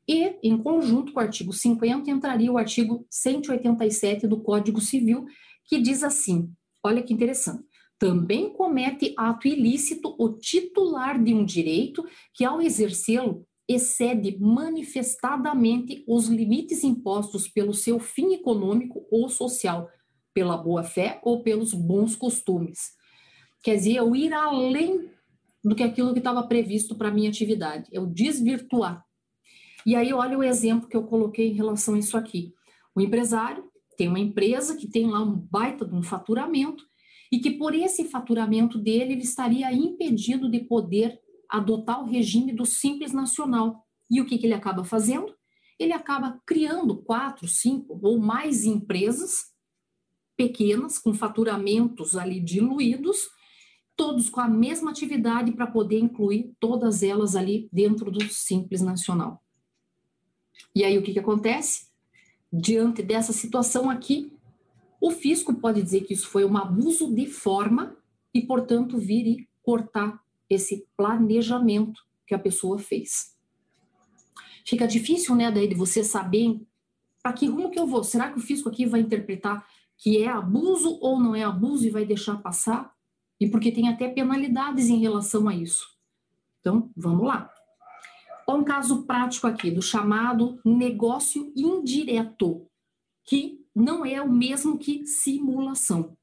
E, 0.07 0.37
em 0.43 0.59
conjunto 0.59 1.13
com 1.13 1.21
o 1.21 1.23
artigo 1.23 1.53
50, 1.53 2.11
entraria 2.11 2.51
o 2.51 2.59
artigo 2.59 3.07
187 3.09 4.27
do 4.27 4.41
Código 4.41 4.81
Civil, 4.81 5.27
que 5.65 5.81
diz 5.81 6.03
assim: 6.03 6.53
olha 6.83 7.03
que 7.03 7.15
interessante. 7.15 7.65
Também 7.99 8.53
comete 8.53 9.15
ato 9.17 9.47
ilícito 9.47 10.15
o 10.19 10.31
titular 10.31 11.23
de 11.23 11.33
um 11.33 11.45
direito 11.45 12.05
que, 12.35 12.45
ao 12.45 12.61
exercê-lo, 12.61 13.47
excede 13.75 14.39
manifestadamente 14.39 16.05
os 16.07 16.29
limites 16.29 16.85
impostos 16.85 17.49
pelo 17.49 17.75
seu 17.75 17.99
fim 17.99 18.35
econômico 18.35 19.07
ou 19.11 19.29
social, 19.29 19.89
pela 20.35 20.57
boa-fé 20.57 21.21
ou 21.23 21.43
pelos 21.43 21.75
bons 21.75 22.17
costumes. 22.17 22.93
Quer 23.63 23.77
dizer, 23.77 23.97
eu 23.97 24.17
ir 24.17 24.33
além 24.33 25.11
do 25.65 25.75
que 25.75 25.83
aquilo 25.83 26.13
que 26.13 26.19
estava 26.19 26.43
previsto 26.47 26.97
para 26.97 27.09
a 27.09 27.13
minha 27.13 27.29
atividade, 27.29 27.89
eu 27.93 28.07
desvirtuar 28.07 29.05
e 29.85 29.97
aí, 29.97 30.13
olha 30.13 30.39
o 30.39 30.45
exemplo 30.45 30.89
que 30.89 30.97
eu 30.97 31.03
coloquei 31.03 31.49
em 31.49 31.55
relação 31.55 31.95
a 31.95 31.99
isso 31.99 32.17
aqui. 32.17 32.55
O 32.95 33.01
empresário 33.01 33.65
tem 33.97 34.09
uma 34.09 34.21
empresa 34.21 34.77
que 34.77 34.87
tem 34.87 35.07
lá 35.07 35.21
um 35.21 35.33
baita 35.33 35.85
de 35.85 35.95
um 35.95 36.03
faturamento 36.03 36.85
e 37.31 37.39
que 37.39 37.51
por 37.51 37.75
esse 37.75 38.05
faturamento 38.05 38.79
dele 38.79 39.15
ele 39.15 39.23
estaria 39.23 39.73
impedido 39.73 40.49
de 40.49 40.61
poder 40.61 41.19
adotar 41.53 42.03
o 42.03 42.07
regime 42.07 42.51
do 42.51 42.65
Simples 42.65 43.13
Nacional. 43.13 43.87
E 44.11 44.21
o 44.21 44.27
que, 44.27 44.39
que 44.39 44.47
ele 44.47 44.55
acaba 44.55 44.85
fazendo? 44.85 45.35
Ele 45.79 45.93
acaba 45.93 46.41
criando 46.47 46.97
quatro, 46.97 47.47
cinco 47.47 48.01
ou 48.03 48.19
mais 48.19 48.65
empresas 48.65 49.53
pequenas, 50.35 50.99
com 50.99 51.13
faturamentos 51.13 52.17
ali 52.17 52.41
diluídos, 52.41 53.29
todos 53.95 54.31
com 54.31 54.41
a 54.41 54.49
mesma 54.49 54.91
atividade 54.91 55.53
para 55.53 55.67
poder 55.67 55.99
incluir 55.99 56.55
todas 56.59 57.03
elas 57.03 57.37
ali 57.37 57.69
dentro 57.71 58.11
do 58.11 58.23
Simples 58.29 58.81
Nacional. 58.81 59.43
E 60.75 60.85
aí 60.85 60.97
o 60.97 61.03
que, 61.03 61.13
que 61.13 61.19
acontece? 61.19 61.89
Diante 62.51 63.03
dessa 63.03 63.33
situação 63.33 63.91
aqui, 63.91 64.33
o 65.01 65.11
fisco 65.11 65.55
pode 65.55 65.83
dizer 65.83 66.03
que 66.03 66.15
isso 66.15 66.29
foi 66.29 66.45
um 66.45 66.57
abuso 66.57 67.15
de 67.15 67.27
forma 67.27 67.95
e, 68.33 68.41
portanto, 68.41 68.97
vir 68.97 69.27
e 69.27 69.49
cortar 69.63 70.23
esse 70.49 70.87
planejamento 70.97 72.01
que 72.27 72.35
a 72.35 72.39
pessoa 72.39 72.79
fez. 72.79 73.37
Fica 74.67 74.87
difícil, 74.87 75.35
né, 75.35 75.51
daí 75.51 75.69
de 75.69 75.75
você 75.75 76.05
saber 76.05 76.61
para 77.23 77.33
que 77.33 77.47
rumo 77.47 77.71
que 77.71 77.79
eu 77.79 77.87
vou. 77.87 78.05
Será 78.05 78.31
que 78.31 78.39
o 78.39 78.43
fisco 78.43 78.69
aqui 78.69 78.87
vai 78.87 79.01
interpretar 79.01 79.67
que 79.97 80.23
é 80.23 80.29
abuso 80.29 80.99
ou 81.01 81.21
não 81.21 81.35
é 81.35 81.43
abuso 81.43 81.87
e 81.87 81.91
vai 81.91 82.05
deixar 82.05 82.37
passar? 82.37 82.93
E 83.41 83.49
porque 83.49 83.73
tem 83.73 83.89
até 83.89 84.09
penalidades 84.09 84.89
em 84.89 84.99
relação 84.99 85.49
a 85.49 85.55
isso. 85.55 85.87
Então, 86.61 86.91
vamos 86.97 87.27
lá 87.27 87.53
um 88.55 88.65
caso 88.65 89.05
prático 89.05 89.47
aqui 89.47 89.71
do 89.71 89.83
chamado 89.83 90.61
negócio 90.65 91.53
indireto, 91.57 92.67
que 93.25 93.61
não 93.75 94.05
é 94.05 94.21
o 94.21 94.31
mesmo 94.31 94.79
que 94.79 95.07
simulação. 95.07 96.17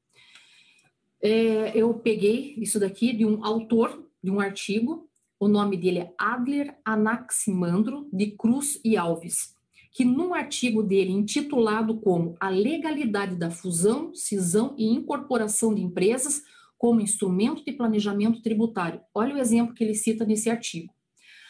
É, 1.22 1.76
eu 1.76 1.92
peguei 1.94 2.54
isso 2.56 2.78
daqui 2.78 3.12
de 3.12 3.26
um 3.26 3.44
autor 3.44 4.09
de 4.22 4.30
um 4.30 4.40
artigo, 4.40 5.08
o 5.38 5.48
nome 5.48 5.76
dele 5.76 6.00
é 6.00 6.14
Adler 6.18 6.78
Anaximandro 6.84 8.08
de 8.12 8.32
Cruz 8.32 8.80
e 8.84 8.96
Alves. 8.96 9.54
que 9.92 10.04
num 10.04 10.32
artigo 10.32 10.84
dele 10.84 11.10
intitulado 11.10 11.98
como 11.98 12.36
A 12.38 12.48
legalidade 12.48 13.34
da 13.34 13.50
fusão, 13.50 14.14
cisão 14.14 14.72
e 14.78 14.84
incorporação 14.86 15.74
de 15.74 15.82
empresas 15.82 16.42
como 16.78 17.00
instrumento 17.00 17.64
de 17.64 17.72
planejamento 17.72 18.40
tributário. 18.40 19.00
Olha 19.12 19.34
o 19.34 19.38
exemplo 19.38 19.74
que 19.74 19.82
ele 19.82 19.94
cita 19.94 20.24
nesse 20.24 20.48
artigo. 20.48 20.94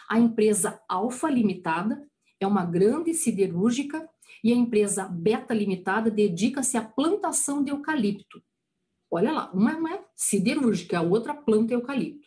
A 0.08 0.18
empresa 0.18 0.80
Alfa 0.88 1.28
Limitada 1.28 2.02
é 2.40 2.46
uma 2.46 2.64
grande 2.64 3.12
siderúrgica 3.12 4.08
e 4.42 4.52
a 4.52 4.56
empresa 4.56 5.04
Beta 5.04 5.52
Limitada 5.52 6.10
dedica-se 6.10 6.78
à 6.78 6.82
plantação 6.82 7.62
de 7.62 7.70
eucalipto. 7.70 8.42
Olha 9.10 9.32
lá, 9.32 9.50
uma 9.52 9.94
é 9.94 10.04
siderúrgica, 10.16 10.98
a 10.98 11.02
outra 11.02 11.34
planta 11.34 11.74
eucalipto. 11.74 12.19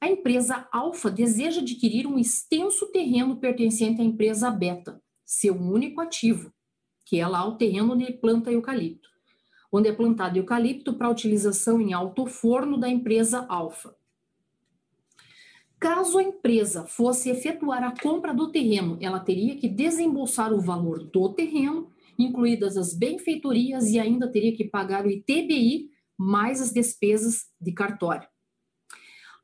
A 0.00 0.08
empresa 0.08 0.68
Alfa 0.70 1.10
deseja 1.10 1.60
adquirir 1.60 2.06
um 2.06 2.18
extenso 2.18 2.90
terreno 2.92 3.36
pertencente 3.36 4.00
à 4.00 4.04
empresa 4.04 4.50
Beta, 4.50 5.02
seu 5.24 5.54
único 5.54 6.00
ativo, 6.00 6.52
que 7.04 7.18
é 7.18 7.26
lá 7.26 7.46
o 7.46 7.56
terreno 7.56 7.94
onde 7.94 8.12
planta 8.12 8.52
eucalipto, 8.52 9.08
onde 9.72 9.88
é 9.88 9.92
plantado 9.92 10.38
eucalipto 10.38 10.94
para 10.94 11.10
utilização 11.10 11.80
em 11.80 11.92
alto 11.92 12.26
forno 12.26 12.78
da 12.78 12.88
empresa 12.88 13.46
Alfa. 13.48 13.96
Caso 15.78 16.18
a 16.18 16.22
empresa 16.22 16.86
fosse 16.86 17.28
efetuar 17.28 17.82
a 17.82 17.94
compra 18.00 18.32
do 18.32 18.50
terreno, 18.50 18.96
ela 19.00 19.20
teria 19.20 19.56
que 19.56 19.68
desembolsar 19.68 20.52
o 20.52 20.60
valor 20.60 21.04
do 21.04 21.28
terreno, 21.34 21.90
incluídas 22.18 22.76
as 22.76 22.94
benfeitorias, 22.94 23.90
e 23.90 23.98
ainda 23.98 24.30
teria 24.30 24.56
que 24.56 24.64
pagar 24.64 25.04
o 25.04 25.10
ITBI 25.10 25.90
mais 26.16 26.62
as 26.62 26.72
despesas 26.72 27.46
de 27.60 27.72
cartório. 27.72 28.26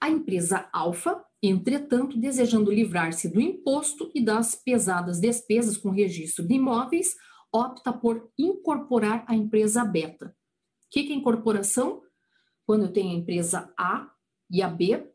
A 0.01 0.09
empresa 0.09 0.68
Alfa, 0.72 1.22
entretanto, 1.42 2.18
desejando 2.18 2.70
livrar-se 2.70 3.28
do 3.28 3.40
imposto 3.40 4.11
e 4.14 4.24
das 4.24 4.55
pesadas 4.55 5.20
despesas 5.20 5.76
com 5.76 5.90
registro 5.90 6.46
de 6.46 6.55
imóveis, 6.55 7.14
opta 7.53 7.92
por 7.92 8.30
incorporar 8.38 9.24
a 9.28 9.34
empresa 9.34 9.84
Beta. 9.84 10.28
O 10.28 10.90
que 10.90 11.01
é 11.01 11.12
incorporação? 11.12 12.03
Quando 12.66 12.84
eu 12.84 12.92
tenho 12.92 13.11
a 13.11 13.18
empresa 13.18 13.72
A 13.78 14.11
e 14.51 14.62
a 14.62 14.68
B, 14.68 15.07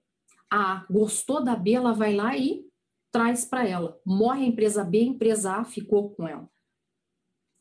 a 0.52 0.74
A 0.74 0.86
gostou 0.90 1.44
da 1.44 1.56
B, 1.56 1.74
ela 1.74 1.94
vai 1.94 2.14
lá 2.14 2.38
e 2.38 2.66
traz 3.12 3.46
para 3.46 3.68
ela. 3.68 4.00
Morre 4.06 4.44
a 4.44 4.48
empresa 4.48 4.84
B, 4.84 5.00
a 5.00 5.04
empresa 5.04 5.54
A 5.56 5.64
ficou 5.64 6.12
com 6.12 6.28
ela. 6.28 6.50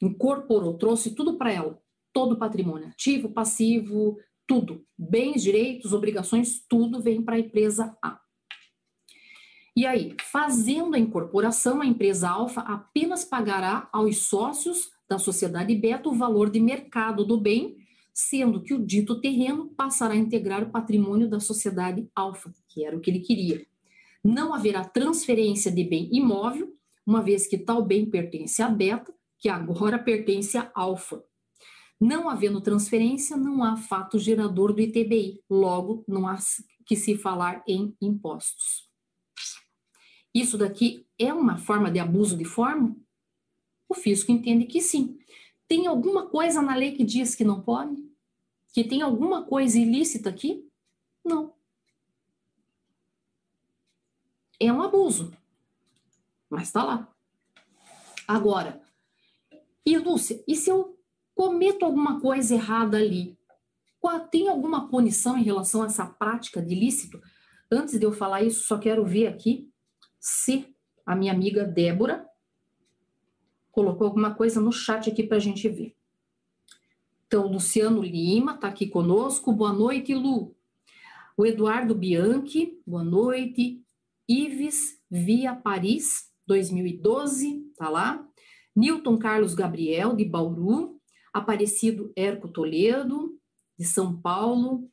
Incorporou, 0.02 0.76
trouxe 0.76 1.14
tudo 1.14 1.38
para 1.38 1.52
ela. 1.52 1.80
Todo 2.12 2.32
o 2.32 2.38
patrimônio, 2.38 2.88
ativo, 2.88 3.30
passivo, 3.30 4.18
tudo. 4.46 4.84
Bens, 4.96 5.42
direitos, 5.42 5.92
obrigações, 5.92 6.64
tudo 6.68 7.02
vem 7.02 7.22
para 7.22 7.36
a 7.36 7.40
empresa 7.40 7.96
A. 8.02 8.20
E 9.76 9.86
aí, 9.86 10.14
fazendo 10.30 10.94
a 10.94 10.98
incorporação, 10.98 11.80
a 11.80 11.86
empresa 11.86 12.28
Alfa 12.28 12.60
apenas 12.60 13.24
pagará 13.24 13.88
aos 13.92 14.18
sócios 14.26 14.90
da 15.08 15.18
sociedade 15.18 15.74
Beta 15.74 16.08
o 16.08 16.14
valor 16.14 16.50
de 16.50 16.60
mercado 16.60 17.24
do 17.24 17.38
bem 17.38 17.76
sendo 18.14 18.62
que 18.62 18.72
o 18.72 18.78
dito 18.78 19.20
terreno 19.20 19.68
passará 19.76 20.14
a 20.14 20.16
integrar 20.16 20.62
o 20.62 20.70
patrimônio 20.70 21.28
da 21.28 21.40
sociedade 21.40 22.08
alfa, 22.14 22.54
que 22.68 22.84
era 22.84 22.96
o 22.96 23.00
que 23.00 23.10
ele 23.10 23.18
queria. 23.18 23.66
Não 24.22 24.54
haverá 24.54 24.84
transferência 24.84 25.70
de 25.70 25.82
bem 25.82 26.08
imóvel, 26.12 26.72
uma 27.04 27.20
vez 27.20 27.48
que 27.48 27.58
tal 27.58 27.84
bem 27.84 28.06
pertence 28.06 28.62
a 28.62 28.68
beta, 28.68 29.12
que 29.36 29.48
agora 29.48 29.98
pertence 29.98 30.56
a 30.56 30.70
alfa. 30.74 31.22
Não 32.00 32.28
havendo 32.28 32.60
transferência, 32.60 33.36
não 33.36 33.62
há 33.62 33.76
fato 33.76 34.18
gerador 34.18 34.72
do 34.72 34.80
ITBI, 34.80 35.42
logo 35.48 36.04
não 36.06 36.26
há 36.26 36.36
que 36.84 36.96
se 36.96 37.16
falar 37.16 37.62
em 37.66 37.96
impostos. 38.00 38.88
Isso 40.34 40.58
daqui 40.58 41.06
é 41.18 41.32
uma 41.32 41.56
forma 41.56 41.90
de 41.90 41.98
abuso 41.98 42.36
de 42.36 42.44
forma? 42.44 42.96
O 43.88 43.94
fisco 43.94 44.32
entende 44.32 44.66
que 44.66 44.80
sim. 44.80 45.18
Tem 45.68 45.86
alguma 45.86 46.28
coisa 46.28 46.60
na 46.60 46.74
lei 46.74 46.92
que 46.92 47.04
diz 47.04 47.34
que 47.34 47.44
não 47.44 47.62
pode? 47.62 47.96
Que 48.72 48.82
tem 48.82 49.02
alguma 49.02 49.44
coisa 49.44 49.78
ilícita 49.78 50.28
aqui? 50.28 50.68
Não. 51.24 51.54
É 54.58 54.72
um 54.72 54.82
abuso. 54.82 55.32
Mas 56.50 56.64
está 56.64 56.82
lá. 56.82 57.14
Agora, 58.26 58.82
e 59.86 59.96
Lúcia, 59.98 60.42
e 60.48 60.56
se 60.56 60.70
eu 60.70 60.93
cometo 61.34 61.84
alguma 61.84 62.20
coisa 62.20 62.54
errada 62.54 62.96
ali? 62.96 63.36
Tem 64.30 64.48
alguma 64.48 64.88
punição 64.88 65.38
em 65.38 65.42
relação 65.42 65.82
a 65.82 65.86
essa 65.86 66.04
prática 66.06 66.60
de 66.60 66.74
ilícito? 66.74 67.20
Antes 67.70 67.98
de 67.98 68.04
eu 68.04 68.12
falar 68.12 68.42
isso, 68.42 68.66
só 68.66 68.78
quero 68.78 69.04
ver 69.04 69.26
aqui 69.26 69.70
se 70.20 70.74
a 71.06 71.16
minha 71.16 71.32
amiga 71.32 71.64
Débora 71.64 72.28
colocou 73.72 74.06
alguma 74.06 74.34
coisa 74.34 74.60
no 74.60 74.70
chat 74.70 75.10
aqui 75.10 75.22
para 75.22 75.38
a 75.38 75.40
gente 75.40 75.68
ver. 75.68 75.96
Então, 77.26 77.46
Luciano 77.46 78.02
Lima 78.02 78.54
está 78.54 78.68
aqui 78.68 78.86
conosco. 78.86 79.52
Boa 79.52 79.72
noite, 79.72 80.14
Lu. 80.14 80.54
O 81.36 81.44
Eduardo 81.44 81.94
Bianchi, 81.94 82.80
boa 82.86 83.02
noite. 83.02 83.82
Ives 84.28 85.00
Via 85.10 85.54
Paris, 85.54 86.30
2012, 86.46 87.72
tá 87.76 87.88
lá. 87.88 88.26
Newton 88.76 89.18
Carlos 89.18 89.54
Gabriel, 89.54 90.14
de 90.14 90.24
Bauru. 90.24 90.93
Aparecido 91.34 92.12
Erco 92.16 92.48
Toledo, 92.48 93.36
de 93.76 93.84
São 93.84 94.16
Paulo. 94.18 94.88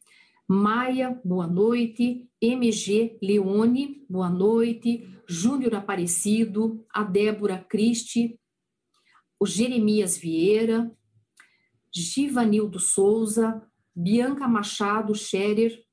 Maia, 0.48 1.22
boa 1.24 1.46
noite. 1.46 2.28
MG 2.42 3.20
Leone, 3.22 4.04
boa 4.10 4.30
noite. 4.30 5.08
Júnior 5.28 5.76
Aparecido, 5.76 6.84
a 6.92 7.04
Débora 7.04 7.64
Cristi, 7.70 8.38
o 9.40 9.46
Jeremias 9.46 10.18
Vieira, 10.18 10.92
Givanildo 11.94 12.80
Souza, 12.80 13.66
Bianca 13.96 14.48
Machado 14.48 15.16
Scherer, 15.16 15.86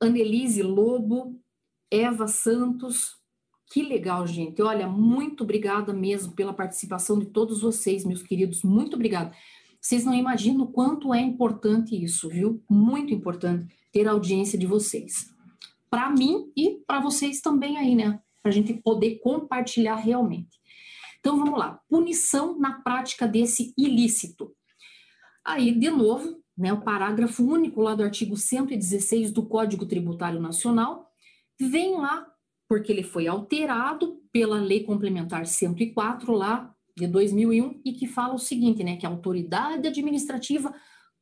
Annelise 0.00 0.62
Lobo, 0.62 1.38
Eva 1.90 2.26
Santos. 2.26 3.22
Que 3.70 3.82
legal, 3.82 4.26
gente. 4.26 4.60
Olha, 4.62 4.86
muito 4.86 5.42
obrigada 5.44 5.92
mesmo 5.92 6.32
pela 6.32 6.52
participação 6.52 7.18
de 7.18 7.26
todos 7.26 7.60
vocês, 7.62 8.04
meus 8.04 8.22
queridos. 8.22 8.62
Muito 8.62 8.94
obrigada. 8.94 9.34
Vocês 9.80 10.04
não 10.04 10.14
imaginam 10.14 10.64
o 10.64 10.72
quanto 10.72 11.12
é 11.12 11.20
importante 11.20 11.94
isso, 12.02 12.28
viu? 12.28 12.62
Muito 12.70 13.12
importante 13.12 13.66
ter 13.92 14.08
a 14.08 14.12
audiência 14.12 14.58
de 14.58 14.66
vocês. 14.66 15.30
Para 15.90 16.10
mim 16.10 16.50
e 16.56 16.82
para 16.86 17.00
vocês 17.00 17.40
também 17.40 17.76
aí, 17.78 17.94
né? 17.94 18.20
Para 18.42 18.50
a 18.50 18.54
gente 18.54 18.74
poder 18.74 19.18
compartilhar 19.20 19.96
realmente. 19.96 20.58
Então 21.20 21.38
vamos 21.38 21.58
lá, 21.58 21.80
punição 21.88 22.58
na 22.58 22.80
prática 22.82 23.26
desse 23.26 23.72
ilícito. 23.78 24.54
Aí, 25.44 25.72
de 25.72 25.90
novo, 25.90 26.42
né, 26.56 26.72
o 26.72 26.82
parágrafo 26.82 27.44
único 27.44 27.80
lá 27.80 27.94
do 27.94 28.02
artigo 28.02 28.36
116 28.36 29.32
do 29.32 29.46
Código 29.46 29.86
Tributário 29.86 30.40
Nacional 30.40 31.10
vem 31.58 31.96
lá 31.96 32.26
porque 32.68 32.90
ele 32.90 33.02
foi 33.02 33.26
alterado 33.26 34.20
pela 34.32 34.60
Lei 34.60 34.84
Complementar 34.84 35.46
104 35.46 36.32
lá 36.32 36.74
de 36.96 37.06
2001 37.06 37.80
e 37.84 37.92
que 37.92 38.06
fala 38.06 38.34
o 38.34 38.38
seguinte, 38.38 38.82
né, 38.84 38.96
que 38.96 39.06
a 39.06 39.08
autoridade 39.08 39.86
administrativa 39.88 40.74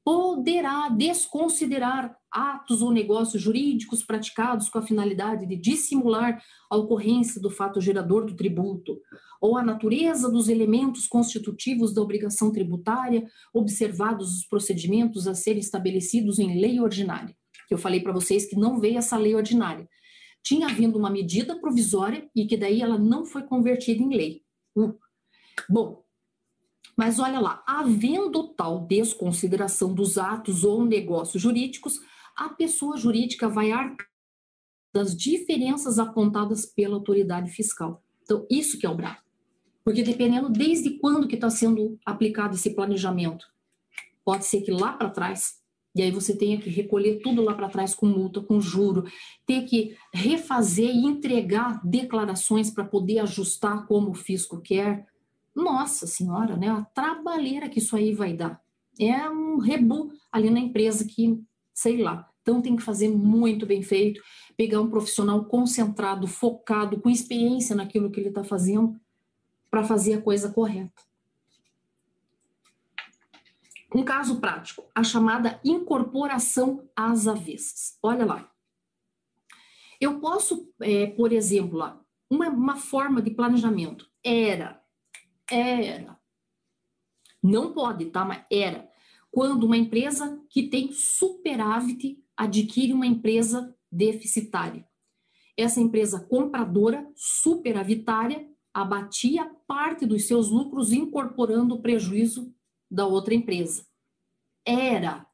poderá 0.05 0.89
desconsiderar 0.89 2.17
atos 2.31 2.83
ou 2.83 2.91
negócios 2.91 3.41
jurídicos 3.41 4.03
praticados 4.03 4.69
com 4.69 4.79
a 4.79 4.83
finalidade 4.83 5.47
de 5.47 5.57
dissimular 5.57 6.43
a 6.71 6.77
ocorrência 6.77 7.41
do 7.41 7.51
fato 7.51 7.81
gerador 7.81 8.27
do 8.27 8.35
tributo, 8.35 8.99
ou 9.41 9.57
a 9.57 9.63
natureza 9.63 10.31
dos 10.31 10.49
elementos 10.49 11.07
constitutivos 11.07 11.95
da 11.95 12.03
obrigação 12.03 12.51
tributária, 12.51 13.27
observados 13.55 14.39
os 14.39 14.47
procedimentos 14.47 15.29
a 15.29 15.35
serem 15.35 15.61
estabelecidos 15.61 16.39
em 16.39 16.61
lei 16.61 16.81
ordinária. 16.81 17.35
Eu 17.71 17.79
falei 17.79 18.01
para 18.01 18.13
vocês 18.13 18.47
que 18.47 18.57
não 18.57 18.81
veio 18.81 18.99
essa 18.99 19.17
lei 19.17 19.35
ordinária. 19.35 19.89
Tinha 20.43 20.67
havido 20.67 20.99
uma 20.99 21.11
medida 21.11 21.59
provisória 21.59 22.29
e 22.35 22.47
que 22.47 22.57
daí 22.57 22.83
ela 22.83 22.99
não 22.99 23.25
foi 23.25 23.43
convertida 23.43 24.03
em 24.03 24.15
lei. 24.15 24.43
Uh. 24.77 24.99
Bom, 25.69 26.05
mas 26.97 27.19
olha 27.19 27.41
lá, 27.41 27.63
havendo 27.67 28.49
tal 28.55 28.87
desconsideração 28.87 29.95
dos 29.95 30.19
atos 30.19 30.65
ou 30.65 30.85
negócios 30.85 31.43
jurídicos, 31.43 32.01
a 32.37 32.49
pessoa 32.51 32.97
jurídica 32.97 33.49
vai 33.49 33.71
arcar 33.71 34.07
das 34.93 35.17
diferenças 35.17 35.99
apontadas 35.99 36.67
pela 36.67 36.97
autoridade 36.97 37.51
fiscal. 37.51 38.05
Então, 38.23 38.47
isso 38.51 38.79
que 38.79 38.87
é 38.87 38.91
o 38.91 38.95
bravo. 38.95 39.19
Porque 39.85 40.03
dependendo 40.03 40.51
desde 40.51 40.99
quando 40.99 41.27
que 41.27 41.35
está 41.35 41.51
sendo 41.51 41.99
aplicado 42.05 42.55
esse 42.55 42.75
planejamento, 42.75 43.47
pode 44.25 44.45
ser 44.45 44.61
que 44.61 44.71
lá 44.71 44.93
para 44.93 45.11
trás, 45.11 45.62
e 45.95 46.03
aí 46.03 46.11
você 46.11 46.37
tenha 46.37 46.59
que 46.59 46.71
recolher 46.71 47.21
tudo 47.21 47.43
lá 47.43 47.55
para 47.55 47.69
trás 47.69 47.95
com 47.95 48.07
multa, 48.07 48.41
com 48.41 48.61
juro, 48.61 49.05
ter 49.47 49.63
que 49.67 49.97
refazer 50.13 50.89
e 50.89 51.05
entregar 51.05 51.81
declarações 51.85 52.71
para 52.71 52.85
poder 52.85 53.19
ajustar 53.19 53.87
como 53.87 54.11
o 54.11 54.15
fisco 54.15 54.61
quer, 54.61 55.07
nossa 55.55 56.07
senhora, 56.07 56.57
né? 56.57 56.69
A 56.69 56.83
trabalheira 56.83 57.69
que 57.69 57.79
isso 57.79 57.95
aí 57.95 58.15
vai 58.15 58.33
dar. 58.33 58.61
É 58.99 59.29
um 59.29 59.59
rebu 59.59 60.11
ali 60.31 60.49
na 60.51 60.61
empresa 60.61 61.05
que, 61.05 61.39
sei 61.75 62.03
lá. 62.03 62.29
Então 62.41 62.63
tem 62.63 62.75
que 62.75 62.83
fazer 62.83 63.09
muito 63.09 63.67
bem 63.67 63.83
feito, 63.83 64.21
pegar 64.57 64.81
um 64.81 64.91
profissional 64.91 65.45
concentrado, 65.45 66.27
focado, 66.27 67.01
com 67.01 67.11
experiência 67.11 67.77
naquilo 67.77 68.11
que 68.11 68.19
ele 68.19 68.31
está 68.31 68.43
fazendo. 68.43 68.99
para 69.71 69.85
fazer 69.85 70.15
a 70.15 70.21
coisa 70.21 70.51
correta. 70.51 71.03
Um 73.95 74.05
caso 74.05 74.41
prático, 74.41 74.85
a 74.95 75.05
chamada 75.05 75.61
incorporação 75.65 76.89
às 76.97 77.27
avessas. 77.27 77.99
Olha 78.03 78.25
lá. 78.25 78.51
Eu 80.01 80.19
posso, 80.19 80.73
é, 80.81 81.07
por 81.07 81.33
exemplo, 81.33 81.79
uma, 82.31 82.49
uma 82.49 82.77
forma 82.77 83.21
de 83.21 83.31
planejamento 83.31 84.11
era, 84.25 84.83
era, 85.51 86.19
não 87.43 87.73
pode, 87.73 88.07
tá? 88.07 88.25
Mas 88.25 88.45
era 88.51 88.91
quando 89.31 89.65
uma 89.65 89.77
empresa 89.77 90.41
que 90.49 90.69
tem 90.69 90.93
superávit 90.93 92.23
adquire 92.37 92.93
uma 92.93 93.07
empresa 93.07 93.75
deficitária. 93.91 94.87
Essa 95.57 95.81
empresa 95.81 96.19
compradora 96.19 97.07
superavitária 97.15 98.49
abatia 98.73 99.51
parte 99.67 100.07
dos 100.07 100.27
seus 100.27 100.49
lucros 100.49 100.93
incorporando 100.93 101.75
o 101.75 101.83
prejuízo 101.83 102.55
da 102.93 103.07
outra 103.07 103.35
empresa. 103.35 103.87
Era 104.67 105.27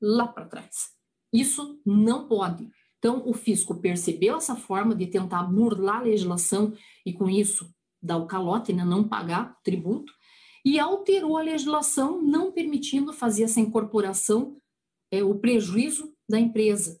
lá 0.00 0.26
para 0.26 0.46
trás. 0.46 0.88
Isso 1.32 1.80
não 1.84 2.26
pode. 2.26 2.68
Então, 2.98 3.22
o 3.26 3.34
fisco 3.34 3.74
percebeu 3.80 4.36
essa 4.36 4.56
forma 4.56 4.94
de 4.94 5.06
tentar 5.06 5.42
burlar 5.44 5.98
a 5.98 6.02
legislação 6.02 6.74
e, 7.04 7.12
com 7.12 7.28
isso, 7.28 7.72
dar 8.02 8.16
o 8.16 8.26
calote, 8.26 8.72
né, 8.72 8.84
não 8.84 9.06
pagar 9.06 9.58
tributo, 9.62 10.12
e 10.64 10.78
alterou 10.78 11.36
a 11.36 11.42
legislação, 11.42 12.20
não 12.20 12.50
permitindo 12.50 13.12
fazer 13.12 13.44
essa 13.44 13.60
incorporação, 13.60 14.58
é, 15.10 15.22
o 15.22 15.38
prejuízo 15.38 16.14
da 16.28 16.38
empresa. 16.38 17.00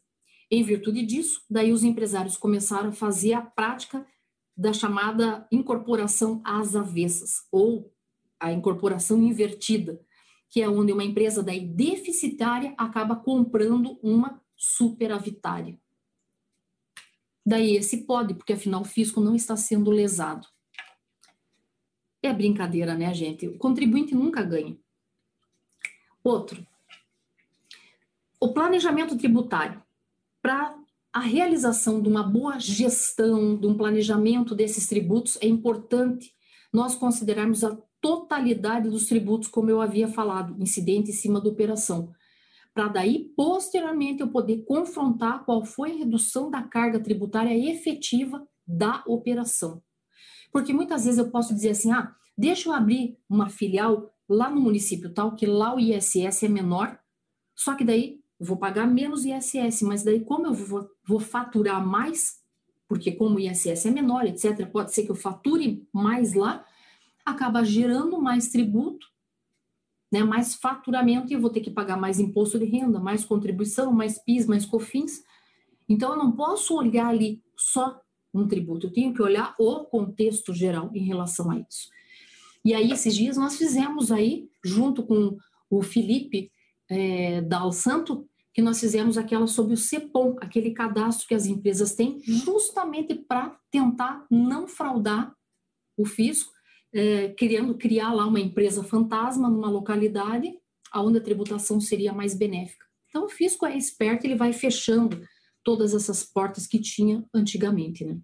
Em 0.50 0.62
virtude 0.62 1.04
disso, 1.04 1.42
daí 1.48 1.72
os 1.72 1.84
empresários 1.84 2.36
começaram 2.36 2.90
a 2.90 2.92
fazer 2.92 3.34
a 3.34 3.42
prática 3.42 4.06
da 4.56 4.72
chamada 4.72 5.46
incorporação 5.50 6.40
às 6.44 6.74
avessas, 6.74 7.46
ou 7.52 7.92
a 8.40 8.50
incorporação 8.52 9.22
invertida, 9.22 10.00
que 10.48 10.62
é 10.62 10.68
onde 10.68 10.92
uma 10.92 11.04
empresa 11.04 11.42
daí 11.42 11.60
deficitária 11.60 12.74
acaba 12.76 13.14
comprando 13.14 13.98
uma 14.02 14.42
superavitária. 14.56 15.78
Daí 17.46 17.76
esse 17.76 18.04
pode, 18.04 18.34
porque 18.34 18.52
afinal 18.52 18.82
o 18.82 18.84
fisco 18.84 19.20
não 19.20 19.34
está 19.34 19.56
sendo 19.56 19.90
lesado. 19.90 20.46
É 22.22 22.32
brincadeira, 22.32 22.94
né, 22.94 23.12
gente? 23.14 23.48
O 23.48 23.56
contribuinte 23.58 24.14
nunca 24.14 24.42
ganha. 24.42 24.76
Outro. 26.22 26.66
O 28.38 28.52
planejamento 28.52 29.16
tributário. 29.16 29.82
Para 30.42 30.76
a 31.12 31.20
realização 31.20 32.00
de 32.00 32.08
uma 32.08 32.22
boa 32.22 32.58
gestão, 32.58 33.56
de 33.56 33.66
um 33.66 33.76
planejamento 33.76 34.54
desses 34.54 34.86
tributos, 34.86 35.38
é 35.40 35.46
importante 35.46 36.34
nós 36.72 36.94
considerarmos 36.94 37.64
a 37.64 37.76
totalidade 38.00 38.88
dos 38.88 39.06
tributos, 39.06 39.48
como 39.48 39.70
eu 39.70 39.80
havia 39.80 40.08
falado, 40.08 40.60
incidente 40.60 41.10
em 41.10 41.14
cima 41.14 41.40
da 41.40 41.48
operação, 41.48 42.12
para 42.72 42.88
daí, 42.88 43.32
posteriormente, 43.36 44.20
eu 44.20 44.28
poder 44.28 44.64
confrontar 44.64 45.44
qual 45.44 45.64
foi 45.64 45.92
a 45.92 45.96
redução 45.96 46.50
da 46.50 46.62
carga 46.62 47.00
tributária 47.00 47.54
efetiva 47.70 48.46
da 48.66 49.02
operação. 49.06 49.82
Porque 50.52 50.72
muitas 50.72 51.04
vezes 51.04 51.18
eu 51.18 51.30
posso 51.30 51.54
dizer 51.54 51.70
assim, 51.70 51.90
ah, 51.92 52.14
deixa 52.36 52.68
eu 52.68 52.72
abrir 52.72 53.18
uma 53.28 53.48
filial 53.48 54.10
lá 54.28 54.48
no 54.48 54.60
município 54.60 55.12
tal, 55.12 55.34
que 55.34 55.46
lá 55.46 55.74
o 55.74 55.80
ISS 55.80 56.44
é 56.44 56.48
menor, 56.48 56.98
só 57.56 57.74
que 57.74 57.84
daí 57.84 58.20
eu 58.38 58.46
vou 58.46 58.56
pagar 58.56 58.86
menos 58.86 59.24
ISS, 59.24 59.82
mas 59.82 60.02
daí 60.02 60.24
como 60.24 60.46
eu 60.46 60.54
vou, 60.54 60.88
vou 61.04 61.20
faturar 61.20 61.84
mais, 61.84 62.40
porque 62.88 63.12
como 63.12 63.36
o 63.36 63.40
ISS 63.40 63.86
é 63.86 63.90
menor, 63.90 64.24
etc., 64.26 64.66
pode 64.70 64.94
ser 64.94 65.02
que 65.02 65.10
eu 65.10 65.16
fature 65.16 65.86
mais 65.92 66.34
lá, 66.34 66.64
acaba 67.24 67.64
gerando 67.64 68.20
mais 68.20 68.48
tributo, 68.48 69.06
né, 70.12 70.24
mais 70.24 70.54
faturamento 70.54 71.30
e 71.30 71.34
eu 71.34 71.40
vou 71.40 71.50
ter 71.50 71.60
que 71.60 71.70
pagar 71.70 71.96
mais 71.96 72.18
imposto 72.18 72.58
de 72.58 72.64
renda, 72.64 72.98
mais 72.98 73.24
contribuição, 73.24 73.92
mais 73.92 74.18
PIS, 74.18 74.46
mais 74.46 74.66
COFINS. 74.66 75.22
Então, 75.88 76.12
eu 76.12 76.18
não 76.18 76.32
posso 76.32 76.76
olhar 76.76 77.06
ali 77.06 77.42
só 77.56 78.00
um 78.32 78.46
tributo, 78.46 78.86
eu 78.86 78.92
tenho 78.92 79.12
que 79.12 79.22
olhar 79.22 79.54
o 79.58 79.84
contexto 79.84 80.52
geral 80.54 80.90
em 80.94 81.04
relação 81.04 81.50
a 81.50 81.58
isso. 81.58 81.88
E 82.64 82.74
aí, 82.74 82.92
esses 82.92 83.14
dias, 83.14 83.36
nós 83.36 83.56
fizemos 83.56 84.12
aí, 84.12 84.48
junto 84.64 85.02
com 85.02 85.36
o 85.68 85.82
Felipe 85.82 86.52
é, 86.88 87.40
Dal 87.40 87.72
Santo, 87.72 88.28
que 88.52 88.60
nós 88.60 88.80
fizemos 88.80 89.16
aquela 89.16 89.46
sobre 89.46 89.74
o 89.74 89.76
CEPOM, 89.76 90.36
aquele 90.40 90.72
cadastro 90.72 91.26
que 91.26 91.34
as 91.34 91.46
empresas 91.46 91.94
têm, 91.94 92.20
justamente 92.22 93.14
para 93.14 93.56
tentar 93.70 94.26
não 94.30 94.66
fraudar 94.66 95.34
o 95.96 96.04
fisco 96.04 96.52
é, 96.92 97.28
querendo 97.28 97.74
criar 97.74 98.12
lá 98.12 98.26
uma 98.26 98.40
empresa 98.40 98.82
fantasma 98.82 99.48
numa 99.48 99.70
localidade 99.70 100.52
onde 100.94 101.18
a 101.18 101.22
tributação 101.22 101.80
seria 101.80 102.12
mais 102.12 102.34
benéfica. 102.34 102.84
Então, 103.08 103.24
o 103.24 103.28
fisco 103.28 103.64
é 103.66 103.76
esperto, 103.76 104.26
ele 104.26 104.34
vai 104.34 104.52
fechando 104.52 105.22
todas 105.62 105.94
essas 105.94 106.24
portas 106.24 106.66
que 106.66 106.80
tinha 106.80 107.24
antigamente, 107.32 108.04
né? 108.04 108.18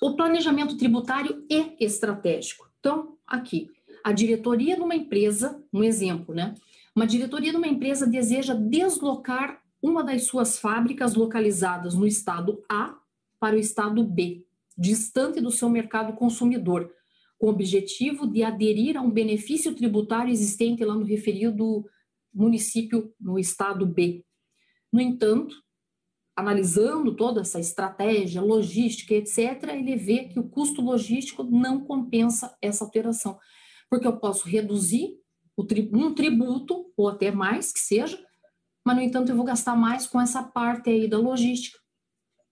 O 0.00 0.14
planejamento 0.14 0.76
tributário 0.76 1.44
é 1.50 1.84
estratégico. 1.84 2.70
Então, 2.78 3.18
aqui, 3.26 3.68
a 4.04 4.12
diretoria 4.12 4.76
de 4.76 4.82
uma 4.82 4.94
empresa, 4.94 5.62
um 5.72 5.82
exemplo, 5.82 6.34
né? 6.34 6.54
Uma 6.94 7.06
diretoria 7.06 7.50
de 7.50 7.56
uma 7.56 7.66
empresa 7.66 8.06
deseja 8.06 8.54
deslocar 8.54 9.60
uma 9.82 10.04
das 10.04 10.24
suas 10.26 10.58
fábricas 10.58 11.14
localizadas 11.14 11.94
no 11.94 12.06
estado 12.06 12.62
A 12.68 12.96
para 13.40 13.56
o 13.56 13.58
estado 13.58 14.04
B 14.04 14.47
distante 14.78 15.40
do 15.40 15.50
seu 15.50 15.68
mercado 15.68 16.12
consumidor, 16.12 16.94
com 17.36 17.48
o 17.48 17.50
objetivo 17.50 18.26
de 18.26 18.44
aderir 18.44 18.96
a 18.96 19.02
um 19.02 19.10
benefício 19.10 19.74
tributário 19.74 20.32
existente 20.32 20.84
lá 20.84 20.94
no 20.94 21.04
referido 21.04 21.84
município 22.32 23.12
no 23.20 23.38
estado 23.38 23.84
B. 23.84 24.24
No 24.92 25.00
entanto, 25.00 25.56
analisando 26.36 27.16
toda 27.16 27.40
essa 27.40 27.58
estratégia, 27.58 28.40
logística, 28.40 29.12
etc., 29.14 29.64
ele 29.72 29.96
vê 29.96 30.24
que 30.24 30.38
o 30.38 30.48
custo 30.48 30.80
logístico 30.80 31.42
não 31.42 31.80
compensa 31.80 32.56
essa 32.62 32.84
alteração, 32.84 33.38
porque 33.90 34.06
eu 34.06 34.16
posso 34.16 34.46
reduzir 34.46 35.18
um 35.92 36.14
tributo, 36.14 36.92
ou 36.96 37.08
até 37.08 37.32
mais 37.32 37.72
que 37.72 37.80
seja, 37.80 38.24
mas, 38.84 38.96
no 38.96 39.02
entanto, 39.02 39.30
eu 39.30 39.36
vou 39.36 39.44
gastar 39.44 39.74
mais 39.74 40.06
com 40.06 40.20
essa 40.20 40.42
parte 40.42 40.88
aí 40.88 41.08
da 41.08 41.18
logística. 41.18 41.78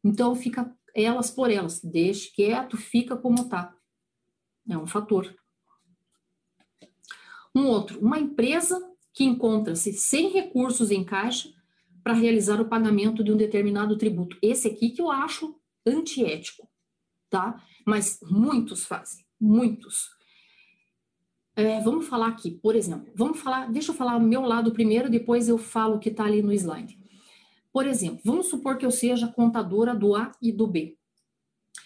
Então, 0.04 0.34
fica 0.34 0.75
elas 0.96 1.30
por 1.30 1.50
elas. 1.50 1.80
Deixe 1.82 2.32
quieto, 2.32 2.76
fica 2.76 3.16
como 3.16 3.42
está. 3.42 3.74
É 4.68 4.76
um 4.76 4.86
fator. 4.86 5.34
Um 7.54 7.66
outro, 7.66 8.00
uma 8.00 8.18
empresa 8.18 8.78
que 9.12 9.24
encontra-se 9.24 9.92
sem 9.92 10.30
recursos 10.30 10.90
em 10.90 11.04
caixa 11.04 11.52
para 12.02 12.12
realizar 12.12 12.60
o 12.60 12.68
pagamento 12.68 13.24
de 13.24 13.32
um 13.32 13.36
determinado 13.36 13.96
tributo. 13.96 14.36
Esse 14.42 14.68
aqui 14.68 14.90
que 14.90 15.00
eu 15.00 15.10
acho 15.10 15.58
antiético, 15.86 16.68
tá? 17.30 17.62
Mas 17.86 18.18
muitos 18.22 18.84
fazem, 18.84 19.24
muitos. 19.40 20.10
É, 21.54 21.80
vamos 21.80 22.06
falar 22.06 22.28
aqui, 22.28 22.50
por 22.50 22.76
exemplo, 22.76 23.10
vamos 23.14 23.40
falar, 23.40 23.72
deixa 23.72 23.90
eu 23.90 23.96
falar 23.96 24.16
o 24.16 24.20
meu 24.20 24.42
lado 24.42 24.72
primeiro, 24.72 25.08
depois 25.08 25.48
eu 25.48 25.56
falo 25.56 25.96
o 25.96 25.98
que 25.98 26.10
está 26.10 26.24
ali 26.24 26.42
no 26.42 26.52
slide. 26.52 26.98
Por 27.76 27.86
exemplo, 27.86 28.22
vamos 28.24 28.46
supor 28.46 28.78
que 28.78 28.86
eu 28.86 28.90
seja 28.90 29.28
contadora 29.28 29.94
do 29.94 30.16
A 30.16 30.32
e 30.40 30.50
do 30.50 30.66
B. 30.66 30.96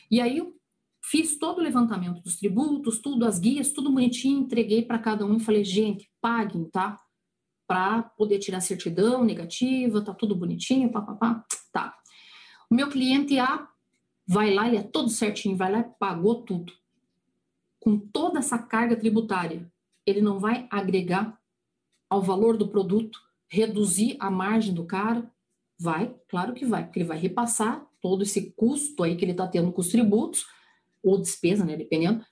E 0.09 0.21
aí 0.21 0.39
eu 0.39 0.57
fiz 1.03 1.37
todo 1.37 1.59
o 1.59 1.61
levantamento 1.61 2.23
dos 2.23 2.37
tributos, 2.37 3.01
tudo, 3.01 3.27
as 3.27 3.41
guias, 3.41 3.73
tudo 3.73 3.91
bonitinho, 3.91 4.39
entreguei 4.39 4.83
para 4.83 5.01
cada 5.01 5.27
um 5.27 5.39
e 5.39 5.41
falei, 5.41 5.65
gente, 5.65 6.09
paguem, 6.21 6.63
tá? 6.67 6.97
Para 7.67 8.05
poder 8.05 8.39
tirar 8.39 8.61
certidão 8.61 9.25
negativa, 9.25 10.01
tá 10.01 10.15
tudo 10.15 10.33
bonitinho, 10.37 10.93
papapá, 10.93 11.45
tá. 11.73 11.99
O 12.71 12.75
meu 12.77 12.89
cliente 12.89 13.37
A 13.41 13.69
vai 14.25 14.55
lá, 14.55 14.69
ele 14.69 14.77
é 14.77 14.85
todo 14.85 15.09
certinho, 15.09 15.57
vai 15.57 15.73
lá 15.73 15.81
e 15.81 15.91
pagou 15.99 16.43
tudo. 16.43 16.73
Com 17.81 17.99
toda 17.99 18.39
essa 18.39 18.59
carga 18.59 18.95
tributária, 18.95 19.69
ele 20.07 20.21
não 20.21 20.39
vai 20.39 20.69
agregar 20.71 21.37
ao 22.09 22.23
valor 22.23 22.57
do 22.57 22.69
produto, 22.69 23.21
reduzir 23.49 24.17
a 24.21 24.31
margem 24.31 24.73
do 24.73 24.85
cara, 24.85 25.29
Vai, 25.81 26.15
claro 26.29 26.53
que 26.53 26.67
vai, 26.67 26.85
porque 26.85 26.99
ele 26.99 27.09
vai 27.09 27.19
repassar 27.19 27.87
todo 28.03 28.23
esse 28.23 28.53
custo 28.53 29.03
aí 29.03 29.17
que 29.17 29.25
ele 29.25 29.33
está 29.33 29.49
tendo 29.49 29.73
com 29.73 29.81
os 29.81 29.89
tributos, 29.89 30.45
ou 31.03 31.19
despesa, 31.19 31.65
né, 31.65 31.75
dependendo, 31.75 32.23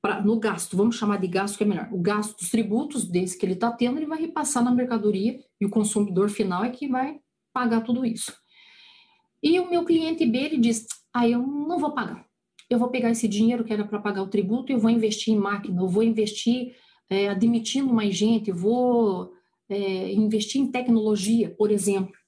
pra, 0.00 0.22
no 0.22 0.38
gasto, 0.38 0.76
vamos 0.76 0.96
chamar 0.96 1.18
de 1.18 1.26
gasto 1.26 1.56
que 1.56 1.64
é 1.64 1.66
melhor. 1.66 1.88
O 1.92 1.98
gasto 1.98 2.38
dos 2.38 2.48
tributos 2.48 3.04
desse 3.04 3.36
que 3.36 3.44
ele 3.44 3.54
está 3.54 3.72
tendo, 3.72 3.98
ele 3.98 4.06
vai 4.06 4.20
repassar 4.20 4.62
na 4.62 4.70
mercadoria 4.70 5.40
e 5.60 5.66
o 5.66 5.70
consumidor 5.70 6.30
final 6.30 6.64
é 6.64 6.70
que 6.70 6.86
vai 6.86 7.18
pagar 7.52 7.80
tudo 7.80 8.06
isso. 8.06 8.32
E 9.42 9.58
o 9.58 9.68
meu 9.68 9.84
cliente 9.84 10.24
B, 10.24 10.38
ele 10.38 10.58
diz, 10.58 10.86
ah, 11.12 11.28
eu 11.28 11.42
não 11.42 11.80
vou 11.80 11.92
pagar. 11.92 12.24
Eu 12.70 12.78
vou 12.78 12.88
pegar 12.88 13.10
esse 13.10 13.26
dinheiro 13.26 13.64
que 13.64 13.72
era 13.72 13.84
para 13.84 14.00
pagar 14.00 14.22
o 14.22 14.28
tributo 14.28 14.70
e 14.70 14.74
eu 14.74 14.78
vou 14.78 14.90
investir 14.90 15.34
em 15.34 15.38
máquina, 15.38 15.82
eu 15.82 15.88
vou 15.88 16.04
investir 16.04 16.76
é, 17.10 17.28
admitindo 17.28 17.92
mais 17.92 18.14
gente, 18.14 18.50
eu 18.50 18.56
vou 18.56 19.32
é, 19.68 20.12
investir 20.12 20.60
em 20.60 20.70
tecnologia, 20.70 21.50
por 21.50 21.72
exemplo 21.72 22.21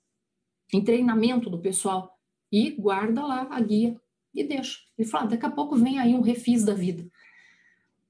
em 0.75 0.83
treinamento 0.83 1.49
do 1.49 1.61
pessoal 1.61 2.19
e 2.51 2.71
guarda 2.71 3.25
lá 3.25 3.47
a 3.49 3.61
guia 3.61 3.97
e 4.35 4.43
deixa. 4.43 4.81
Ele 4.99 5.09
fala, 5.09 5.25
ah, 5.25 5.29
daqui 5.29 5.47
a 5.47 5.51
pouco 5.51 5.77
vem 5.77 6.01
aí 6.01 6.15
um 6.15 6.21
refis 6.21 6.65
da 6.65 6.75
vida. 6.75 7.09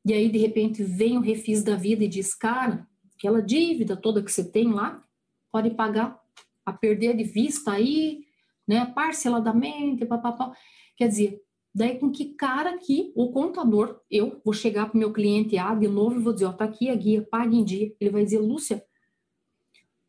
E 0.03 0.15
aí, 0.15 0.31
de 0.31 0.39
repente, 0.39 0.83
vem 0.83 1.19
o 1.19 1.21
refis 1.21 1.63
da 1.63 1.77
vida 1.77 2.05
e 2.05 2.09
diz, 2.09 2.35
cara, 2.35 2.89
aquela 3.17 3.43
dívida 3.43 3.95
toda 3.95 4.23
que 4.23 4.33
você 4.33 4.43
tem 4.43 4.73
lá, 4.73 5.05
pode 5.53 5.71
pagar 5.71 6.19
a 6.65 6.73
perder 6.73 7.15
de 7.15 7.25
vista 7.25 7.73
aí, 7.73 8.25
né, 8.67 8.87
parceladamente, 8.87 10.07
papapá. 10.07 10.57
Quer 10.97 11.09
dizer, 11.09 11.43
daí 11.75 11.99
com 11.99 12.11
que 12.11 12.33
cara 12.35 12.79
que 12.79 13.13
o 13.15 13.31
contador, 13.31 14.01
eu 14.11 14.41
vou 14.43 14.55
chegar 14.55 14.87
para 14.87 14.97
o 14.97 14.99
meu 14.99 15.13
cliente 15.13 15.59
A 15.59 15.75
de 15.75 15.87
novo 15.87 16.19
e 16.19 16.23
vou 16.23 16.33
dizer, 16.33 16.47
ó, 16.47 16.53
tá 16.53 16.65
aqui 16.65 16.89
a 16.89 16.95
guia, 16.95 17.21
pague 17.31 17.59
em 17.59 17.65
dia. 17.65 17.95
Ele 18.01 18.11
vai 18.11 18.25
dizer, 18.25 18.39
Lúcia, 18.39 18.83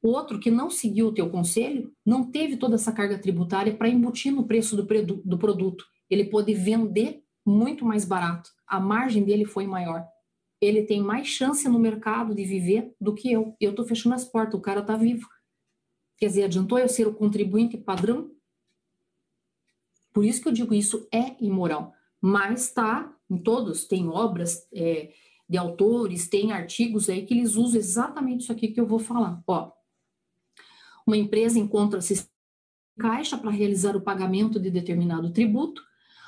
outro 0.07 0.39
que 0.39 0.51
não 0.51 0.69
seguiu 0.69 1.07
o 1.07 1.13
teu 1.13 1.29
conselho, 1.29 1.91
não 2.05 2.29
teve 2.29 2.57
toda 2.57 2.75
essa 2.75 2.91
carga 2.91 3.17
tributária 3.17 3.75
para 3.75 3.89
embutir 3.89 4.31
no 4.31 4.45
preço 4.45 4.75
do, 4.75 4.83
do 5.23 5.37
produto. 5.37 5.85
Ele 6.09 6.25
pôde 6.25 6.53
vender 6.53 7.23
muito 7.45 7.85
mais 7.85 8.05
barato. 8.05 8.49
A 8.67 8.79
margem 8.79 9.23
dele 9.23 9.45
foi 9.45 9.65
maior. 9.65 10.05
Ele 10.59 10.83
tem 10.83 11.01
mais 11.01 11.27
chance 11.27 11.67
no 11.67 11.79
mercado 11.79 12.33
de 12.33 12.43
viver 12.43 12.95
do 12.99 13.13
que 13.13 13.31
eu. 13.31 13.55
Eu 13.59 13.71
estou 13.71 13.85
fechando 13.85 14.15
as 14.15 14.25
portas, 14.25 14.59
o 14.59 14.61
cara 14.61 14.81
está 14.81 14.95
vivo. 14.95 15.27
Quer 16.17 16.27
dizer, 16.27 16.43
adiantou 16.43 16.79
eu 16.79 16.87
ser 16.87 17.07
o 17.07 17.13
contribuinte 17.13 17.77
padrão? 17.77 18.31
Por 20.13 20.23
isso 20.23 20.41
que 20.41 20.47
eu 20.47 20.53
digo 20.53 20.73
isso 20.73 21.07
é 21.11 21.35
imoral. 21.43 21.93
Mas 22.21 22.71
tá 22.71 23.13
em 23.29 23.37
todos, 23.37 23.85
tem 23.85 24.07
obras 24.07 24.67
é, 24.73 25.11
de 25.47 25.57
autores, 25.57 26.27
tem 26.27 26.51
artigos 26.51 27.09
aí 27.09 27.25
que 27.25 27.33
eles 27.33 27.55
usam 27.55 27.77
exatamente 27.77 28.43
isso 28.43 28.51
aqui 28.51 28.69
que 28.69 28.79
eu 28.79 28.87
vou 28.87 28.99
falar. 28.99 29.43
Ó, 29.45 29.71
uma 31.05 31.17
empresa 31.17 31.59
encontra-se 31.59 32.27
caixa 32.99 33.37
para 33.37 33.51
realizar 33.51 33.95
o 33.95 34.01
pagamento 34.01 34.59
de 34.59 34.71
determinado 34.71 35.31
tributo, 35.31 35.81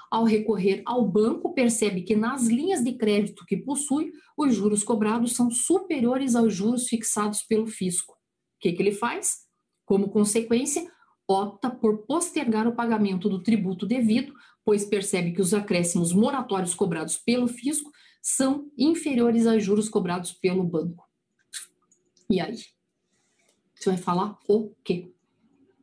ao 0.10 0.24
recorrer 0.24 0.82
ao 0.86 1.06
banco, 1.06 1.54
percebe 1.54 2.02
que 2.02 2.16
nas 2.16 2.48
linhas 2.48 2.84
de 2.84 2.94
crédito 2.94 3.46
que 3.46 3.58
possui, 3.58 4.14
os 4.38 4.56
juros 4.56 4.84
cobrados 4.84 5.34
são 5.34 5.52
superiores 5.52 6.34
aos 6.36 6.54
juros 6.54 6.88
fixados 6.88 7.42
pelo 7.42 7.68
fisco. 7.68 8.14
O 8.14 8.60
que, 8.62 8.72
que 8.72 8.82
ele 8.82 8.94
faz? 8.94 9.46
Como 9.86 10.10
consequência, 10.10 10.90
opta 11.28 11.70
por 11.70 12.06
postergar 12.06 12.68
o 12.68 12.76
pagamento 12.76 13.28
do 13.28 13.44
tributo 13.44 13.86
devido, 13.86 14.34
pois 14.64 14.86
percebe 14.86 15.34
que 15.34 15.42
os 15.42 15.54
acréscimos 15.54 16.14
moratórios 16.14 16.74
cobrados 16.74 17.18
pelo 17.18 17.48
fisco 17.48 17.92
são 18.22 18.72
inferiores 18.78 19.46
aos 19.46 19.64
juros 19.64 19.90
cobrados 19.90 20.32
pelo 20.32 20.64
banco. 20.64 21.06
E 22.30 22.40
aí? 22.40 22.58
Você 23.80 23.90
vai 23.90 23.98
falar 23.98 24.38
o 24.48 24.74
quê? 24.84 25.14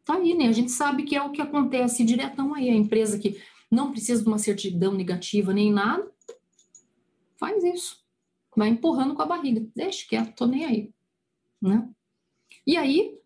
Tá 0.05 0.15
aí, 0.15 0.35
né? 0.35 0.49
A 0.49 0.53
gente 0.53 0.71
sabe 0.71 1.05
que 1.05 1.17
é 1.17 1.23
o 1.23 1.31
que 1.31 1.41
acontece 1.41 2.05
diretão 2.05 2.55
aí. 2.55 2.69
A 2.69 2.75
empresa 2.75 3.19
que 3.19 3.41
não 3.71 3.91
precisa 3.91 4.23
de 4.23 4.29
uma 4.29 4.39
certidão 4.39 4.93
negativa 4.93 5.53
nem 5.53 5.73
nada, 5.73 6.11
faz 7.37 7.65
isso. 7.65 8.05
Vai 8.57 8.69
empurrando 8.69 9.15
com 9.15 9.23
a 9.23 9.27
barriga. 9.27 9.67
Deixa 9.75 10.07
quieto, 10.07 10.35
tô 10.35 10.47
nem 10.47 10.65
aí. 10.65 10.91
Né? 11.61 11.89
E 12.67 12.77
aí, 12.77 13.19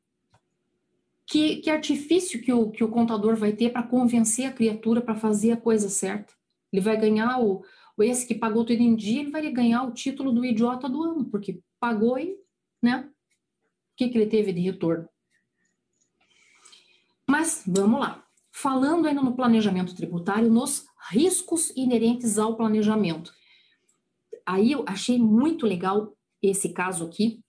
que, 1.27 1.57
que 1.57 1.71
artifício 1.71 2.41
que 2.41 2.53
o, 2.53 2.71
que 2.71 2.83
o 2.83 2.89
contador 2.89 3.37
vai 3.37 3.53
ter 3.53 3.71
para 3.71 3.83
convencer 3.83 4.47
a 4.47 4.53
criatura 4.53 5.01
para 5.01 5.15
fazer 5.15 5.53
a 5.53 5.57
coisa 5.57 5.89
certa? 5.89 6.33
Ele 6.73 6.81
vai 6.81 6.99
ganhar 6.99 7.41
o, 7.41 7.63
o 7.97 8.03
esse 8.03 8.27
que 8.27 8.35
pagou 8.35 8.65
tudo 8.65 8.81
em 8.81 8.97
dia, 8.97 9.21
ele 9.21 9.31
vai 9.31 9.51
ganhar 9.51 9.83
o 9.83 9.93
título 9.93 10.33
do 10.33 10.45
idiota 10.45 10.89
do 10.89 11.03
ano, 11.03 11.25
porque 11.27 11.61
pagou 11.79 12.19
e, 12.19 12.37
né? 12.83 13.11
Que, 13.99 14.09
que 14.09 14.17
ele 14.17 14.31
teve 14.31 14.53
de 14.53 14.61
retorno? 14.61 15.09
Mas 17.29 17.65
vamos 17.67 17.99
lá. 17.99 18.25
Falando 18.53 19.09
ainda 19.09 19.21
no 19.21 19.35
planejamento 19.35 19.95
tributário, 19.95 20.49
nos 20.49 20.87
riscos 21.11 21.71
inerentes 21.77 22.39
ao 22.39 22.57
planejamento. 22.57 23.35
Aí 24.47 24.71
eu 24.71 24.85
achei 24.87 25.19
muito 25.19 25.67
legal 25.67 26.17
esse 26.41 26.69
caso 26.69 27.05
aqui. 27.05 27.41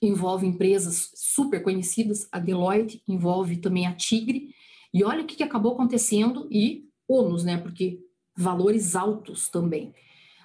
Envolve 0.00 0.46
empresas 0.46 1.10
super 1.16 1.62
conhecidas, 1.62 2.28
a 2.30 2.38
Deloitte, 2.38 3.02
envolve 3.06 3.56
também 3.56 3.88
a 3.88 3.94
Tigre. 3.94 4.54
E 4.94 5.02
olha 5.02 5.22
o 5.22 5.26
que, 5.26 5.36
que 5.36 5.42
acabou 5.42 5.72
acontecendo 5.72 6.48
e 6.48 6.88
ônus, 7.08 7.42
né? 7.42 7.58
Porque 7.58 8.00
valores 8.36 8.94
altos 8.94 9.48
também. 9.48 9.92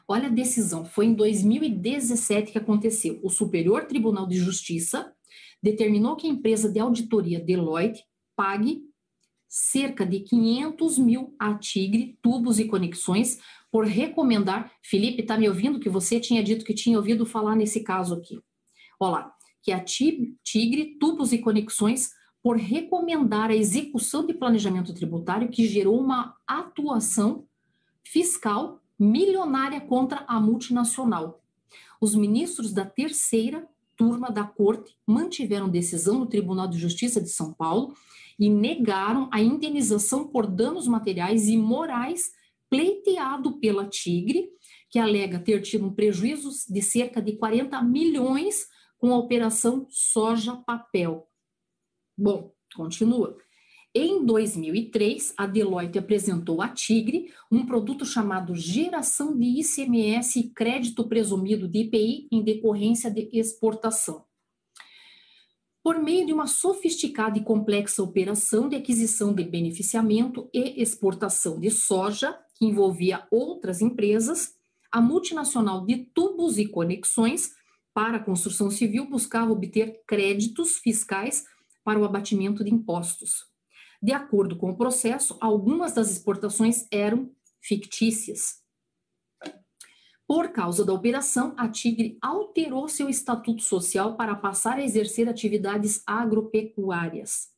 Olha 0.08 0.28
a 0.28 0.32
decisão, 0.32 0.86
foi 0.86 1.08
em 1.08 1.14
2017 1.14 2.52
que 2.52 2.58
aconteceu. 2.58 3.20
O 3.24 3.30
Superior 3.30 3.86
Tribunal 3.86 4.28
de 4.28 4.38
Justiça 4.38 5.12
determinou 5.62 6.16
que 6.16 6.28
a 6.28 6.30
empresa 6.30 6.72
de 6.72 6.80
auditoria 6.80 7.40
Deloitte 7.40 8.04
pague 8.36 8.84
cerca 9.48 10.06
de 10.06 10.20
500 10.20 10.98
mil 11.00 11.36
a 11.40 11.56
Tigre, 11.56 12.20
tubos 12.22 12.60
e 12.60 12.66
conexões, 12.66 13.40
por 13.72 13.86
recomendar. 13.86 14.72
Felipe, 14.84 15.22
está 15.22 15.38
me 15.38 15.48
ouvindo? 15.48 15.80
Que 15.80 15.90
você 15.90 16.20
tinha 16.20 16.44
dito 16.44 16.66
que 16.66 16.74
tinha 16.74 16.98
ouvido 16.98 17.26
falar 17.26 17.56
nesse 17.56 17.82
caso 17.82 18.14
aqui. 18.14 18.40
Olha 19.00 19.12
lá, 19.12 19.36
que 19.64 19.72
a 19.72 19.84
Tigre, 19.84 20.98
tubos 21.00 21.34
e 21.34 21.40
conexões, 21.40 22.12
por 22.44 22.58
recomendar 22.58 23.50
a 23.50 23.56
execução 23.56 24.24
de 24.24 24.34
planejamento 24.34 24.94
tributário 24.94 25.50
que 25.50 25.68
gerou 25.68 26.00
uma 26.00 26.36
atuação 26.46 27.48
fiscal 28.04 28.80
milionária 29.00 29.82
contra 29.82 30.24
a 30.28 30.40
multinacional. 30.40 31.42
Os 32.00 32.16
ministros 32.16 32.74
da 32.74 32.86
terceira 32.86 33.68
turma 33.96 34.30
da 34.30 34.44
corte 34.44 34.96
mantiveram 35.08 35.70
decisão 35.70 36.20
no 36.20 36.26
Tribunal 36.26 36.68
de 36.68 36.78
Justiça 36.78 37.22
de 37.22 37.30
São 37.30 37.54
Paulo 37.54 37.94
e 38.38 38.50
negaram 38.50 39.30
a 39.32 39.42
indenização 39.42 40.28
por 40.28 40.46
danos 40.46 40.88
materiais 40.88 41.48
e 41.48 41.58
morais 41.58 42.32
pleiteado 42.70 43.58
pela 43.60 43.88
Tigre, 43.88 44.50
que 44.90 45.00
alega 45.00 45.40
ter 45.40 45.62
tido 45.62 45.86
um 45.86 45.94
prejuízo 45.94 46.50
de 46.70 46.82
cerca 46.82 47.22
de 47.22 47.34
40 47.34 47.82
milhões 47.82 48.68
com 48.98 49.14
a 49.14 49.18
operação 49.18 49.88
soja-papel. 49.90 51.28
Bom, 52.18 52.54
continua. 52.76 53.38
Em 53.98 54.26
2003, 54.26 55.34
a 55.38 55.48
Deloitte 55.48 55.98
apresentou 55.98 56.62
à 56.62 56.68
Tigre 56.68 57.32
um 57.50 57.66
produto 57.66 58.04
chamado 58.06 58.54
Geração 58.54 59.38
de 59.38 59.62
ICMS 59.62 60.38
e 60.38 60.50
Crédito 60.50 61.08
Presumido 61.08 61.66
de 61.66 61.80
IPI 61.80 62.28
em 62.30 62.44
decorrência 62.44 63.10
de 63.10 63.30
exportação 63.32 64.26
por 65.86 66.00
meio 66.00 66.26
de 66.26 66.34
uma 66.34 66.48
sofisticada 66.48 67.38
e 67.38 67.44
complexa 67.44 68.02
operação 68.02 68.68
de 68.68 68.76
aquisição 68.76 69.32
de 69.32 69.44
beneficiamento 69.44 70.50
e 70.52 70.82
exportação 70.82 71.60
de 71.60 71.70
soja, 71.70 72.36
que 72.56 72.66
envolvia 72.66 73.28
outras 73.30 73.82
empresas, 73.82 74.56
a 74.92 75.00
multinacional 75.00 75.86
de 75.86 75.98
tubos 76.12 76.58
e 76.58 76.66
conexões 76.66 77.52
para 77.94 78.18
a 78.18 78.20
construção 78.20 78.72
civil 78.72 79.08
buscava 79.08 79.52
obter 79.52 80.02
créditos 80.08 80.80
fiscais 80.80 81.46
para 81.84 82.00
o 82.00 82.04
abatimento 82.04 82.64
de 82.64 82.74
impostos. 82.74 83.55
De 84.06 84.12
acordo 84.12 84.56
com 84.56 84.70
o 84.70 84.78
processo, 84.78 85.36
algumas 85.42 85.92
das 85.92 86.12
exportações 86.12 86.86
eram 86.92 87.32
fictícias. 87.60 88.62
Por 90.28 90.50
causa 90.50 90.86
da 90.86 90.94
operação, 90.94 91.56
a 91.58 91.68
Tigre 91.68 92.16
alterou 92.22 92.88
seu 92.88 93.10
estatuto 93.10 93.64
social 93.64 94.16
para 94.16 94.36
passar 94.36 94.78
a 94.78 94.84
exercer 94.84 95.28
atividades 95.28 96.04
agropecuárias. 96.06 97.50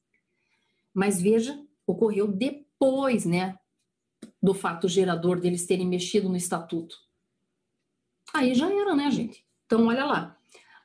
Mas 0.94 1.22
veja, 1.22 1.62
ocorreu 1.86 2.32
depois, 2.32 3.26
né, 3.26 3.60
do 4.42 4.54
fato 4.54 4.88
gerador 4.88 5.42
deles 5.42 5.66
terem 5.66 5.86
mexido 5.86 6.30
no 6.30 6.38
estatuto. 6.38 6.96
Aí 8.34 8.56
já 8.56 8.74
era, 8.74 8.96
né, 8.96 9.12
gente? 9.12 9.46
Então, 9.66 9.88
olha 9.88 10.06
lá. 10.06 10.37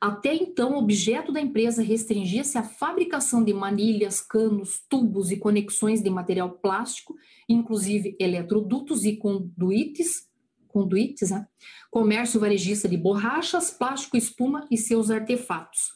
Até 0.03 0.35
então, 0.35 0.73
o 0.73 0.79
objeto 0.79 1.31
da 1.31 1.39
empresa 1.39 1.81
restringia-se 1.81 2.57
à 2.57 2.61
fabricação 2.61 3.41
de 3.41 3.53
manilhas, 3.53 4.19
canos, 4.19 4.83
tubos 4.89 5.31
e 5.31 5.37
conexões 5.37 6.03
de 6.03 6.09
material 6.09 6.49
plástico, 6.49 7.15
inclusive 7.47 8.13
eletrodutos 8.19 9.05
e 9.05 9.15
conduítes, 9.15 10.27
conduítes, 10.67 11.31
né? 11.31 11.47
comércio 11.89 12.37
varejista 12.37 12.89
de 12.89 12.97
borrachas, 12.97 13.71
plástico, 13.71 14.17
espuma 14.17 14.67
e 14.69 14.77
seus 14.77 15.09
artefatos. 15.09 15.93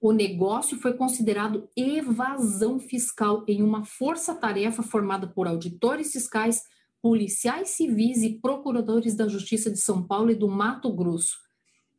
O 0.00 0.12
negócio 0.12 0.78
foi 0.78 0.92
considerado 0.92 1.68
evasão 1.76 2.78
fiscal 2.78 3.44
em 3.48 3.60
uma 3.60 3.84
força-tarefa 3.84 4.84
formada 4.84 5.26
por 5.26 5.48
auditores 5.48 6.12
fiscais, 6.12 6.62
policiais 7.02 7.70
civis 7.70 8.22
e 8.22 8.38
procuradores 8.38 9.16
da 9.16 9.26
Justiça 9.26 9.68
de 9.68 9.80
São 9.80 10.00
Paulo 10.06 10.30
e 10.30 10.36
do 10.36 10.46
Mato 10.46 10.94
Grosso. 10.94 11.45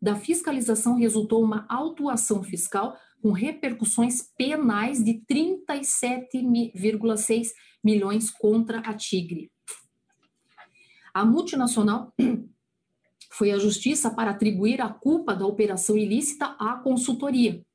Da 0.01 0.15
fiscalização 0.15 0.95
resultou 0.95 1.43
uma 1.43 1.65
autuação 1.67 2.41
fiscal 2.43 2.97
com 3.21 3.31
repercussões 3.31 4.21
penais 4.37 5.03
de 5.03 5.21
37,6 5.29 7.47
milhões 7.83 8.29
contra 8.29 8.79
a 8.79 8.93
Tigre. 8.93 9.51
A 11.13 11.25
multinacional 11.25 12.13
foi 13.31 13.51
à 13.51 13.57
justiça 13.57 14.13
para 14.13 14.31
atribuir 14.31 14.81
a 14.81 14.89
culpa 14.89 15.35
da 15.35 15.47
operação 15.47 15.97
ilícita 15.97 16.55
à 16.59 16.77
consultoria, 16.77 17.65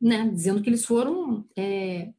né, 0.00 0.28
dizendo 0.28 0.62
que 0.62 0.68
eles 0.68 0.84
foram 0.84 1.48
é, 1.56 2.12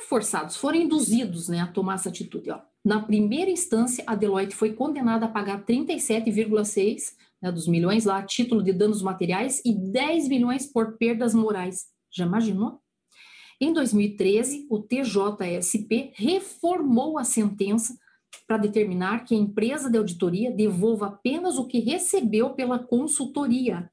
forçados, 0.00 0.56
foram 0.56 0.78
induzidos 0.78 1.48
né, 1.48 1.60
a 1.60 1.66
tomar 1.66 1.94
essa 1.94 2.08
atitude. 2.08 2.50
Ó. 2.50 2.60
Na 2.84 3.00
primeira 3.00 3.50
instância, 3.50 4.04
a 4.06 4.14
Deloitte 4.14 4.54
foi 4.54 4.74
condenada 4.74 5.24
a 5.24 5.28
pagar 5.28 5.64
37,6 5.64 7.14
né, 7.40 7.50
dos 7.50 7.66
milhões 7.66 8.04
lá 8.04 8.18
a 8.18 8.22
título 8.22 8.62
de 8.62 8.74
danos 8.74 9.00
materiais 9.00 9.62
e 9.64 9.72
10 9.72 10.28
milhões 10.28 10.66
por 10.66 10.98
perdas 10.98 11.32
morais. 11.32 11.86
Já 12.12 12.26
imaginou? 12.26 12.80
Em 13.58 13.72
2013, 13.72 14.66
o 14.68 14.80
TJSP 14.80 16.12
reformou 16.14 17.18
a 17.18 17.24
sentença 17.24 17.96
para 18.46 18.58
determinar 18.58 19.24
que 19.24 19.34
a 19.34 19.38
empresa 19.38 19.88
de 19.88 19.96
auditoria 19.96 20.50
devolva 20.50 21.06
apenas 21.06 21.56
o 21.56 21.66
que 21.66 21.78
recebeu 21.78 22.50
pela 22.50 22.78
consultoria. 22.78 23.90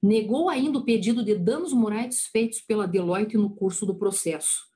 Negou 0.00 0.48
ainda 0.48 0.78
o 0.78 0.84
pedido 0.84 1.24
de 1.24 1.34
danos 1.34 1.72
morais 1.72 2.26
feitos 2.26 2.60
pela 2.60 2.86
Deloitte 2.86 3.36
no 3.36 3.50
curso 3.50 3.84
do 3.84 3.98
processo. 3.98 4.69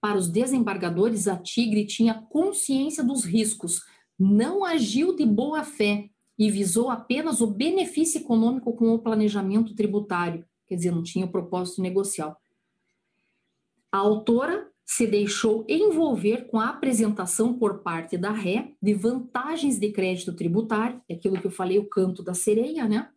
Para 0.00 0.18
os 0.18 0.28
desembargadores, 0.28 1.26
a 1.26 1.36
Tigre 1.36 1.86
tinha 1.86 2.14
consciência 2.14 3.02
dos 3.02 3.24
riscos, 3.24 3.82
não 4.18 4.64
agiu 4.64 5.14
de 5.14 5.24
boa 5.26 5.64
fé 5.64 6.10
e 6.38 6.50
visou 6.50 6.90
apenas 6.90 7.40
o 7.40 7.46
benefício 7.46 8.20
econômico 8.20 8.72
com 8.74 8.94
o 8.94 8.98
planejamento 8.98 9.74
tributário, 9.74 10.44
quer 10.66 10.76
dizer, 10.76 10.90
não 10.90 11.02
tinha 11.02 11.26
propósito 11.26 11.80
negocial. 11.80 12.36
A 13.90 13.98
autora 13.98 14.70
se 14.84 15.06
deixou 15.06 15.64
envolver 15.68 16.46
com 16.46 16.60
a 16.60 16.68
apresentação 16.68 17.54
por 17.58 17.80
parte 17.80 18.16
da 18.16 18.30
ré 18.30 18.72
de 18.80 18.94
vantagens 18.94 19.78
de 19.78 19.90
crédito 19.90 20.32
tributário, 20.32 21.02
é 21.08 21.14
aquilo 21.14 21.40
que 21.40 21.46
eu 21.46 21.50
falei, 21.50 21.78
o 21.78 21.88
canto 21.88 22.22
da 22.22 22.34
sereia, 22.34 22.86
né? 22.86 23.10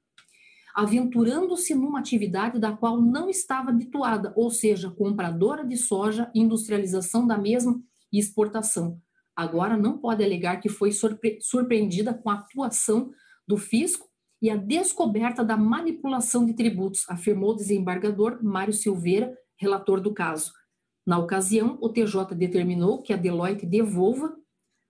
Aventurando-se 0.79 1.75
numa 1.75 1.99
atividade 1.99 2.57
da 2.57 2.71
qual 2.71 3.01
não 3.01 3.29
estava 3.29 3.69
habituada, 3.69 4.31
ou 4.33 4.49
seja, 4.49 4.89
compradora 4.89 5.67
de 5.67 5.75
soja, 5.75 6.31
industrialização 6.33 7.27
da 7.27 7.37
mesma 7.37 7.77
e 8.09 8.17
exportação. 8.17 8.97
Agora 9.35 9.75
não 9.75 9.97
pode 9.97 10.23
alegar 10.23 10.61
que 10.61 10.69
foi 10.69 10.93
surpre 10.93 11.37
surpreendida 11.41 12.13
com 12.13 12.29
a 12.29 12.35
atuação 12.35 13.11
do 13.45 13.57
fisco 13.57 14.07
e 14.41 14.49
a 14.49 14.55
descoberta 14.55 15.43
da 15.43 15.57
manipulação 15.57 16.45
de 16.45 16.53
tributos, 16.53 17.03
afirmou 17.09 17.51
o 17.51 17.55
desembargador 17.57 18.41
Mário 18.41 18.71
Silveira, 18.71 19.37
relator 19.57 19.99
do 19.99 20.13
caso. 20.13 20.53
Na 21.05 21.17
ocasião, 21.17 21.77
o 21.81 21.89
TJ 21.89 22.33
determinou 22.35 23.01
que 23.01 23.11
a 23.11 23.17
Deloitte 23.17 23.65
devolva 23.65 24.33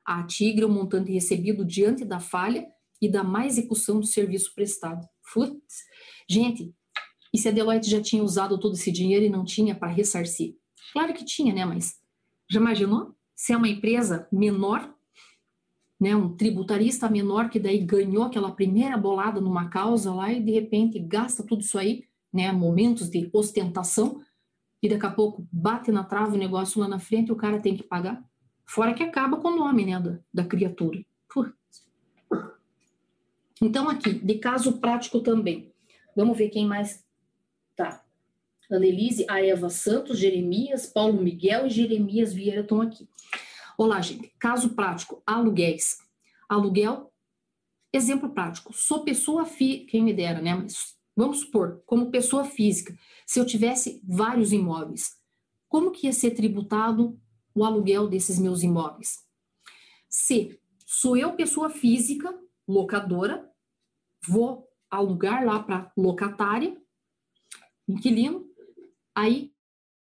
à 0.05 0.21
Tigre 0.21 0.65
o 0.65 0.69
montante 0.69 1.11
recebido 1.11 1.65
diante 1.65 2.05
da 2.05 2.19
falha 2.19 2.67
e 3.01 3.09
da 3.09 3.23
má 3.23 3.47
execução 3.47 3.99
do 3.99 4.05
serviço 4.05 4.53
prestado. 4.53 5.07
Putz. 5.33 5.83
Gente, 6.29 6.73
e 7.33 7.37
se 7.37 7.47
a 7.47 7.51
Deloitte 7.51 7.89
já 7.89 8.01
tinha 8.01 8.23
usado 8.23 8.59
todo 8.59 8.73
esse 8.73 8.91
dinheiro 8.91 9.25
e 9.25 9.29
não 9.29 9.45
tinha 9.45 9.75
para 9.75 9.91
ressarcir? 9.91 10.55
Claro 10.93 11.13
que 11.13 11.23
tinha, 11.23 11.53
né? 11.53 11.65
Mas 11.65 11.95
já 12.49 12.59
imaginou? 12.59 13.15
Se 13.35 13.53
é 13.53 13.57
uma 13.57 13.67
empresa 13.67 14.27
menor, 14.31 14.93
né, 15.99 16.15
um 16.15 16.35
tributarista 16.35 17.09
menor 17.09 17.49
que 17.49 17.59
daí 17.59 17.79
ganhou 17.79 18.23
aquela 18.23 18.51
primeira 18.51 18.97
bolada 18.97 19.39
numa 19.39 19.69
causa 19.69 20.13
lá 20.13 20.31
e 20.31 20.41
de 20.41 20.51
repente 20.51 20.97
gasta 20.99 21.43
tudo 21.43 21.61
isso 21.61 21.77
aí, 21.77 22.05
né, 22.33 22.51
momentos 22.51 23.09
de 23.09 23.29
ostentação, 23.33 24.21
e 24.81 24.87
daqui 24.87 25.05
a 25.05 25.11
pouco 25.11 25.45
bate 25.51 25.91
na 25.91 26.03
trave 26.03 26.35
o 26.35 26.39
negócio 26.39 26.79
lá 26.79 26.87
na 26.87 26.99
frente 26.99 27.27
e 27.27 27.31
o 27.31 27.35
cara 27.35 27.59
tem 27.59 27.75
que 27.75 27.83
pagar. 27.83 28.23
Fora 28.65 28.93
que 28.93 29.03
acaba 29.03 29.37
com 29.37 29.49
o 29.49 29.55
nome 29.55 29.85
né, 29.85 29.99
da, 29.99 30.19
da 30.33 30.43
criatura. 30.45 31.03
Então, 33.61 33.89
aqui, 33.89 34.13
de 34.13 34.35
caso 34.35 34.79
prático 34.79 35.19
também. 35.19 35.73
Vamos 36.15 36.37
ver 36.37 36.49
quem 36.49 36.65
mais 36.65 37.05
tá. 37.75 38.05
Annelise, 38.71 39.25
a 39.27 39.43
Eva 39.43 39.69
Santos, 39.69 40.17
Jeremias, 40.17 40.85
Paulo 40.85 41.21
Miguel 41.21 41.67
e 41.67 41.69
Jeremias 41.69 42.31
Vieira 42.31 42.61
estão 42.61 42.81
aqui. 42.81 43.09
Olá, 43.77 43.99
gente. 43.99 44.31
Caso 44.39 44.75
prático, 44.75 45.21
aluguéis. 45.25 45.97
Aluguel, 46.47 47.11
exemplo 47.91 48.29
prático. 48.29 48.71
Sou 48.73 49.03
pessoa 49.03 49.45
fi, 49.45 49.79
quem 49.79 50.03
me 50.03 50.13
dera, 50.13 50.41
né? 50.41 50.55
Mas 50.55 50.95
vamos 51.15 51.39
supor, 51.39 51.81
como 51.85 52.11
pessoa 52.11 52.45
física, 52.45 52.97
se 53.25 53.39
eu 53.39 53.45
tivesse 53.45 54.01
vários 54.07 54.53
imóveis, 54.53 55.17
como 55.67 55.91
que 55.91 56.07
ia 56.07 56.13
ser 56.13 56.31
tributado 56.31 57.19
o 57.53 57.65
aluguel 57.65 58.07
desses 58.07 58.39
meus 58.39 58.63
imóveis? 58.63 59.19
Se 60.07 60.59
sou 60.85 61.17
eu 61.17 61.33
pessoa 61.33 61.69
física, 61.69 62.33
locadora, 62.67 63.48
vou 64.27 64.67
alugar 64.89 65.45
lá 65.45 65.61
para 65.61 65.91
locatária, 65.95 66.75
inquilino, 67.87 68.45
aí 69.15 69.51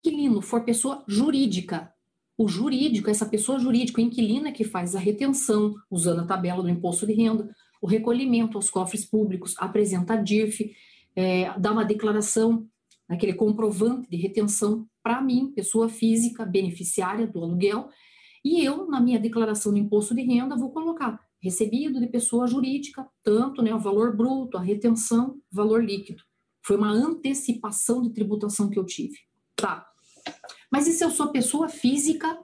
inquilino 0.05 0.41
for 0.41 0.65
pessoa 0.65 1.05
jurídica, 1.07 1.93
o 2.37 2.49
jurídico, 2.49 3.11
essa 3.11 3.27
pessoa 3.27 3.59
jurídica, 3.59 4.01
o 4.01 4.05
inquilino 4.05 4.49
é 4.49 4.53
que 4.53 4.65
faz 4.65 4.97
a 4.97 4.99
retenção, 4.99 5.75
usando 5.91 6.21
a 6.21 6.27
tabela 6.27 6.63
do 6.63 6.71
imposto 6.71 7.07
de 7.07 7.13
renda, 7.13 7.55
o 7.83 7.87
recolhimento 7.87 8.57
aos 8.57 8.71
cofres 8.71 9.05
públicos, 9.05 9.55
apresenta 9.59 10.15
a 10.15 10.17
DIRF, 10.17 10.75
é, 11.15 11.53
dá 11.59 11.71
uma 11.71 11.85
declaração, 11.85 12.67
aquele 13.07 13.35
comprovante 13.35 14.09
de 14.09 14.17
retenção 14.17 14.87
para 15.03 15.21
mim, 15.21 15.53
pessoa 15.55 15.91
física, 15.91 16.47
beneficiária 16.47 17.27
do 17.27 17.43
aluguel, 17.43 17.91
e 18.43 18.65
eu, 18.65 18.87
na 18.87 19.03
minha 19.03 19.19
declaração 19.19 19.73
do 19.73 19.79
imposto 19.79 20.15
de 20.15 20.23
renda, 20.23 20.57
vou 20.57 20.71
colocar 20.71 21.21
recebido 21.41 21.99
de 21.99 22.07
pessoa 22.07 22.47
jurídica, 22.47 23.09
tanto 23.23 23.63
né, 23.63 23.75
o 23.75 23.79
valor 23.79 24.17
bruto, 24.17 24.59
a 24.59 24.61
retenção, 24.61 25.41
valor 25.51 25.83
líquido. 25.83 26.23
Foi 26.63 26.77
uma 26.77 26.91
antecipação 26.91 28.03
de 28.03 28.11
tributação 28.11 28.69
que 28.69 28.79
eu 28.79 28.85
tive. 28.85 29.17
Tá. 29.57 29.87
Mas 30.71 30.87
e 30.87 30.93
se 30.93 31.05
eu 31.05 31.11
sou 31.11 31.33
pessoa 31.33 31.69
física, 31.69 32.39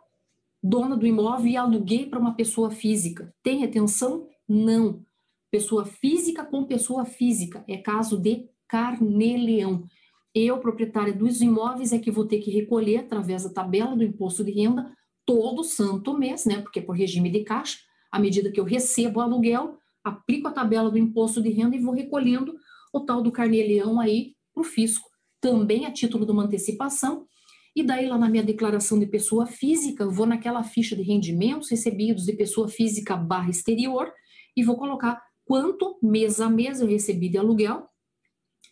dona 0.63 0.97
do 0.97 1.07
imóvel 1.07 1.47
e 1.47 1.57
aluguei 1.57 2.07
para 2.07 2.19
uma 2.19 2.35
pessoa 2.35 2.71
física? 2.71 3.35
Tem 3.43 3.59
retenção? 3.59 4.27
Não. 4.49 5.05
Pessoa 5.51 5.85
física 5.85 6.45
com 6.45 6.65
pessoa 6.65 7.05
física. 7.05 7.65
É 7.69 7.77
caso 7.77 8.19
de 8.19 8.49
carnê-leão. 8.67 9.87
Eu, 10.35 10.59
proprietária 10.59 11.15
dos 11.15 11.41
imóveis, 11.41 11.93
é 11.93 11.99
que 11.99 12.11
vou 12.11 12.27
ter 12.27 12.39
que 12.41 12.51
recolher 12.51 12.99
através 12.99 13.45
da 13.45 13.51
tabela 13.51 13.97
do 13.97 14.05
imposto 14.05 14.45
de 14.45 14.53
renda 14.53 14.93
todo 15.25 15.65
santo 15.65 16.17
mês, 16.17 16.45
né? 16.45 16.61
Porque 16.61 16.79
é 16.79 16.83
por 16.83 16.97
regime 16.97 17.31
de 17.31 17.43
caixa, 17.43 17.79
à 18.17 18.19
medida 18.19 18.51
que 18.51 18.59
eu 18.59 18.65
recebo 18.65 19.21
o 19.21 19.23
aluguel, 19.23 19.79
aplico 20.03 20.49
a 20.49 20.53
tabela 20.53 20.91
do 20.91 20.97
imposto 20.97 21.43
de 21.43 21.51
renda 21.51 21.77
e 21.77 21.81
vou 21.81 21.93
recolhendo 21.93 22.57
o 22.91 23.01
tal 23.01 23.23
do 23.23 23.31
carnê-leão 23.31 24.01
aí 24.01 24.35
para 24.55 24.63
o 24.63 24.65
fisco, 24.65 25.07
também 25.39 25.85
a 25.85 25.93
título 25.93 26.25
de 26.25 26.33
uma 26.33 26.45
antecipação. 26.45 27.27
E 27.75 27.83
daí, 27.83 28.07
lá 28.09 28.17
na 28.17 28.31
minha 28.31 28.43
declaração 28.43 28.99
de 28.99 29.07
pessoa 29.07 29.45
física, 29.45 30.09
vou 30.09 30.25
naquela 30.25 30.63
ficha 30.63 30.97
de 30.97 31.03
rendimentos 31.03 31.71
recebidos 31.71 32.25
de 32.25 32.33
pessoa 32.33 32.69
física 32.69 33.15
barra 33.15 33.51
exterior 33.51 34.11
e 34.57 34.65
vou 34.65 34.79
colocar 34.79 35.23
quanto 35.45 35.99
mês 36.03 36.41
a 36.41 36.49
mês 36.49 36.81
eu 36.81 36.87
recebi 36.87 37.29
de 37.29 37.37
aluguel 37.37 37.87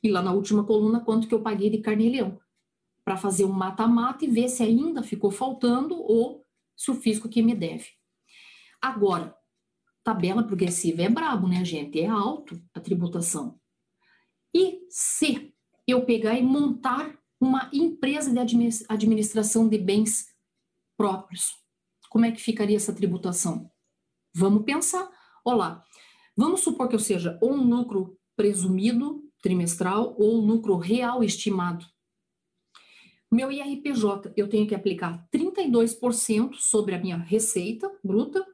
e 0.03 0.11
lá 0.11 0.23
na 0.23 0.33
última 0.33 0.65
coluna 0.65 1.01
quanto 1.01 1.29
que 1.29 1.35
eu 1.35 1.43
paguei 1.43 1.69
de 1.69 1.79
carnê-leão, 1.79 2.41
para 3.05 3.19
fazer 3.19 3.45
um 3.45 3.53
mata-mata 3.53 4.25
e 4.25 4.29
ver 4.29 4.49
se 4.49 4.63
ainda 4.63 5.03
ficou 5.03 5.31
faltando 5.31 5.95
ou 5.97 6.43
se 6.75 6.91
o 6.91 6.95
fisco 6.95 7.29
que 7.29 7.43
me 7.43 7.55
deve. 7.55 7.89
Agora, 8.85 9.35
tabela 10.05 10.43
progressiva 10.43 11.01
é 11.01 11.09
brabo, 11.09 11.49
né, 11.49 11.65
gente? 11.65 11.99
É 11.99 12.07
alto 12.07 12.63
a 12.75 12.79
tributação. 12.79 13.59
E 14.55 14.81
se 14.91 15.55
eu 15.87 16.05
pegar 16.05 16.39
e 16.39 16.43
montar 16.43 17.19
uma 17.41 17.71
empresa 17.73 18.31
de 18.31 18.39
administração 18.87 19.67
de 19.71 19.79
bens 19.79 20.27
próprios, 20.99 21.55
como 22.11 22.27
é 22.27 22.31
que 22.31 22.43
ficaria 22.43 22.77
essa 22.77 22.93
tributação? 22.93 23.71
Vamos 24.35 24.65
pensar. 24.65 25.11
Olá, 25.43 25.83
vamos 26.37 26.61
supor 26.61 26.87
que 26.87 26.95
eu 26.95 27.01
seja 27.01 27.39
ou 27.41 27.55
um 27.55 27.67
lucro 27.67 28.19
presumido 28.37 29.25
trimestral 29.41 30.15
ou 30.19 30.43
um 30.43 30.45
lucro 30.45 30.77
real 30.77 31.25
estimado. 31.25 31.87
Meu 33.33 33.51
IRPJ, 33.51 34.35
eu 34.37 34.47
tenho 34.47 34.67
que 34.67 34.75
aplicar 34.75 35.27
32% 35.33 36.57
sobre 36.57 36.95
a 36.95 36.99
minha 36.99 37.17
receita 37.17 37.91
bruta 38.05 38.47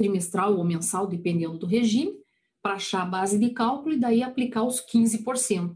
trimestral 0.00 0.56
ou 0.56 0.64
mensal, 0.64 1.06
dependendo 1.06 1.58
do 1.58 1.66
regime, 1.66 2.14
para 2.62 2.74
achar 2.74 3.02
a 3.02 3.06
base 3.06 3.38
de 3.38 3.50
cálculo 3.50 3.94
e 3.94 4.00
daí 4.00 4.22
aplicar 4.22 4.64
os 4.64 4.80
15%. 4.80 5.74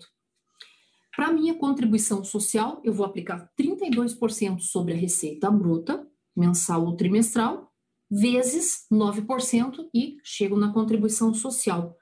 Para 1.14 1.30
minha 1.30 1.54
contribuição 1.54 2.24
social, 2.24 2.80
eu 2.82 2.94
vou 2.94 3.04
aplicar 3.04 3.50
32% 3.60 4.60
sobre 4.60 4.94
a 4.94 4.96
receita 4.96 5.50
bruta, 5.50 6.08
mensal 6.34 6.86
ou 6.86 6.96
trimestral, 6.96 7.70
vezes 8.10 8.86
9% 8.90 9.90
e 9.92 10.16
chego 10.24 10.56
na 10.56 10.72
contribuição 10.72 11.34
social. 11.34 11.94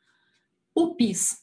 O 0.73 0.95
PIS, 0.95 1.39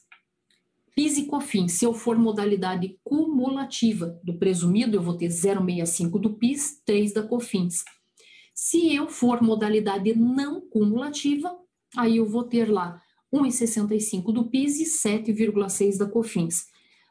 PIS 0.96 1.18
e 1.18 1.26
COFINS, 1.26 1.74
se 1.74 1.84
eu 1.84 1.92
for 1.92 2.18
modalidade 2.18 2.98
cumulativa 3.04 4.18
do 4.24 4.38
presumido, 4.38 4.96
eu 4.96 5.02
vou 5.02 5.16
ter 5.16 5.28
0,65 5.28 6.18
do 6.18 6.38
PIS, 6.38 6.80
3 6.86 7.12
da 7.12 7.22
COFINS. 7.22 7.84
Se 8.62 8.94
eu 8.94 9.08
for 9.08 9.40
modalidade 9.40 10.14
não 10.14 10.60
cumulativa, 10.60 11.50
aí 11.96 12.18
eu 12.18 12.28
vou 12.28 12.44
ter 12.44 12.70
lá 12.70 13.00
1,65 13.32 14.34
do 14.34 14.50
PIS 14.50 14.80
e 14.80 15.08
7,6 15.08 15.96
da 15.96 16.06
COFINS. 16.06 16.66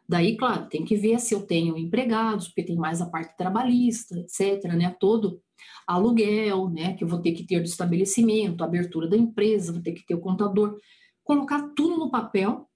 Daí, 0.08 0.38
claro, 0.38 0.70
tem 0.70 0.86
que 0.86 0.95
ver 0.95 1.20
se 1.20 1.34
eu 1.34 1.41
tenho 1.41 1.76
empregados, 1.76 2.50
porque 2.50 2.62
tem 2.62 2.78
mais 2.78 3.02
a 3.02 3.10
parte 3.10 3.36
trabalhista, 3.36 4.16
etc., 4.20 4.64
né? 4.76 4.95
Todo 5.00 5.41
aluguel, 5.88 6.70
né? 6.70 6.93
Que 6.93 7.04
eu 7.04 7.08
vou 7.08 7.20
ter 7.20 7.32
que 7.32 7.43
ter 7.43 7.60
do 7.60 7.66
estabelecimento, 7.66 8.64
abertura 8.64 9.10
da 9.10 9.18
empresa, 9.18 9.74
vou 9.74 9.82
ter 9.82 9.93
que 9.93 10.06
ter 10.06 10.14
o 10.14 10.22
contador. 10.22 10.78
Colocar 11.24 11.68
tudo 11.76 11.97
no 11.97 12.12
papel 12.12 12.70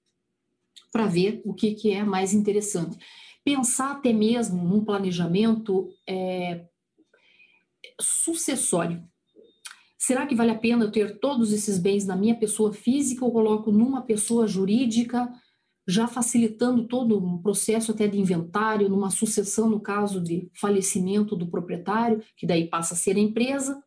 para 0.90 1.06
ver 1.06 1.40
o 1.44 1.54
que, 1.54 1.74
que 1.74 1.92
é 1.92 2.02
mais 2.02 2.34
interessante. 2.34 2.98
Pensar 3.44 3.92
até 3.92 4.12
mesmo 4.12 4.64
num 4.64 4.84
planejamento 4.84 5.90
é, 6.08 6.66
sucessório. 8.00 9.02
Será 9.98 10.26
que 10.26 10.34
vale 10.34 10.50
a 10.50 10.58
pena 10.58 10.84
eu 10.84 10.92
ter 10.92 11.18
todos 11.18 11.52
esses 11.52 11.78
bens 11.78 12.04
na 12.04 12.16
minha 12.16 12.34
pessoa 12.34 12.72
física 12.72 13.24
ou 13.24 13.32
coloco 13.32 13.72
numa 13.72 14.02
pessoa 14.02 14.46
jurídica? 14.46 15.30
já 15.86 16.06
facilitando 16.06 16.86
todo 16.86 17.18
um 17.18 17.38
processo 17.38 17.92
até 17.92 18.06
de 18.06 18.18
inventário, 18.18 18.88
numa 18.88 19.10
sucessão 19.10 19.68
no 19.68 19.80
caso 19.80 20.20
de 20.20 20.48
falecimento 20.54 21.36
do 21.36 21.46
proprietário, 21.46 22.22
que 22.36 22.46
daí 22.46 22.68
passa 22.68 22.94
a 22.94 22.96
ser 22.96 23.16
a 23.16 23.20
empresa, 23.20 23.82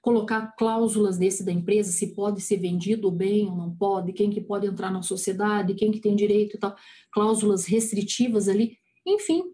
colocar 0.00 0.54
cláusulas 0.56 1.18
desse 1.18 1.44
da 1.44 1.52
empresa, 1.52 1.92
se 1.92 2.14
pode 2.14 2.40
ser 2.40 2.56
vendido 2.58 3.10
bem 3.10 3.46
ou 3.46 3.56
não 3.56 3.74
pode, 3.74 4.12
quem 4.12 4.30
que 4.30 4.40
pode 4.40 4.66
entrar 4.66 4.90
na 4.90 5.02
sociedade, 5.02 5.74
quem 5.74 5.90
que 5.90 6.00
tem 6.00 6.16
direito 6.16 6.56
e 6.56 6.58
tal, 6.58 6.74
cláusulas 7.12 7.66
restritivas 7.66 8.48
ali, 8.48 8.78
enfim, 9.04 9.44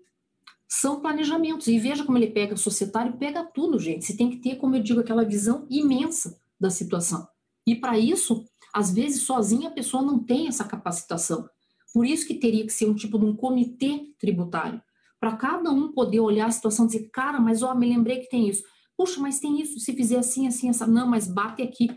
são 0.75 1.01
planejamentos. 1.01 1.66
E 1.66 1.79
veja 1.79 2.03
como 2.03 2.16
ele 2.16 2.29
pega 2.29 2.55
o 2.55 2.59
societário, 2.59 3.18
pega 3.18 3.45
tudo, 3.45 3.79
gente. 3.79 4.07
Você 4.07 4.16
tem 4.16 4.31
que 4.31 4.39
ter, 4.39 4.57
como 4.57 4.75
eu 4.75 4.83
digo, 4.83 5.01
aquela 5.01 5.23
visão 5.23 5.66
imensa 5.68 6.41
da 6.59 6.70
situação. 6.70 7.29
E 7.66 7.75
para 7.75 7.99
isso, 7.99 8.47
às 8.75 8.91
vezes, 8.91 9.23
sozinha 9.23 9.68
a 9.68 9.73
pessoa 9.73 10.03
não 10.03 10.18
tem 10.18 10.49
essa 10.49 10.64
capacitação. 10.64 11.47
Por 11.93 12.07
isso 12.07 12.27
que 12.27 12.35
teria 12.35 12.64
que 12.64 12.73
ser 12.73 12.89
um 12.89 12.95
tipo 12.95 13.18
de 13.18 13.27
um 13.27 13.37
comitê 13.37 14.14
tributário, 14.18 14.81
para 15.20 15.37
cada 15.37 15.70
um 15.70 15.93
poder 15.93 16.20
olhar 16.20 16.47
a 16.47 16.51
situação 16.51 16.87
e 16.87 16.89
dizer, 16.89 17.11
cara, 17.12 17.39
mas 17.39 17.62
ó, 17.62 17.75
me 17.75 17.87
lembrei 17.87 18.20
que 18.20 18.31
tem 18.31 18.49
isso. 18.49 18.64
Puxa, 18.97 19.20
mas 19.20 19.39
tem 19.39 19.61
isso, 19.61 19.79
se 19.79 19.93
fizer 19.93 20.18
assim, 20.18 20.47
assim, 20.47 20.70
essa. 20.70 20.87
Não, 20.87 21.07
mas 21.07 21.29
bate 21.29 21.61
aqui. 21.61 21.91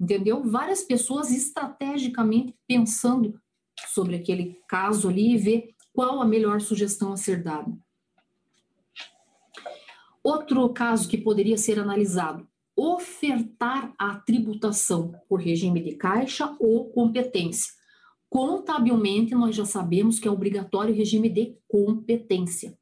Entendeu? 0.00 0.44
Várias 0.44 0.82
pessoas 0.82 1.32
estrategicamente 1.32 2.54
pensando 2.68 3.34
sobre 3.92 4.14
aquele 4.14 4.60
caso 4.68 5.08
ali 5.08 5.34
e 5.34 5.38
ver 5.38 5.74
qual 5.92 6.22
a 6.22 6.24
melhor 6.24 6.60
sugestão 6.60 7.12
a 7.12 7.16
ser 7.16 7.42
dada. 7.42 7.76
Outro 10.22 10.68
caso 10.70 11.08
que 11.08 11.18
poderia 11.18 11.56
ser 11.56 11.78
analisado: 11.78 12.46
ofertar 12.76 13.92
a 13.98 14.16
tributação 14.16 15.14
por 15.28 15.40
regime 15.40 15.82
de 15.82 15.96
caixa 15.96 16.54
ou 16.60 16.90
competência. 16.90 17.72
Contabilmente, 18.28 19.34
nós 19.34 19.54
já 19.54 19.64
sabemos 19.64 20.18
que 20.18 20.26
é 20.26 20.30
obrigatório 20.30 20.94
o 20.94 20.96
regime 20.96 21.28
de 21.28 21.54
competência, 21.68 22.78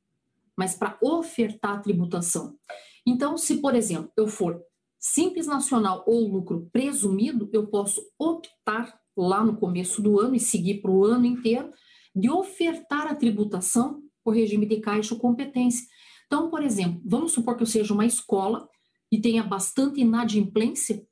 mas 0.57 0.75
para 0.75 0.97
ofertar 1.03 1.79
a 1.79 1.81
tributação. 1.81 2.57
Então, 3.05 3.37
se, 3.37 3.57
por 3.57 3.75
exemplo, 3.75 4.13
eu 4.17 4.29
for 4.29 4.63
simples 4.99 5.47
nacional 5.47 6.05
ou 6.07 6.29
lucro 6.29 6.69
presumido, 6.71 7.49
eu 7.53 7.67
posso 7.67 8.01
optar 8.19 9.01
lá 9.17 9.43
no 9.43 9.57
começo 9.57 10.01
do 10.01 10.21
ano 10.21 10.37
e 10.37 10.41
seguir 10.41 10.81
para 10.81 10.91
o 10.91 11.05
ano 11.05 11.27
inteiro 11.27 11.71
de 12.15 12.31
ofertar 12.31 13.07
a 13.07 13.15
tributação 13.15 14.03
por 14.23 14.35
regime 14.35 14.67
de 14.67 14.77
caixa 14.77 15.15
ou 15.15 15.21
competência. 15.21 15.87
Então, 16.31 16.49
por 16.49 16.63
exemplo, 16.63 17.03
vamos 17.05 17.33
supor 17.33 17.57
que 17.57 17.65
eu 17.65 17.67
seja 17.67 17.93
uma 17.93 18.07
escola 18.07 18.69
e 19.11 19.21
tenha 19.21 19.43
bastante 19.43 20.01
inadimplência, 20.01 21.05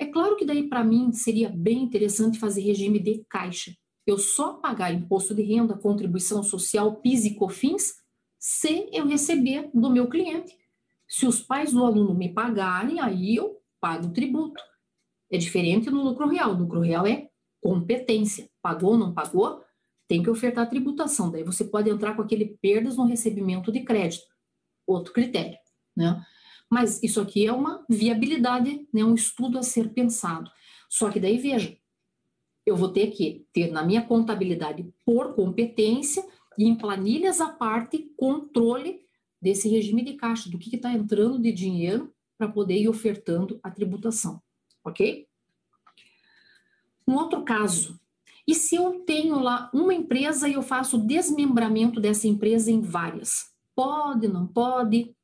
é 0.00 0.06
claro 0.06 0.34
que 0.34 0.44
daí 0.44 0.68
para 0.68 0.82
mim 0.82 1.12
seria 1.12 1.48
bem 1.48 1.80
interessante 1.80 2.40
fazer 2.40 2.62
regime 2.62 2.98
de 2.98 3.24
caixa. 3.30 3.72
Eu 4.04 4.18
só 4.18 4.54
pagar 4.54 4.92
imposto 4.92 5.32
de 5.32 5.42
renda, 5.42 5.78
contribuição 5.78 6.42
social, 6.42 6.96
PIS 6.96 7.26
e 7.26 7.34
COFINS, 7.36 7.94
se 8.36 8.88
eu 8.92 9.06
receber 9.06 9.70
do 9.72 9.90
meu 9.90 10.08
cliente. 10.08 10.56
Se 11.06 11.24
os 11.24 11.40
pais 11.40 11.72
do 11.72 11.84
aluno 11.84 12.12
me 12.12 12.34
pagarem, 12.34 12.98
aí 12.98 13.36
eu 13.36 13.60
pago 13.80 14.08
o 14.08 14.12
tributo. 14.12 14.60
É 15.30 15.38
diferente 15.38 15.88
no 15.88 16.02
lucro 16.02 16.26
real. 16.26 16.52
O 16.52 16.58
lucro 16.58 16.80
real 16.80 17.06
é 17.06 17.28
competência. 17.60 18.50
Pagou 18.60 18.92
ou 18.92 18.98
não 18.98 19.14
pagou, 19.14 19.62
tem 20.08 20.20
que 20.20 20.30
ofertar 20.30 20.68
tributação. 20.68 21.30
Daí 21.30 21.44
você 21.44 21.64
pode 21.64 21.88
entrar 21.88 22.16
com 22.16 22.22
aquele 22.22 22.56
perdas 22.60 22.96
no 22.96 23.04
recebimento 23.04 23.70
de 23.70 23.84
crédito. 23.84 24.37
Outro 24.88 25.12
critério, 25.12 25.58
né? 25.94 26.24
Mas 26.70 27.02
isso 27.02 27.20
aqui 27.20 27.46
é 27.46 27.52
uma 27.52 27.84
viabilidade, 27.88 28.88
né, 28.92 29.04
um 29.04 29.14
estudo 29.14 29.58
a 29.58 29.62
ser 29.62 29.90
pensado. 29.90 30.50
Só 30.88 31.10
que 31.10 31.20
daí, 31.20 31.36
veja, 31.38 31.76
eu 32.64 32.74
vou 32.74 32.88
ter 32.88 33.08
que 33.08 33.46
ter 33.52 33.70
na 33.70 33.82
minha 33.82 34.02
contabilidade 34.02 34.90
por 35.04 35.34
competência 35.34 36.26
e 36.58 36.64
em 36.64 36.74
planilhas 36.74 37.40
à 37.40 37.50
parte 37.50 38.10
controle 38.16 39.00
desse 39.40 39.68
regime 39.68 40.02
de 40.02 40.14
caixa, 40.14 40.50
do 40.50 40.58
que 40.58 40.74
está 40.74 40.92
entrando 40.92 41.38
de 41.38 41.52
dinheiro 41.52 42.12
para 42.36 42.48
poder 42.48 42.78
ir 42.78 42.88
ofertando 42.88 43.60
a 43.62 43.70
tributação, 43.70 44.42
ok? 44.84 45.26
Um 47.06 47.14
outro 47.14 47.42
caso, 47.42 48.00
e 48.46 48.54
se 48.54 48.76
eu 48.76 49.00
tenho 49.00 49.38
lá 49.38 49.70
uma 49.72 49.94
empresa 49.94 50.48
e 50.48 50.54
eu 50.54 50.62
faço 50.62 50.98
desmembramento 50.98 52.00
dessa 52.00 52.26
empresa 52.26 52.70
em 52.70 52.80
várias? 52.80 53.57
Pode, 53.78 54.26
não 54.26 54.44
pode? 54.44 55.14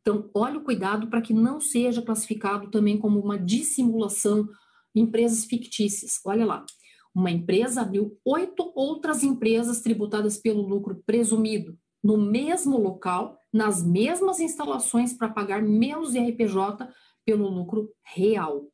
Então, 0.00 0.28
olha 0.34 0.58
o 0.58 0.64
cuidado 0.64 1.06
para 1.08 1.22
que 1.22 1.32
não 1.32 1.60
seja 1.60 2.02
classificado 2.02 2.68
também 2.68 2.98
como 2.98 3.20
uma 3.20 3.38
dissimulação, 3.38 4.48
empresas 4.92 5.44
fictícias. 5.44 6.18
Olha 6.26 6.44
lá, 6.44 6.66
uma 7.14 7.30
empresa 7.30 7.82
abriu 7.82 8.18
oito 8.24 8.72
outras 8.74 9.22
empresas 9.22 9.80
tributadas 9.80 10.36
pelo 10.36 10.66
lucro 10.66 11.04
presumido 11.06 11.78
no 12.02 12.18
mesmo 12.18 12.78
local, 12.78 13.38
nas 13.52 13.80
mesmas 13.80 14.40
instalações 14.40 15.12
para 15.12 15.28
pagar 15.28 15.62
menos 15.62 16.16
IRPJ 16.16 16.88
pelo 17.24 17.48
lucro 17.48 17.92
real. 18.04 18.66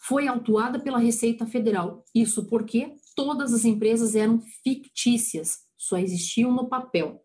Foi 0.00 0.26
autuada 0.26 0.80
pela 0.80 0.98
Receita 0.98 1.46
Federal. 1.46 2.04
Isso 2.12 2.44
porque 2.48 2.96
todas 3.14 3.54
as 3.54 3.64
empresas 3.64 4.16
eram 4.16 4.40
fictícias, 4.64 5.60
só 5.78 5.96
existiam 5.96 6.50
no 6.50 6.68
papel. 6.68 7.22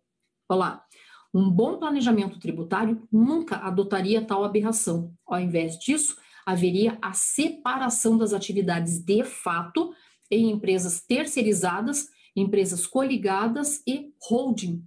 Olha 0.47 0.59
lá, 0.59 0.85
um 1.33 1.49
bom 1.49 1.77
planejamento 1.77 2.39
tributário 2.39 3.07
nunca 3.11 3.57
adotaria 3.57 4.21
tal 4.21 4.43
aberração. 4.43 5.13
Ao 5.25 5.39
invés 5.39 5.77
disso, 5.77 6.17
haveria 6.45 6.97
a 7.01 7.13
separação 7.13 8.17
das 8.17 8.33
atividades 8.33 8.99
de 8.99 9.23
fato 9.23 9.93
em 10.29 10.49
empresas 10.51 11.01
terceirizadas, 11.01 12.09
empresas 12.35 12.85
coligadas 12.85 13.81
e 13.87 14.13
holding, 14.21 14.83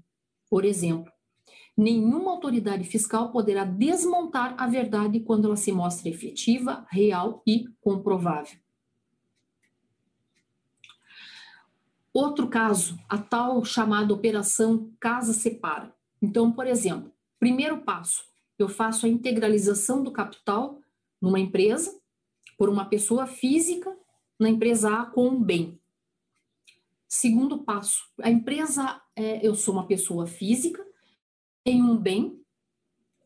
por 0.48 0.64
exemplo. 0.64 1.12
Nenhuma 1.76 2.30
autoridade 2.30 2.84
fiscal 2.84 3.32
poderá 3.32 3.64
desmontar 3.64 4.54
a 4.58 4.66
verdade 4.66 5.20
quando 5.20 5.46
ela 5.46 5.56
se 5.56 5.72
mostra 5.72 6.08
efetiva, 6.08 6.86
real 6.90 7.42
e 7.46 7.64
comprovável. 7.80 8.58
Outro 12.12 12.48
caso, 12.48 12.96
a 13.08 13.18
tal 13.18 13.64
chamada 13.64 14.14
operação 14.14 14.92
casa 15.00 15.32
separa. 15.32 15.92
Então, 16.24 16.50
por 16.50 16.66
exemplo, 16.66 17.12
primeiro 17.38 17.82
passo, 17.82 18.24
eu 18.58 18.66
faço 18.66 19.04
a 19.04 19.08
integralização 19.10 20.02
do 20.02 20.10
capital 20.10 20.80
numa 21.20 21.38
empresa 21.38 21.94
por 22.56 22.70
uma 22.70 22.86
pessoa 22.86 23.26
física 23.26 23.94
na 24.40 24.48
empresa 24.48 25.02
A 25.02 25.04
com 25.04 25.28
um 25.28 25.42
bem. 25.42 25.78
Segundo 27.06 27.58
passo, 27.62 28.04
a 28.22 28.30
empresa, 28.30 29.02
é, 29.14 29.46
eu 29.46 29.54
sou 29.54 29.74
uma 29.74 29.86
pessoa 29.86 30.26
física, 30.26 30.82
tenho 31.62 31.84
um 31.84 31.96
bem 31.98 32.40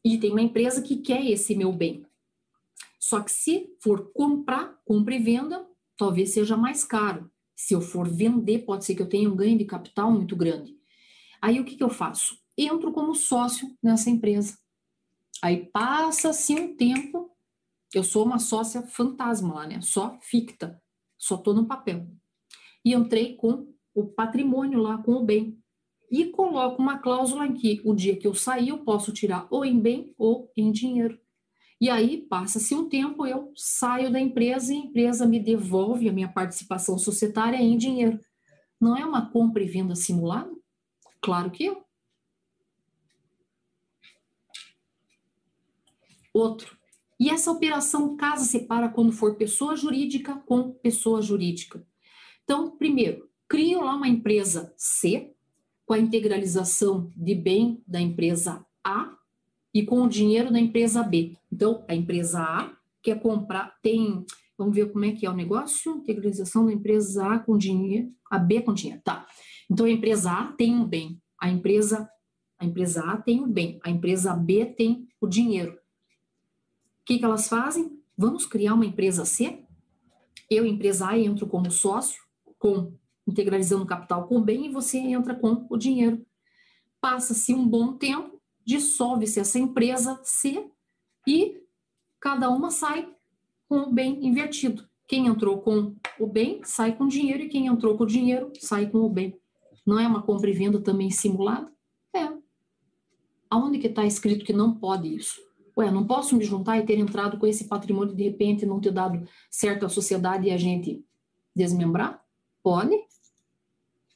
e 0.05 0.19
tem 0.19 0.33
uma 0.33 0.43
empresa 0.43 0.83
que 0.83 0.97
quer 0.97 1.25
esse 1.25 1.55
meu 1.55 1.73
bem. 1.73 2.05
Só 2.99 3.21
que 3.21 3.31
se 3.31 3.77
for 3.81 4.11
comprar, 4.13 4.77
compra 4.85 5.15
e 5.15 5.21
venda, 5.21 5.65
talvez 5.97 6.33
seja 6.33 6.57
mais 6.57 6.83
caro. 6.83 7.31
Se 7.55 7.75
eu 7.75 7.81
for 7.81 8.09
vender, 8.09 8.65
pode 8.65 8.85
ser 8.85 8.97
que 8.97 9.03
eu 9.03 9.09
tenha 9.09 9.31
um 9.31 9.37
ganho 9.37 9.57
de 9.57 9.65
capital 9.65 10.11
muito 10.11 10.35
grande. 10.35 10.77
Aí 11.41 11.61
o 11.61 11.65
que, 11.65 11.77
que 11.77 11.85
eu 11.85 11.91
faço? 11.91 12.37
Entro 12.67 12.93
como 12.93 13.15
sócio 13.15 13.77
nessa 13.83 14.11
empresa. 14.11 14.59
Aí 15.43 15.67
passa-se 15.67 16.55
um 16.55 16.77
tempo, 16.77 17.31
eu 17.95 18.03
sou 18.03 18.25
uma 18.25 18.39
sócia 18.39 18.83
fantasma 18.83 19.55
lá, 19.55 19.67
né? 19.67 19.81
Só 19.81 20.19
ficta, 20.21 20.83
só 21.17 21.37
estou 21.37 21.55
no 21.55 21.67
papel. 21.67 22.07
E 22.85 22.93
entrei 22.95 23.37
com 23.37 23.73
o 23.95 24.07
patrimônio 24.07 24.81
lá, 24.81 24.99
com 24.99 25.13
o 25.13 25.25
bem. 25.25 25.59
E 26.11 26.27
coloco 26.27 26.81
uma 26.81 26.99
cláusula 26.99 27.47
em 27.47 27.55
que 27.55 27.81
o 27.85 27.95
dia 27.95 28.17
que 28.17 28.27
eu 28.27 28.35
sair, 28.35 28.71
eu 28.71 28.79
posso 28.79 29.13
tirar 29.13 29.47
ou 29.51 29.65
em 29.65 29.79
bem 29.79 30.15
ou 30.17 30.51
em 30.57 30.73
dinheiro. 30.73 31.21
E 31.81 31.89
aí, 31.89 32.27
passa-se 32.29 32.75
um 32.75 32.89
tempo, 32.89 33.25
eu 33.25 33.53
saio 33.55 34.11
da 34.11 34.19
empresa 34.19 34.73
e 34.73 34.77
a 34.77 34.81
empresa 34.81 35.27
me 35.27 35.39
devolve 35.39 36.09
a 36.09 36.13
minha 36.13 36.29
participação 36.29 36.99
societária 36.99 37.57
em 37.57 37.77
dinheiro. 37.77 38.19
Não 38.81 38.97
é 38.97 39.05
uma 39.05 39.31
compra 39.31 39.63
e 39.63 39.69
venda 39.69 39.95
simulada? 39.95 40.51
Claro 41.21 41.51
que 41.51 41.69
é. 41.69 41.88
Outro. 46.39 46.77
E 47.21 47.29
essa 47.31 47.51
operação 47.51 48.17
casa 48.17 48.45
separa 48.45 48.89
quando 48.89 49.13
for 49.13 49.35
pessoa 49.35 49.75
jurídica 49.75 50.37
com 50.47 50.71
pessoa 50.71 51.21
jurídica. 51.21 51.85
Então, 52.45 52.71
primeiro, 52.71 53.29
crio 53.49 53.83
lá 53.83 53.97
uma 53.97 54.09
empresa 54.09 54.73
C, 54.77 55.35
com 55.85 55.95
a 55.95 55.99
integralização 55.99 57.11
de 57.17 57.35
bem 57.35 57.83
da 57.87 58.01
empresa 58.01 58.65
A 58.85 59.17
e 59.73 59.83
com 59.83 60.03
o 60.03 60.09
dinheiro 60.09 60.53
da 60.53 60.61
empresa 60.61 61.03
B. 61.03 61.37
Então, 61.51 61.85
a 61.89 61.95
empresa 61.95 62.41
A 62.41 62.77
quer 63.03 63.21
comprar, 63.21 63.75
tem, 63.83 64.25
vamos 64.57 64.75
ver 64.75 64.93
como 64.93 65.05
é 65.07 65.13
que 65.13 65.25
é 65.25 65.31
o 65.31 65.35
negócio, 65.35 65.97
integralização 65.97 66.67
da 66.67 66.73
empresa 66.73 67.27
A 67.27 67.39
com 67.39 67.57
dinheiro, 67.57 68.13
a 68.31 68.39
B 68.39 68.61
com 68.61 68.75
dinheiro, 68.75 69.01
tá. 69.03 69.27
Então, 69.71 69.87
a 69.87 69.91
empresa 69.91 70.31
A 70.31 70.53
tem 70.53 70.75
um 70.75 70.85
bem, 70.85 71.21
a 71.41 71.49
empresa, 71.49 72.09
a 72.59 72.65
empresa 72.65 73.03
A 73.03 73.17
tem 73.17 73.41
o 73.41 73.45
um 73.45 73.51
bem, 73.51 73.81
a 73.83 73.91
empresa 73.91 74.35
B 74.35 74.67
tem 74.67 75.09
o 75.21 75.27
dinheiro. 75.27 75.78
Que, 77.09 77.19
que 77.19 77.25
elas 77.25 77.49
fazem? 77.49 77.99
Vamos 78.15 78.45
criar 78.45 78.75
uma 78.75 78.85
empresa 78.85 79.25
C? 79.25 79.65
Eu, 80.51 80.67
empresa 80.67 81.09
A, 81.09 81.19
entro 81.19 81.47
como 81.47 81.71
sócio, 81.71 82.23
com 82.59 82.93
integralizando 83.27 83.85
o 83.85 83.87
capital 83.87 84.29
com 84.29 84.37
o 84.37 84.43
bem, 84.43 84.67
e 84.67 84.69
você 84.71 84.99
entra 84.99 85.35
com 85.35 85.67
o 85.71 85.79
dinheiro. 85.79 86.23
Passa-se 87.01 87.55
um 87.55 87.67
bom 87.67 87.95
tempo, 87.95 88.39
dissolve-se 88.63 89.41
essa 89.41 89.59
empresa 89.59 90.21
C 90.23 90.71
e 91.27 91.63
cada 92.21 92.51
uma 92.51 92.71
sai 92.71 93.11
com 93.71 93.79
o 93.79 93.91
bem 93.91 94.27
invertido. 94.27 94.87
Quem 95.07 95.29
entrou 95.29 95.63
com 95.63 95.97
o 96.21 96.27
bem 96.27 96.61
sai 96.63 96.95
com 96.95 97.05
o 97.05 97.09
dinheiro 97.09 97.45
e 97.45 97.49
quem 97.49 97.69
entrou 97.69 97.97
com 97.97 98.05
o 98.05 98.07
dinheiro 98.07 98.53
sai 98.61 98.87
com 98.87 98.99
o 98.99 99.09
bem. 99.09 99.41
Não 99.87 99.99
é 99.99 100.07
uma 100.07 100.21
compra 100.21 100.51
e 100.51 100.53
venda 100.53 100.79
também 100.79 101.11
simulada? 101.11 101.73
É. 102.15 102.31
Aonde 103.49 103.79
que 103.79 103.87
está 103.87 104.05
escrito 104.05 104.45
que 104.45 104.53
não 104.53 104.75
pode 104.75 105.09
isso? 105.09 105.48
Ué, 105.79 105.93
não 105.93 106.05
posso 106.05 106.37
me 106.37 106.45
juntar 106.45 106.77
e 106.79 106.85
ter 106.85 106.99
entrado 106.99 107.39
com 107.39 107.47
esse 107.47 107.69
patrimônio 107.69 108.13
de 108.13 108.25
repente 108.25 108.67
não 108.67 108.81
ter 108.81 108.91
dado 108.91 109.27
certo 109.49 109.87
à 109.87 109.89
sociedade 109.89 110.49
e 110.49 110.51
a 110.51 110.57
gente 110.57 111.05
desmembrar? 111.55 112.21
Pode. 112.63 112.97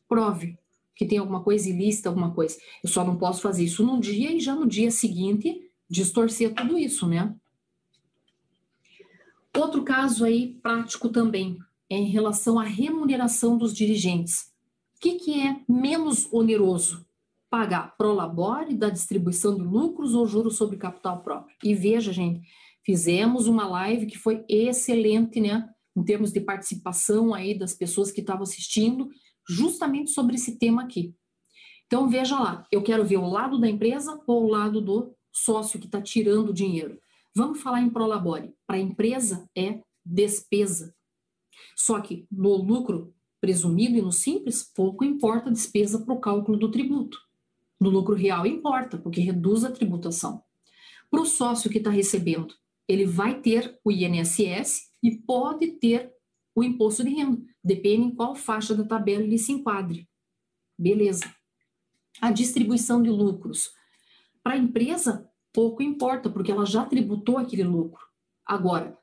Prove 0.09 0.59
que 0.95 1.07
tem 1.07 1.19
alguma 1.19 1.43
coisa 1.43 1.69
ilícita, 1.69 2.09
alguma 2.09 2.33
coisa. 2.33 2.57
Eu 2.83 2.89
só 2.89 3.05
não 3.05 3.17
posso 3.17 3.41
fazer 3.41 3.65
isso 3.65 3.85
num 3.85 3.99
dia 3.99 4.33
e 4.33 4.41
já 4.41 4.55
no 4.55 4.67
dia 4.67 4.91
seguinte 4.91 5.71
distorcer 5.89 6.53
tudo 6.55 6.77
isso, 6.79 7.07
né? 7.07 7.35
Outro 9.57 9.85
caso 9.85 10.25
aí 10.25 10.59
prático 10.63 11.11
também 11.11 11.59
é 11.89 11.97
em 11.97 12.09
relação 12.09 12.59
à 12.59 12.65
remuneração 12.65 13.57
dos 13.57 13.75
dirigentes. 13.75 14.53
O 14.97 15.01
que, 15.01 15.15
que 15.15 15.41
é 15.41 15.61
menos 15.69 16.33
oneroso? 16.33 17.05
Pagar 17.53 17.95
prolabore 17.99 18.75
da 18.75 18.89
distribuição 18.89 19.55
de 19.55 19.61
lucros 19.61 20.15
ou 20.15 20.27
juros 20.27 20.57
sobre 20.57 20.79
capital 20.79 21.23
próprio? 21.23 21.55
E 21.63 21.75
veja, 21.75 22.11
gente, 22.11 22.41
fizemos 22.83 23.47
uma 23.47 23.69
live 23.69 24.07
que 24.07 24.17
foi 24.17 24.43
excelente, 24.49 25.39
né? 25.39 25.69
Em 25.95 26.03
termos 26.03 26.33
de 26.33 26.41
participação 26.41 27.35
aí 27.35 27.53
das 27.53 27.75
pessoas 27.75 28.11
que 28.11 28.23
estavam 28.23 28.45
assistindo, 28.45 29.11
justamente 29.47 30.13
sobre 30.13 30.37
esse 30.37 30.59
tema 30.59 30.83
aqui. 30.83 31.15
Então, 31.85 32.09
veja 32.09 32.41
lá, 32.41 32.67
eu 32.73 32.83
quero 32.83 33.05
ver 33.05 33.19
o 33.19 33.29
lado 33.29 33.61
da 33.61 33.69
empresa 33.69 34.19
ou 34.27 34.45
o 34.45 34.49
lado 34.49 34.81
do 34.81 35.15
sócio 35.31 35.79
que 35.79 35.85
está 35.85 36.01
tirando 36.01 36.49
o 36.49 36.55
dinheiro. 36.55 36.99
Vamos 37.37 37.61
falar 37.61 37.83
em 37.83 37.91
prolabore. 37.91 38.55
Para 38.67 38.79
a 38.79 38.81
empresa 38.81 39.47
é 39.55 39.83
despesa. 40.03 40.95
Só 41.77 42.01
que 42.01 42.27
no 42.33 42.57
lucro 42.57 43.15
presumido 43.43 43.99
e 43.99 44.01
no 44.01 44.11
simples, 44.11 44.63
pouco 44.63 45.05
importa 45.05 45.51
a 45.51 45.53
despesa 45.53 46.03
para 46.03 46.15
o 46.15 46.21
cálculo 46.21 46.57
do 46.57 46.71
tributo. 46.71 47.19
No 47.83 47.91
lucro 47.91 48.15
real 48.15 48.47
importa, 48.47 48.97
porque 48.97 49.21
reduz 49.21 49.65
a 49.65 49.73
tributação. 49.73 50.45
Para 51.11 51.21
o 51.21 51.27
sócio 51.27 51.69
que 51.69 51.79
está 51.79 51.91
recebendo, 51.91 52.55
ele 52.87 53.05
vai 53.05 53.41
ter 53.41 53.77
o 53.85 53.91
INSS 53.91 54.93
e 55.03 55.11
pode 55.11 55.67
ter 55.81 56.15
o 56.55 56.63
imposto 56.63 57.03
de 57.03 57.11
renda, 57.11 57.43
depende 57.65 58.07
em 58.07 58.15
qual 58.15 58.37
faixa 58.37 58.73
da 58.73 58.85
tabela 58.85 59.25
ele 59.25 59.37
se 59.37 59.51
enquadre. 59.51 60.09
Beleza. 60.79 61.25
A 62.21 62.31
distribuição 62.31 63.03
de 63.03 63.11
lucros. 63.11 63.73
Para 64.45 64.53
a 64.53 64.59
empresa, 64.59 65.29
pouco 65.53 65.83
importa, 65.83 66.31
porque 66.31 66.53
ela 66.53 66.65
já 66.65 66.85
tributou 66.85 67.37
aquele 67.37 67.65
lucro. 67.65 68.07
Agora, 68.47 68.97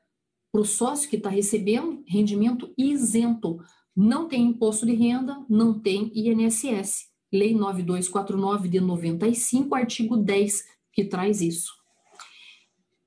para 0.50 0.62
o 0.62 0.64
sócio 0.64 1.10
que 1.10 1.16
está 1.16 1.28
recebendo, 1.28 2.02
rendimento 2.08 2.72
isento. 2.78 3.62
Não 3.94 4.26
tem 4.26 4.42
imposto 4.42 4.86
de 4.86 4.94
renda, 4.94 5.44
não 5.50 5.78
tem 5.78 6.10
INSS. 6.14 7.09
Lei 7.32 7.54
9249 7.54 8.68
de 8.68 8.80
95, 8.80 9.74
artigo 9.74 10.16
10, 10.16 10.64
que 10.92 11.04
traz 11.04 11.40
isso. 11.40 11.72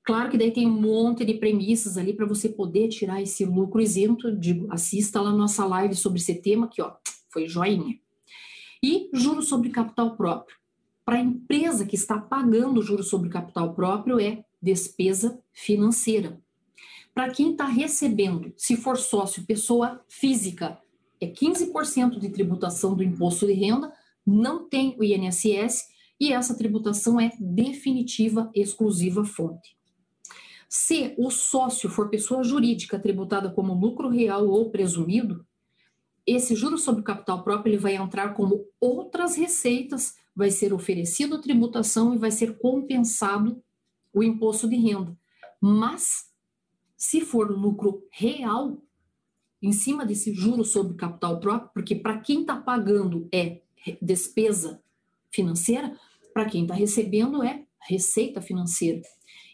Claro 0.04 0.30
que 0.30 0.38
daí 0.38 0.50
tem 0.50 0.66
um 0.66 0.80
monte 0.80 1.24
de 1.24 1.34
premissas 1.34 1.96
ali 1.96 2.12
para 2.12 2.26
você 2.26 2.48
poder 2.48 2.88
tirar 2.88 3.22
esse 3.22 3.44
lucro 3.44 3.80
isento. 3.80 4.30
Digo, 4.36 4.66
assista 4.70 5.20
lá 5.20 5.32
nossa 5.32 5.64
live 5.64 5.94
sobre 5.94 6.18
esse 6.18 6.34
tema, 6.34 6.68
que 6.68 6.82
ó, 6.82 6.92
foi 7.30 7.48
joinha. 7.48 7.98
E 8.82 9.08
juros 9.14 9.48
sobre 9.48 9.70
capital 9.70 10.14
próprio 10.16 10.56
para 11.04 11.16
a 11.16 11.20
empresa 11.20 11.84
que 11.84 11.96
está 11.96 12.18
pagando 12.18 12.82
juros 12.82 13.08
sobre 13.08 13.28
capital 13.28 13.74
próprio 13.74 14.18
é 14.18 14.44
despesa 14.60 15.38
financeira. 15.52 16.40
Para 17.14 17.30
quem 17.30 17.52
está 17.52 17.66
recebendo, 17.66 18.52
se 18.56 18.76
for 18.76 18.96
sócio, 18.96 19.44
pessoa 19.44 20.02
física, 20.08 20.78
é 21.20 21.26
15% 21.26 22.18
de 22.18 22.30
tributação 22.30 22.94
do 22.96 23.04
imposto 23.04 23.46
de 23.46 23.52
renda, 23.52 23.92
não 24.26 24.68
tem 24.68 24.96
o 24.98 25.04
INSS 25.04 25.84
e 26.20 26.32
essa 26.32 26.56
tributação 26.56 27.20
é 27.20 27.30
definitiva, 27.38 28.50
exclusiva 28.54 29.24
fonte. 29.24 29.76
Se 30.68 31.14
o 31.18 31.30
sócio 31.30 31.88
for 31.88 32.08
pessoa 32.08 32.42
jurídica 32.42 32.98
tributada 32.98 33.50
como 33.50 33.74
lucro 33.74 34.08
real 34.08 34.48
ou 34.48 34.70
presumido, 34.70 35.46
esse 36.26 36.54
juro 36.54 36.78
sobre 36.78 37.04
capital 37.04 37.44
próprio 37.44 37.72
ele 37.72 37.80
vai 37.80 37.96
entrar 37.96 38.34
como 38.34 38.64
outras 38.80 39.36
receitas 39.36 40.14
vai 40.34 40.50
ser 40.50 40.72
oferecido 40.72 41.40
tributação 41.40 42.14
e 42.14 42.18
vai 42.18 42.30
ser 42.30 42.58
compensado 42.58 43.62
o 44.12 44.22
imposto 44.22 44.68
de 44.68 44.76
renda. 44.76 45.16
Mas, 45.60 46.30
se 46.96 47.20
for 47.20 47.50
lucro 47.50 48.02
real, 48.10 48.82
em 49.62 49.72
cima 49.72 50.04
desse 50.04 50.32
juro 50.34 50.64
sobre 50.64 50.96
capital 50.96 51.38
próprio, 51.40 51.70
porque 51.72 51.94
para 51.94 52.18
quem 52.20 52.40
está 52.40 52.56
pagando 52.56 53.28
é 53.32 53.62
despesa 54.00 54.80
financeira, 55.30 55.98
para 56.32 56.46
quem 56.46 56.62
está 56.62 56.74
recebendo 56.74 57.42
é 57.42 57.64
receita 57.80 58.40
financeira. 58.40 59.02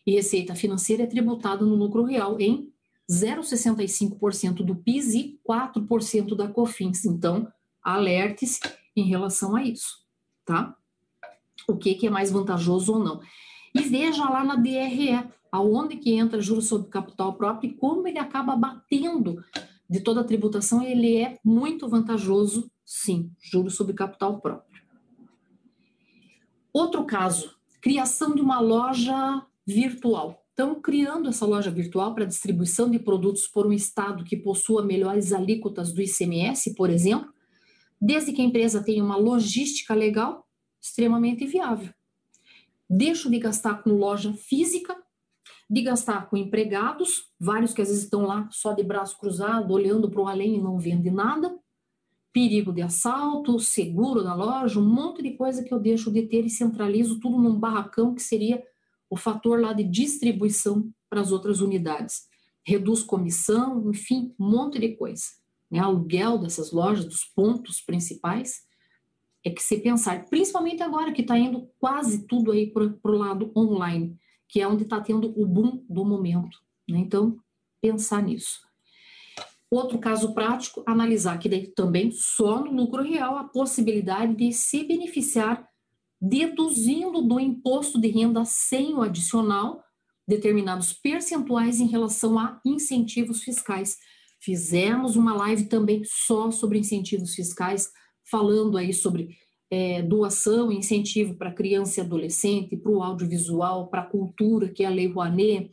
E 0.07 0.13
receita 0.13 0.55
financeira 0.55 1.03
é 1.03 1.07
tributada 1.07 1.65
no 1.65 1.75
lucro 1.75 2.05
real 2.05 2.41
em 2.41 2.73
0,65% 3.11 4.65
do 4.65 4.77
PIS 4.77 5.15
e 5.15 5.41
4% 5.47 6.37
da 6.37 6.49
COFINS. 6.49 7.05
Então, 7.05 7.51
alerte-se 7.83 8.61
em 8.97 9.05
relação 9.05 9.57
a 9.57 9.65
isso 9.65 10.01
tá? 10.51 10.75
O 11.69 11.77
que, 11.77 11.95
que 11.95 12.09
é 12.09 12.11
mais 12.11 12.33
vantajoso 12.33 12.95
ou 12.95 12.99
não. 12.99 13.21
E 13.73 13.83
veja 13.83 14.29
lá 14.29 14.43
na 14.43 14.57
DRE, 14.57 15.25
aonde 15.53 15.97
que 15.97 16.13
entra 16.13 16.41
juros 16.41 16.67
sobre 16.67 16.91
capital 16.91 17.35
próprio 17.35 17.71
e 17.71 17.75
como 17.75 18.09
ele 18.09 18.19
acaba 18.19 18.57
batendo 18.57 19.45
de 19.89 20.01
toda 20.01 20.23
a 20.23 20.25
tributação, 20.25 20.83
ele 20.83 21.17
é 21.17 21.39
muito 21.45 21.89
vantajoso, 21.89 22.69
sim, 22.91 23.31
juros 23.41 23.77
sobre 23.77 23.95
capital 23.95 24.41
próprio. 24.41 24.83
Outro 26.73 27.05
caso, 27.05 27.55
criação 27.81 28.35
de 28.35 28.43
uma 28.43 28.59
loja 28.59 29.47
virtual. 29.65 30.45
Então, 30.53 30.81
criando 30.81 31.29
essa 31.29 31.47
loja 31.47 31.71
virtual 31.71 32.13
para 32.17 32.25
distribuição 32.25 32.91
de 32.91 32.99
produtos 32.99 33.47
por 33.47 33.65
um 33.65 33.73
estado 33.73 34.25
que 34.25 34.37
possua 34.37 34.85
melhores 34.85 35.33
alíquotas 35.33 35.93
do 35.93 36.03
ICMS, 36.03 36.75
por 36.75 36.91
exemplo, 36.91 37.33
desde 38.01 38.33
que 38.33 38.43
a 38.43 38.45
empresa 38.45 38.83
tenha 38.83 39.05
uma 39.05 39.17
logística 39.17 39.95
legal, 39.95 40.45
extremamente 40.83 41.47
viável. 41.47 41.95
Deixo 42.89 43.31
de 43.31 43.39
gastar 43.39 43.85
com 43.85 43.91
loja 43.91 44.35
física, 44.35 45.01
de 45.71 45.83
gastar 45.83 46.29
com 46.29 46.37
empregados, 46.37 47.31
vários 47.39 47.73
que 47.73 47.83
às 47.83 47.87
vezes 47.87 48.03
estão 48.03 48.23
lá 48.27 48.49
só 48.51 48.73
de 48.73 48.83
braço 48.83 49.17
cruzado, 49.17 49.73
olhando 49.73 50.11
para 50.11 50.23
o 50.23 50.27
além 50.27 50.57
e 50.57 50.61
não 50.61 50.77
vende 50.77 51.09
nada, 51.09 51.57
perigo 52.33 52.73
de 52.73 52.83
assalto, 52.83 53.59
seguro 53.59 54.23
da 54.23 54.35
loja, 54.35 54.79
um 54.79 54.89
monte 54.89 55.23
de 55.23 55.33
coisa 55.33 55.65
que 55.65 55.73
eu 55.73 55.79
deixo 55.79 56.11
de 56.11 56.23
ter 56.23 56.45
e 56.45 56.51
centralizo 56.51 57.19
tudo 57.21 57.39
num 57.39 57.59
barracão 57.59 58.15
que 58.15 58.23
seria 58.23 58.63
o 59.09 59.17
fator 59.17 59.61
lá 59.61 59.73
de 59.73 59.85
distribuição 59.85 60.93
para 61.09 61.21
as 61.21 61.33
outras 61.33 61.61
unidades. 61.61 62.29
Reduz 62.65 63.03
comissão, 63.03 63.91
enfim, 63.91 64.35
um 64.39 64.49
monte 64.49 64.79
de 64.79 64.97
coisa 64.97 65.41
né, 65.71 65.79
aluguel 65.79 66.39
dessas 66.39 66.73
lojas, 66.73 67.05
dos 67.05 67.25
pontos 67.25 67.81
principais, 67.81 68.63
é 69.45 69.51
que 69.51 69.63
se 69.63 69.79
pensar, 69.79 70.27
principalmente 70.27 70.83
agora 70.83 71.13
que 71.13 71.23
está 71.23 71.39
indo 71.39 71.71
quase 71.79 72.27
tudo 72.27 72.51
aí 72.51 72.71
para 72.71 72.85
o 72.85 73.17
lado 73.17 73.53
online, 73.57 74.19
que 74.49 74.61
é 74.61 74.67
onde 74.67 74.83
está 74.83 75.01
tendo 75.01 75.33
o 75.41 75.47
boom 75.47 75.83
do 75.89 76.05
momento. 76.05 76.59
Né? 76.89 76.99
Então, 76.99 77.39
pensar 77.81 78.23
nisso. 78.23 78.61
Outro 79.71 79.99
caso 79.99 80.35
prático, 80.35 80.83
analisar 80.87 81.39
que 81.39 81.49
também 81.69 82.11
só 82.11 82.65
no 82.65 82.73
lucro 82.73 83.03
real 83.03 83.37
a 83.37 83.45
possibilidade 83.45 84.35
de 84.35 84.53
se 84.53 84.85
beneficiar 84.85 85.65
deduzindo 86.21 87.23
do 87.23 87.39
imposto 87.39 88.01
de 88.01 88.09
renda 88.09 88.45
sem 88.45 88.95
o 88.95 89.03
adicional 89.03 89.83
determinados 90.27 90.93
percentuais 90.93 91.81
em 91.81 91.87
relação 91.87 92.39
a 92.39 92.61
incentivos 92.65 93.43
fiscais 93.43 93.97
Fizemos 94.43 95.17
uma 95.17 95.35
live 95.35 95.67
também 95.67 96.03
só 96.05 96.51
sobre 96.51 96.79
incentivos 96.79 97.35
fiscais, 97.35 97.91
falando 98.31 98.79
aí 98.79 98.93
sobre 98.93 99.37
é, 99.71 100.01
doação 100.03 100.73
incentivo 100.73 101.37
para 101.37 101.53
criança 101.53 102.01
e 102.01 102.03
adolescente, 102.03 102.75
para 102.75 102.91
o 102.91 103.03
audiovisual, 103.03 103.89
para 103.91 104.01
a 104.01 104.07
cultura, 104.07 104.71
que 104.71 104.83
é 104.83 104.87
a 104.87 104.91
Lei 104.91 105.09
Rouanet, 105.09 105.71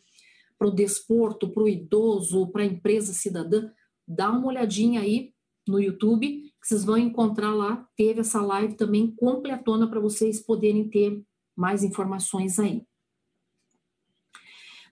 para 0.60 0.68
o 0.68 0.72
desporto, 0.72 1.50
para 1.50 1.64
o 1.64 1.70
idoso, 1.70 2.48
para 2.48 2.64
a 2.64 2.66
empresa 2.66 3.14
cidadã. 3.14 3.70
Dá 4.08 4.32
uma 4.32 4.48
olhadinha 4.48 5.02
aí 5.02 5.34
no 5.68 5.80
YouTube, 5.80 6.52
que 6.62 6.68
vocês 6.68 6.86
vão 6.86 6.98
encontrar 6.98 7.54
lá. 7.54 7.88
Teve 7.96 8.22
essa 8.22 8.42
live 8.42 8.76
também 8.76 9.12
completona 9.12 9.88
para 9.90 10.00
vocês 10.00 10.40
poderem 10.40 10.88
ter 10.88 11.22
mais 11.56 11.84
informações 11.84 12.58
aí. 12.60 12.86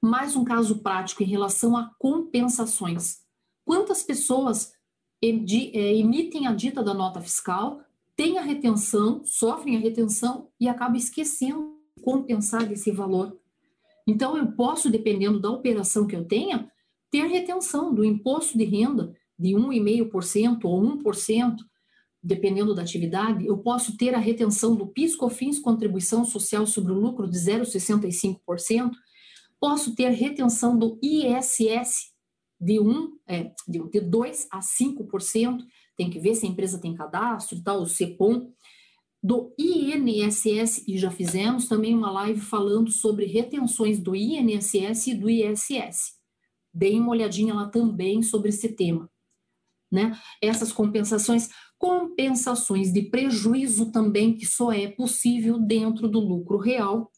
Mais 0.02 0.36
um 0.36 0.44
caso 0.44 0.80
prático 0.80 1.24
em 1.24 1.28
relação 1.28 1.78
a 1.78 1.92
compensações. 1.98 3.20
Quantas 3.64 4.04
pessoas 4.04 4.74
é, 5.22 5.96
emitem 5.96 6.48
a 6.48 6.54
dita 6.54 6.84
da 6.84 6.94
nota 6.94 7.22
fiscal, 7.22 7.82
têm 8.16 8.38
a 8.38 8.42
retenção, 8.42 9.24
sofrem 9.24 9.78
a 9.78 9.80
retenção 9.80 10.50
e 10.60 10.68
acabam 10.68 10.98
esquecendo 10.98 11.76
de 11.96 12.04
compensar 12.04 12.72
esse 12.72 12.92
valor? 12.92 13.40
Então, 14.08 14.38
eu 14.38 14.52
posso, 14.52 14.90
dependendo 14.90 15.40
da 15.40 15.50
operação 15.50 16.06
que 16.06 16.16
eu 16.16 16.26
tenha, 16.26 16.72
ter 17.12 17.28
retenção 17.28 17.94
do 17.94 18.04
imposto 18.04 18.58
de 18.58 18.64
renda 18.64 19.14
de 19.38 19.50
1,5% 19.50 20.60
ou 20.64 20.82
1%, 20.82 21.58
dependendo 22.24 22.74
da 22.74 22.82
atividade, 22.82 23.46
eu 23.46 23.58
posso 23.58 23.96
ter 23.98 24.16
a 24.16 24.20
retenção 24.20 24.76
do 24.76 24.88
PIS, 24.88 25.16
COFINS, 25.16 25.60
contribuição 25.60 26.26
social 26.26 26.66
sobre 26.66 26.92
o 26.92 27.00
lucro 27.00 27.30
de 27.30 27.38
0,65%, 27.38 28.92
posso 29.60 29.96
ter 29.96 30.10
retenção 30.10 30.78
do 30.78 31.00
ISS 31.02 32.14
de 32.60 32.80
1, 32.80 33.18
é, 33.28 33.52
de 33.68 34.02
2 34.02 34.48
a 34.52 34.60
5%, 34.60 35.60
tem 35.96 36.10
que 36.10 36.20
ver 36.20 36.36
se 36.36 36.46
a 36.46 36.50
empresa 36.50 36.80
tem 36.80 36.96
cadastro 36.96 37.58
e 37.58 37.64
tal, 37.64 37.82
o 37.82 37.88
CEPOM, 37.88 38.52
do 39.24 39.54
INSS, 39.58 40.88
e 40.88 40.98
já 40.98 41.10
fizemos 41.10 41.68
também 41.68 41.96
uma 41.96 42.12
live 42.12 42.40
falando 42.40 42.92
sobre 42.92 43.26
retenções 43.26 44.00
do 44.00 44.16
INSS 44.16 45.08
e 45.08 45.16
do 45.16 45.30
ISS. 45.30 46.16
Deem 46.76 47.00
uma 47.00 47.12
olhadinha 47.12 47.54
lá 47.54 47.70
também 47.70 48.22
sobre 48.22 48.50
esse 48.50 48.68
tema. 48.76 49.10
Né? 49.90 50.12
Essas 50.42 50.74
compensações, 50.74 51.50
compensações 51.78 52.92
de 52.92 53.04
prejuízo 53.04 53.92
também, 53.94 54.36
que 54.36 54.46
só 54.46 54.74
é 54.74 54.88
possível 54.88 55.58
dentro 55.58 56.10
do 56.10 56.20
lucro 56.20 56.58
real. 56.58 57.10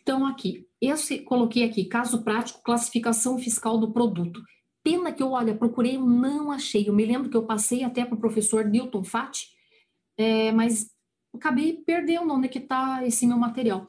Então, 0.00 0.24
aqui, 0.24 0.64
eu 0.80 0.94
coloquei 1.24 1.64
aqui, 1.64 1.84
caso 1.86 2.22
prático, 2.22 2.62
classificação 2.62 3.36
fiscal 3.38 3.76
do 3.76 3.92
produto. 3.92 4.40
Pena 4.84 5.10
que 5.12 5.20
eu, 5.20 5.32
olha, 5.32 5.56
procurei, 5.56 5.98
não 5.98 6.52
achei. 6.52 6.88
Eu 6.88 6.94
me 6.94 7.04
lembro 7.04 7.28
que 7.28 7.36
eu 7.36 7.44
passei 7.44 7.82
até 7.82 8.04
para 8.04 8.14
o 8.14 8.20
professor 8.20 8.64
Newton 8.64 9.02
Fati, 9.02 9.48
é, 10.16 10.52
mas 10.52 10.92
acabei 11.34 11.72
perdendo 11.72 12.32
onde 12.32 12.46
é 12.46 12.48
que 12.48 12.58
está 12.58 13.04
esse 13.04 13.26
meu 13.26 13.36
material. 13.36 13.88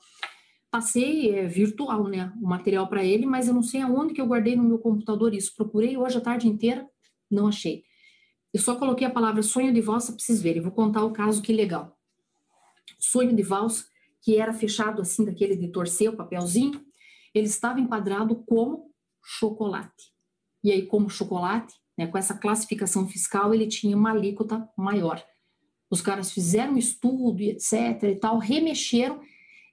Passei 0.69 1.33
é, 1.33 1.47
virtual, 1.47 2.07
né, 2.07 2.33
o 2.41 2.47
material 2.47 2.87
para 2.87 3.03
ele, 3.03 3.25
mas 3.25 3.47
eu 3.47 3.53
não 3.53 3.63
sei 3.63 3.81
aonde 3.81 4.13
que 4.13 4.21
eu 4.21 4.27
guardei 4.27 4.55
no 4.55 4.63
meu 4.63 4.79
computador 4.79 5.33
isso. 5.33 5.55
Procurei 5.55 5.97
hoje 5.97 6.17
a 6.17 6.21
tarde 6.21 6.47
inteira, 6.47 6.87
não 7.31 7.47
achei. 7.47 7.83
Eu 8.53 8.61
só 8.61 8.75
coloquei 8.75 9.05
a 9.05 9.09
palavra 9.09 9.43
sonho 9.43 9.73
de 9.73 9.81
valsa 9.81 10.11
para 10.11 10.23
vocês 10.23 10.41
verem. 10.41 10.61
Vou 10.61 10.71
contar 10.71 11.03
o 11.03 11.11
caso 11.11 11.41
que 11.41 11.53
legal. 11.53 11.97
Sonho 12.99 13.35
de 13.35 13.43
valsa, 13.43 13.85
que 14.21 14.37
era 14.37 14.53
fechado 14.53 15.01
assim, 15.01 15.23
daquele 15.23 15.55
de 15.55 15.67
torcer 15.69 16.09
o 16.09 16.15
papelzinho, 16.15 16.81
ele 17.33 17.47
estava 17.47 17.79
enquadrado 17.79 18.35
como 18.47 18.91
chocolate. 19.23 20.11
E 20.63 20.71
aí, 20.71 20.85
como 20.85 21.09
chocolate, 21.09 21.73
né, 21.97 22.07
com 22.07 22.17
essa 22.17 22.33
classificação 22.33 23.07
fiscal, 23.07 23.53
ele 23.53 23.67
tinha 23.67 23.95
uma 23.95 24.11
alíquota 24.11 24.67
maior. 24.77 25.23
Os 25.89 26.01
caras 26.01 26.31
fizeram 26.31 26.73
um 26.73 26.77
estudo 26.77 27.41
e 27.41 27.51
etc 27.51 28.03
e 28.03 28.15
tal, 28.15 28.37
remexeram 28.37 29.21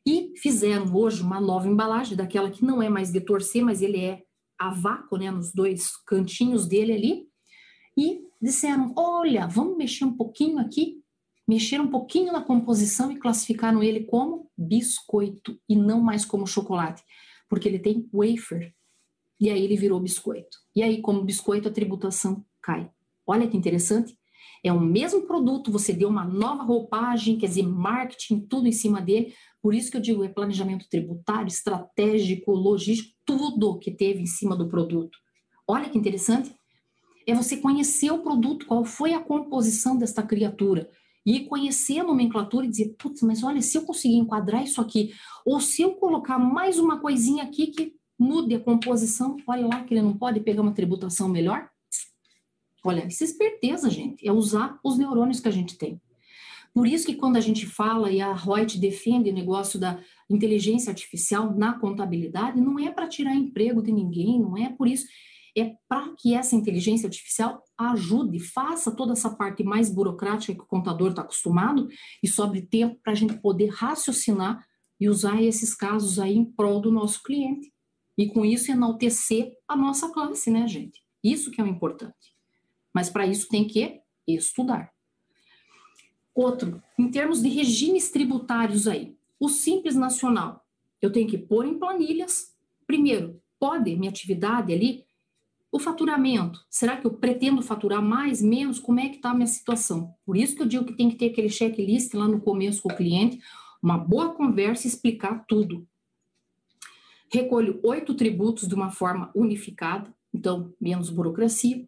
e 0.07 0.33
fizeram 0.37 0.95
hoje 0.95 1.23
uma 1.23 1.41
nova 1.41 1.69
embalagem, 1.69 2.17
daquela 2.17 2.51
que 2.51 2.65
não 2.65 2.83
é 2.83 2.89
mais 2.89 3.11
de 3.11 3.21
torcer, 3.21 3.65
mas 3.65 3.81
ele 3.81 4.01
é 4.01 4.23
a 4.59 4.71
vácuo, 4.71 5.17
né, 5.17 5.31
nos 5.31 5.53
dois 5.53 5.97
cantinhos 6.07 6.67
dele 6.67 6.93
ali, 6.93 7.29
e 7.97 8.23
disseram: 8.41 8.93
olha, 8.97 9.47
vamos 9.47 9.77
mexer 9.77 10.05
um 10.05 10.17
pouquinho 10.17 10.59
aqui, 10.59 11.03
mexeram 11.49 11.85
um 11.85 11.91
pouquinho 11.91 12.33
na 12.33 12.43
composição 12.43 13.11
e 13.11 13.19
classificaram 13.19 13.83
ele 13.83 14.05
como 14.05 14.51
biscoito 14.57 15.59
e 15.69 15.75
não 15.75 16.01
mais 16.01 16.25
como 16.25 16.47
chocolate, 16.47 17.03
porque 17.49 17.69
ele 17.69 17.79
tem 17.79 18.09
wafer. 18.13 18.75
E 19.41 19.51
aí 19.51 19.65
ele 19.65 19.77
virou 19.77 20.01
biscoito. 20.01 20.59
E 20.77 20.83
aí, 20.83 21.01
como 21.01 21.25
biscoito, 21.25 21.69
a 21.69 21.73
tributação 21.73 22.45
cai. 22.63 22.91
Olha 23.27 23.49
que 23.49 23.57
interessante. 23.57 24.17
É 24.65 24.73
o 24.73 24.81
mesmo 24.81 25.27
produto, 25.27 25.71
você 25.71 25.93
deu 25.93 26.09
uma 26.09 26.25
nova 26.25 26.63
roupagem, 26.63 27.37
quer 27.37 27.49
dizer, 27.49 27.65
marketing, 27.65 28.41
tudo 28.41 28.67
em 28.67 28.73
cima 28.73 28.99
dele. 28.99 29.35
Por 29.61 29.75
isso 29.75 29.91
que 29.91 29.99
eu 29.99 30.01
digo, 30.01 30.25
é 30.25 30.29
planejamento 30.29 30.87
tributário, 30.89 31.49
estratégico, 31.49 32.51
logístico, 32.51 33.15
tudo 33.27 33.79
que 33.79 33.91
teve 33.91 34.23
em 34.23 34.27
cima 34.27 34.57
do 34.57 34.67
produto. 34.67 35.19
Olha 35.69 35.91
que 35.91 35.99
interessante 35.99 36.51
é 37.27 37.35
você 37.35 37.59
conhecer 37.59 38.11
o 38.11 38.23
produto, 38.23 38.67
qual 38.67 38.85
foi 38.85 39.13
a 39.13 39.21
composição 39.21 39.97
desta 39.97 40.23
criatura. 40.23 40.89
E 41.27 41.41
conhecer 41.41 42.01
a 42.01 42.05
nomenclatura 42.05 42.67
e 42.67 42.71
dizer, 42.71 42.95
putz, 42.99 43.23
mas 43.23 43.43
olha, 43.43 43.63
se 43.63 43.79
eu 43.79 43.83
conseguir 43.83 44.17
enquadrar 44.17 44.63
isso 44.63 44.81
aqui, 44.81 45.13
ou 45.45 45.59
se 45.59 45.83
eu 45.83 45.95
colocar 45.95 46.39
mais 46.39 46.79
uma 46.79 47.01
coisinha 47.01 47.45
aqui 47.45 47.69
que 47.69 47.95
mude 48.19 48.55
a 48.55 48.61
composição, 48.61 49.37
olha 49.47 49.67
lá 49.67 49.85
que 49.85 49.95
ele 49.95 50.03
não 50.03 50.17
pode 50.17 50.41
pegar 50.41 50.63
uma 50.63 50.75
tributação 50.75 51.29
melhor. 51.29 51.69
Olha, 52.85 53.07
isso 53.07 53.25
é 53.25 53.27
esperteza, 53.27 53.89
gente, 53.89 54.27
é 54.27 54.31
usar 54.31 54.79
os 54.85 54.99
neurônios 54.99 55.41
que 55.41 55.49
a 55.49 55.53
gente 55.53 55.79
tem. 55.79 56.01
Por 56.75 56.87
isso 56.87 57.07
que 57.07 57.15
quando 57.15 57.37
a 57.37 57.41
gente 57.41 57.67
fala 57.67 58.11
e 58.11 58.21
a 58.21 58.35
Reut 58.35 58.79
defende 58.79 59.31
o 59.31 59.35
negócio 59.35 59.79
da 59.79 60.01
inteligência 60.29 60.91
artificial 60.91 61.57
na 61.57 61.79
contabilidade, 61.79 62.61
não 62.61 62.79
é 62.79 62.91
para 62.91 63.09
tirar 63.09 63.35
emprego 63.35 63.81
de 63.81 63.93
ninguém, 63.93 64.41
não 64.41 64.59
é 64.59 64.69
por 64.71 64.89
isso 64.89 65.07
é 65.57 65.77
para 65.89 66.13
que 66.19 66.35
essa 66.35 66.57
inteligência 66.57 67.07
artificial 67.07 67.63
ajude, 67.79 68.41
faça 68.41 68.91
toda 68.91 69.13
essa 69.13 69.31
parte 69.31 69.63
mais 69.63 69.89
burocrática 69.89 70.53
que 70.53 70.61
o 70.61 70.67
contador 70.67 71.11
está 71.11 71.23
acostumado 71.23 71.89
e 72.21 72.27
sobre 72.27 72.63
tempo 72.63 72.99
para 73.03 73.13
a 73.13 73.17
gente 73.17 73.41
poder 73.41 73.69
raciocinar 73.69 74.67
e 75.01 75.09
usar 75.09 75.41
esses 75.41 75.73
casos 75.73 76.19
aí 76.19 76.37
em 76.37 76.45
prol 76.45 76.81
do 76.81 76.91
nosso 76.91 77.23
cliente. 77.23 77.73
E 78.19 78.27
com 78.29 78.45
isso 78.45 78.71
enaltecer 78.71 79.53
a 79.69 79.77
nossa 79.77 80.13
classe, 80.13 80.51
né, 80.51 80.67
gente? 80.67 81.01
Isso 81.23 81.51
que 81.53 81.61
é 81.61 81.65
o 81.65 81.69
importante. 81.69 82.34
Mas 82.95 83.11
para 83.11 83.27
isso 83.27 83.49
tem 83.49 83.67
que 83.67 84.01
estudar. 84.27 84.93
Outro, 86.35 86.83
em 86.99 87.11
termos 87.11 87.43
de 87.43 87.49
regimes 87.49 88.11
tributários 88.11 88.89
aí, 88.89 89.17
o 89.39 89.49
Simples 89.49 89.95
Nacional, 89.95 90.65
eu 91.03 91.13
tenho 91.13 91.29
que 91.29 91.37
pôr 91.37 91.67
em 91.67 91.79
planilhas. 91.79 92.55
Primeiro, 92.87 93.43
pode 93.59 93.95
minha 93.97 94.11
atividade 94.11 94.73
ali 94.73 95.05
o 95.75 95.79
faturamento, 95.81 96.65
será 96.71 96.97
que 96.97 97.05
eu 97.05 97.13
pretendo 97.13 97.61
faturar 97.61 98.01
mais, 98.01 98.41
menos? 98.41 98.79
Como 98.79 99.01
é 99.01 99.09
que 99.09 99.17
está 99.17 99.33
a 99.33 99.35
minha 99.35 99.49
situação? 99.49 100.15
Por 100.25 100.37
isso 100.37 100.55
que 100.55 100.63
eu 100.63 100.69
digo 100.69 100.85
que 100.85 100.93
tem 100.93 101.11
que 101.11 101.17
ter 101.17 101.33
aquele 101.33 101.49
checklist 101.49 102.15
lá 102.15 102.29
no 102.29 102.41
começo 102.41 102.81
com 102.81 102.93
o 102.93 102.97
cliente, 102.97 103.41
uma 103.83 103.99
boa 103.99 104.33
conversa 104.33 104.87
e 104.87 104.89
explicar 104.89 105.45
tudo. 105.49 105.85
Recolho 107.29 107.81
oito 107.83 108.15
tributos 108.15 108.69
de 108.69 108.75
uma 108.77 108.93
forma 108.93 109.33
unificada, 109.35 110.15
então 110.33 110.73
menos 110.81 111.11
burocracia, 111.11 111.85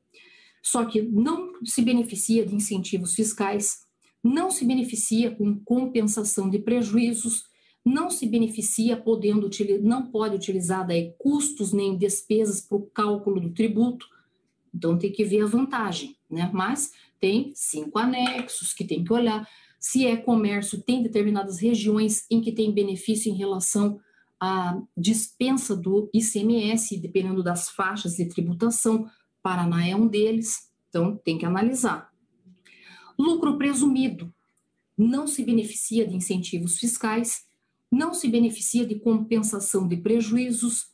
só 0.66 0.84
que 0.84 1.00
não 1.00 1.52
se 1.64 1.80
beneficia 1.80 2.44
de 2.44 2.52
incentivos 2.52 3.14
fiscais, 3.14 3.82
não 4.22 4.50
se 4.50 4.64
beneficia 4.64 5.30
com 5.30 5.60
compensação 5.60 6.50
de 6.50 6.58
prejuízos, 6.58 7.44
não 7.84 8.10
se 8.10 8.26
beneficia 8.26 8.96
podendo 8.96 9.48
não 9.80 10.10
pode 10.10 10.34
utilizar 10.34 10.84
daí 10.84 11.14
custos 11.18 11.72
nem 11.72 11.96
despesas 11.96 12.60
para 12.60 12.78
o 12.78 12.86
cálculo 12.86 13.40
do 13.40 13.50
tributo. 13.50 14.08
Então 14.74 14.98
tem 14.98 15.12
que 15.12 15.24
ver 15.24 15.42
a 15.42 15.46
vantagem, 15.46 16.16
né? 16.28 16.50
Mas 16.52 16.90
tem 17.20 17.52
cinco 17.54 18.00
anexos 18.00 18.74
que 18.74 18.84
tem 18.84 19.04
que 19.04 19.12
olhar. 19.12 19.48
Se 19.78 20.04
é 20.04 20.16
comércio, 20.16 20.82
tem 20.82 21.00
determinadas 21.00 21.60
regiões 21.60 22.26
em 22.28 22.40
que 22.40 22.50
tem 22.50 22.74
benefício 22.74 23.30
em 23.30 23.36
relação 23.36 24.00
à 24.40 24.82
dispensa 24.96 25.76
do 25.76 26.10
ICMS, 26.12 26.98
dependendo 26.98 27.40
das 27.40 27.68
faixas 27.68 28.16
de 28.16 28.26
tributação. 28.26 29.08
Paraná 29.46 29.86
é 29.86 29.94
um 29.94 30.08
deles, 30.08 30.72
então 30.88 31.16
tem 31.16 31.38
que 31.38 31.46
analisar. 31.46 32.10
Lucro 33.16 33.56
presumido 33.56 34.34
não 34.98 35.26
se 35.26 35.44
beneficia 35.44 36.04
de 36.04 36.16
incentivos 36.16 36.78
fiscais 36.78 37.46
não 37.90 38.12
se 38.12 38.26
beneficia 38.26 38.84
de 38.84 38.98
compensação 38.98 39.86
de 39.86 39.96
prejuízos, 39.96 40.86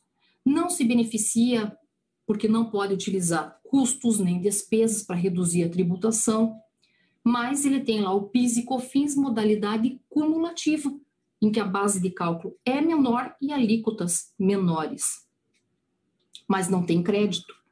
não 0.45 0.69
se 0.69 0.83
beneficia 0.83 1.75
porque 2.27 2.47
não 2.47 2.69
pode 2.69 2.93
utilizar 2.93 3.59
custos 3.63 4.19
nem 4.19 4.39
despesas 4.39 5.03
para 5.03 5.15
reduzir 5.15 5.63
a 5.63 5.69
tributação, 5.69 6.55
mas 7.23 7.65
ele 7.65 7.79
tem 7.81 8.01
lá 8.01 8.13
o 8.13 8.29
PIS 8.29 8.57
e 8.57 8.63
COFINS 8.63 9.15
modalidade 9.15 9.99
cumulativa, 10.07 10.93
em 11.41 11.51
que 11.51 11.59
a 11.59 11.65
base 11.65 11.99
de 11.99 12.11
cálculo 12.11 12.55
é 12.63 12.79
menor 12.79 13.35
e 13.41 13.51
alíquotas 13.51 14.31
menores. 14.37 15.25
Mas 16.47 16.69
não 16.69 16.85
tem 16.85 17.01
crédito. 17.01 17.62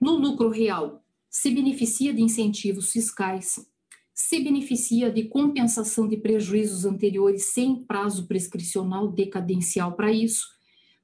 No 0.00 0.16
lucro 0.16 0.48
real, 0.48 1.02
se 1.28 1.50
beneficia 1.50 2.14
de 2.14 2.22
incentivos 2.22 2.92
fiscais, 2.92 3.66
se 4.14 4.40
beneficia 4.40 5.10
de 5.10 5.24
compensação 5.24 6.08
de 6.08 6.16
prejuízos 6.16 6.84
anteriores 6.84 7.52
sem 7.52 7.84
prazo 7.84 8.26
prescricional 8.26 9.10
decadencial 9.10 9.92
para 9.94 10.12
isso, 10.12 10.46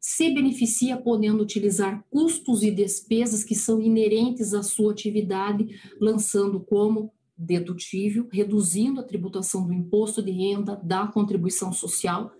se 0.01 0.31
beneficia 0.31 0.97
podendo 0.97 1.43
utilizar 1.43 2.05
custos 2.11 2.63
e 2.63 2.71
despesas 2.71 3.43
que 3.43 3.55
são 3.55 3.81
inerentes 3.81 4.53
à 4.53 4.63
sua 4.63 4.93
atividade, 4.93 5.81
lançando 6.01 6.61
como 6.61 7.13
dedutível, 7.37 8.29
reduzindo 8.31 9.01
a 9.01 9.05
tributação 9.05 9.67
do 9.67 9.73
imposto 9.73 10.23
de 10.23 10.31
renda, 10.31 10.77
da 10.77 11.07
contribuição 11.07 11.73
social, 11.73 12.33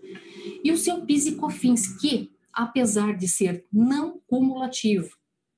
e 0.63 0.71
o 0.71 0.77
seu 0.77 1.01
PIS 1.05 1.25
e 1.25 1.35
COFINS, 1.35 1.97
que, 1.99 2.31
apesar 2.53 3.17
de 3.17 3.27
ser 3.27 3.65
não 3.73 4.21
cumulativo, 4.27 5.09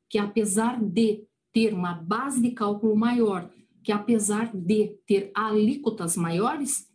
que 0.09 0.17
apesar 0.17 0.81
de 0.81 1.23
ter 1.51 1.73
uma 1.73 1.93
base 1.93 2.41
de 2.41 2.51
cálculo 2.51 2.95
maior, 2.95 3.49
que 3.83 3.91
apesar 3.91 4.55
de 4.55 4.97
ter 5.05 5.31
alíquotas 5.33 6.15
maiores, 6.15 6.89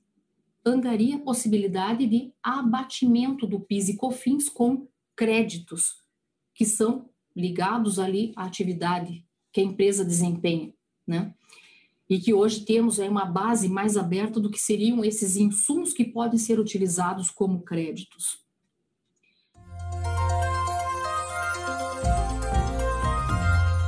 angaria 0.65 1.17
a 1.17 1.21
possibilidade 1.21 2.07
de 2.07 2.33
abatimento 2.43 3.47
do 3.47 3.61
PIS 3.61 3.89
e 3.89 3.97
COFINS 3.97 4.49
com 4.49 4.87
créditos 5.17 6.03
que 6.55 6.65
são 6.65 7.09
ligados 7.35 7.99
ali 7.99 8.33
à 8.37 8.45
atividade 8.45 9.25
que 9.53 9.61
a 9.61 9.65
empresa 9.65 10.05
desempenha, 10.05 10.73
né? 11.07 11.35
E 12.09 12.19
que 12.19 12.35
hoje 12.35 12.65
temos 12.65 13.01
aí 13.01 13.09
uma 13.09 13.25
base 13.25 13.69
mais 13.69 13.97
aberta 13.97 14.39
do 14.39 14.51
que 14.51 14.59
seriam 14.59 15.05
esses 15.05 15.37
insumos 15.37 15.93
que 15.93 16.05
podem 16.05 16.39
ser 16.39 16.61
utilizados 16.61 17.31
como 17.31 17.63
créditos. 17.63 18.42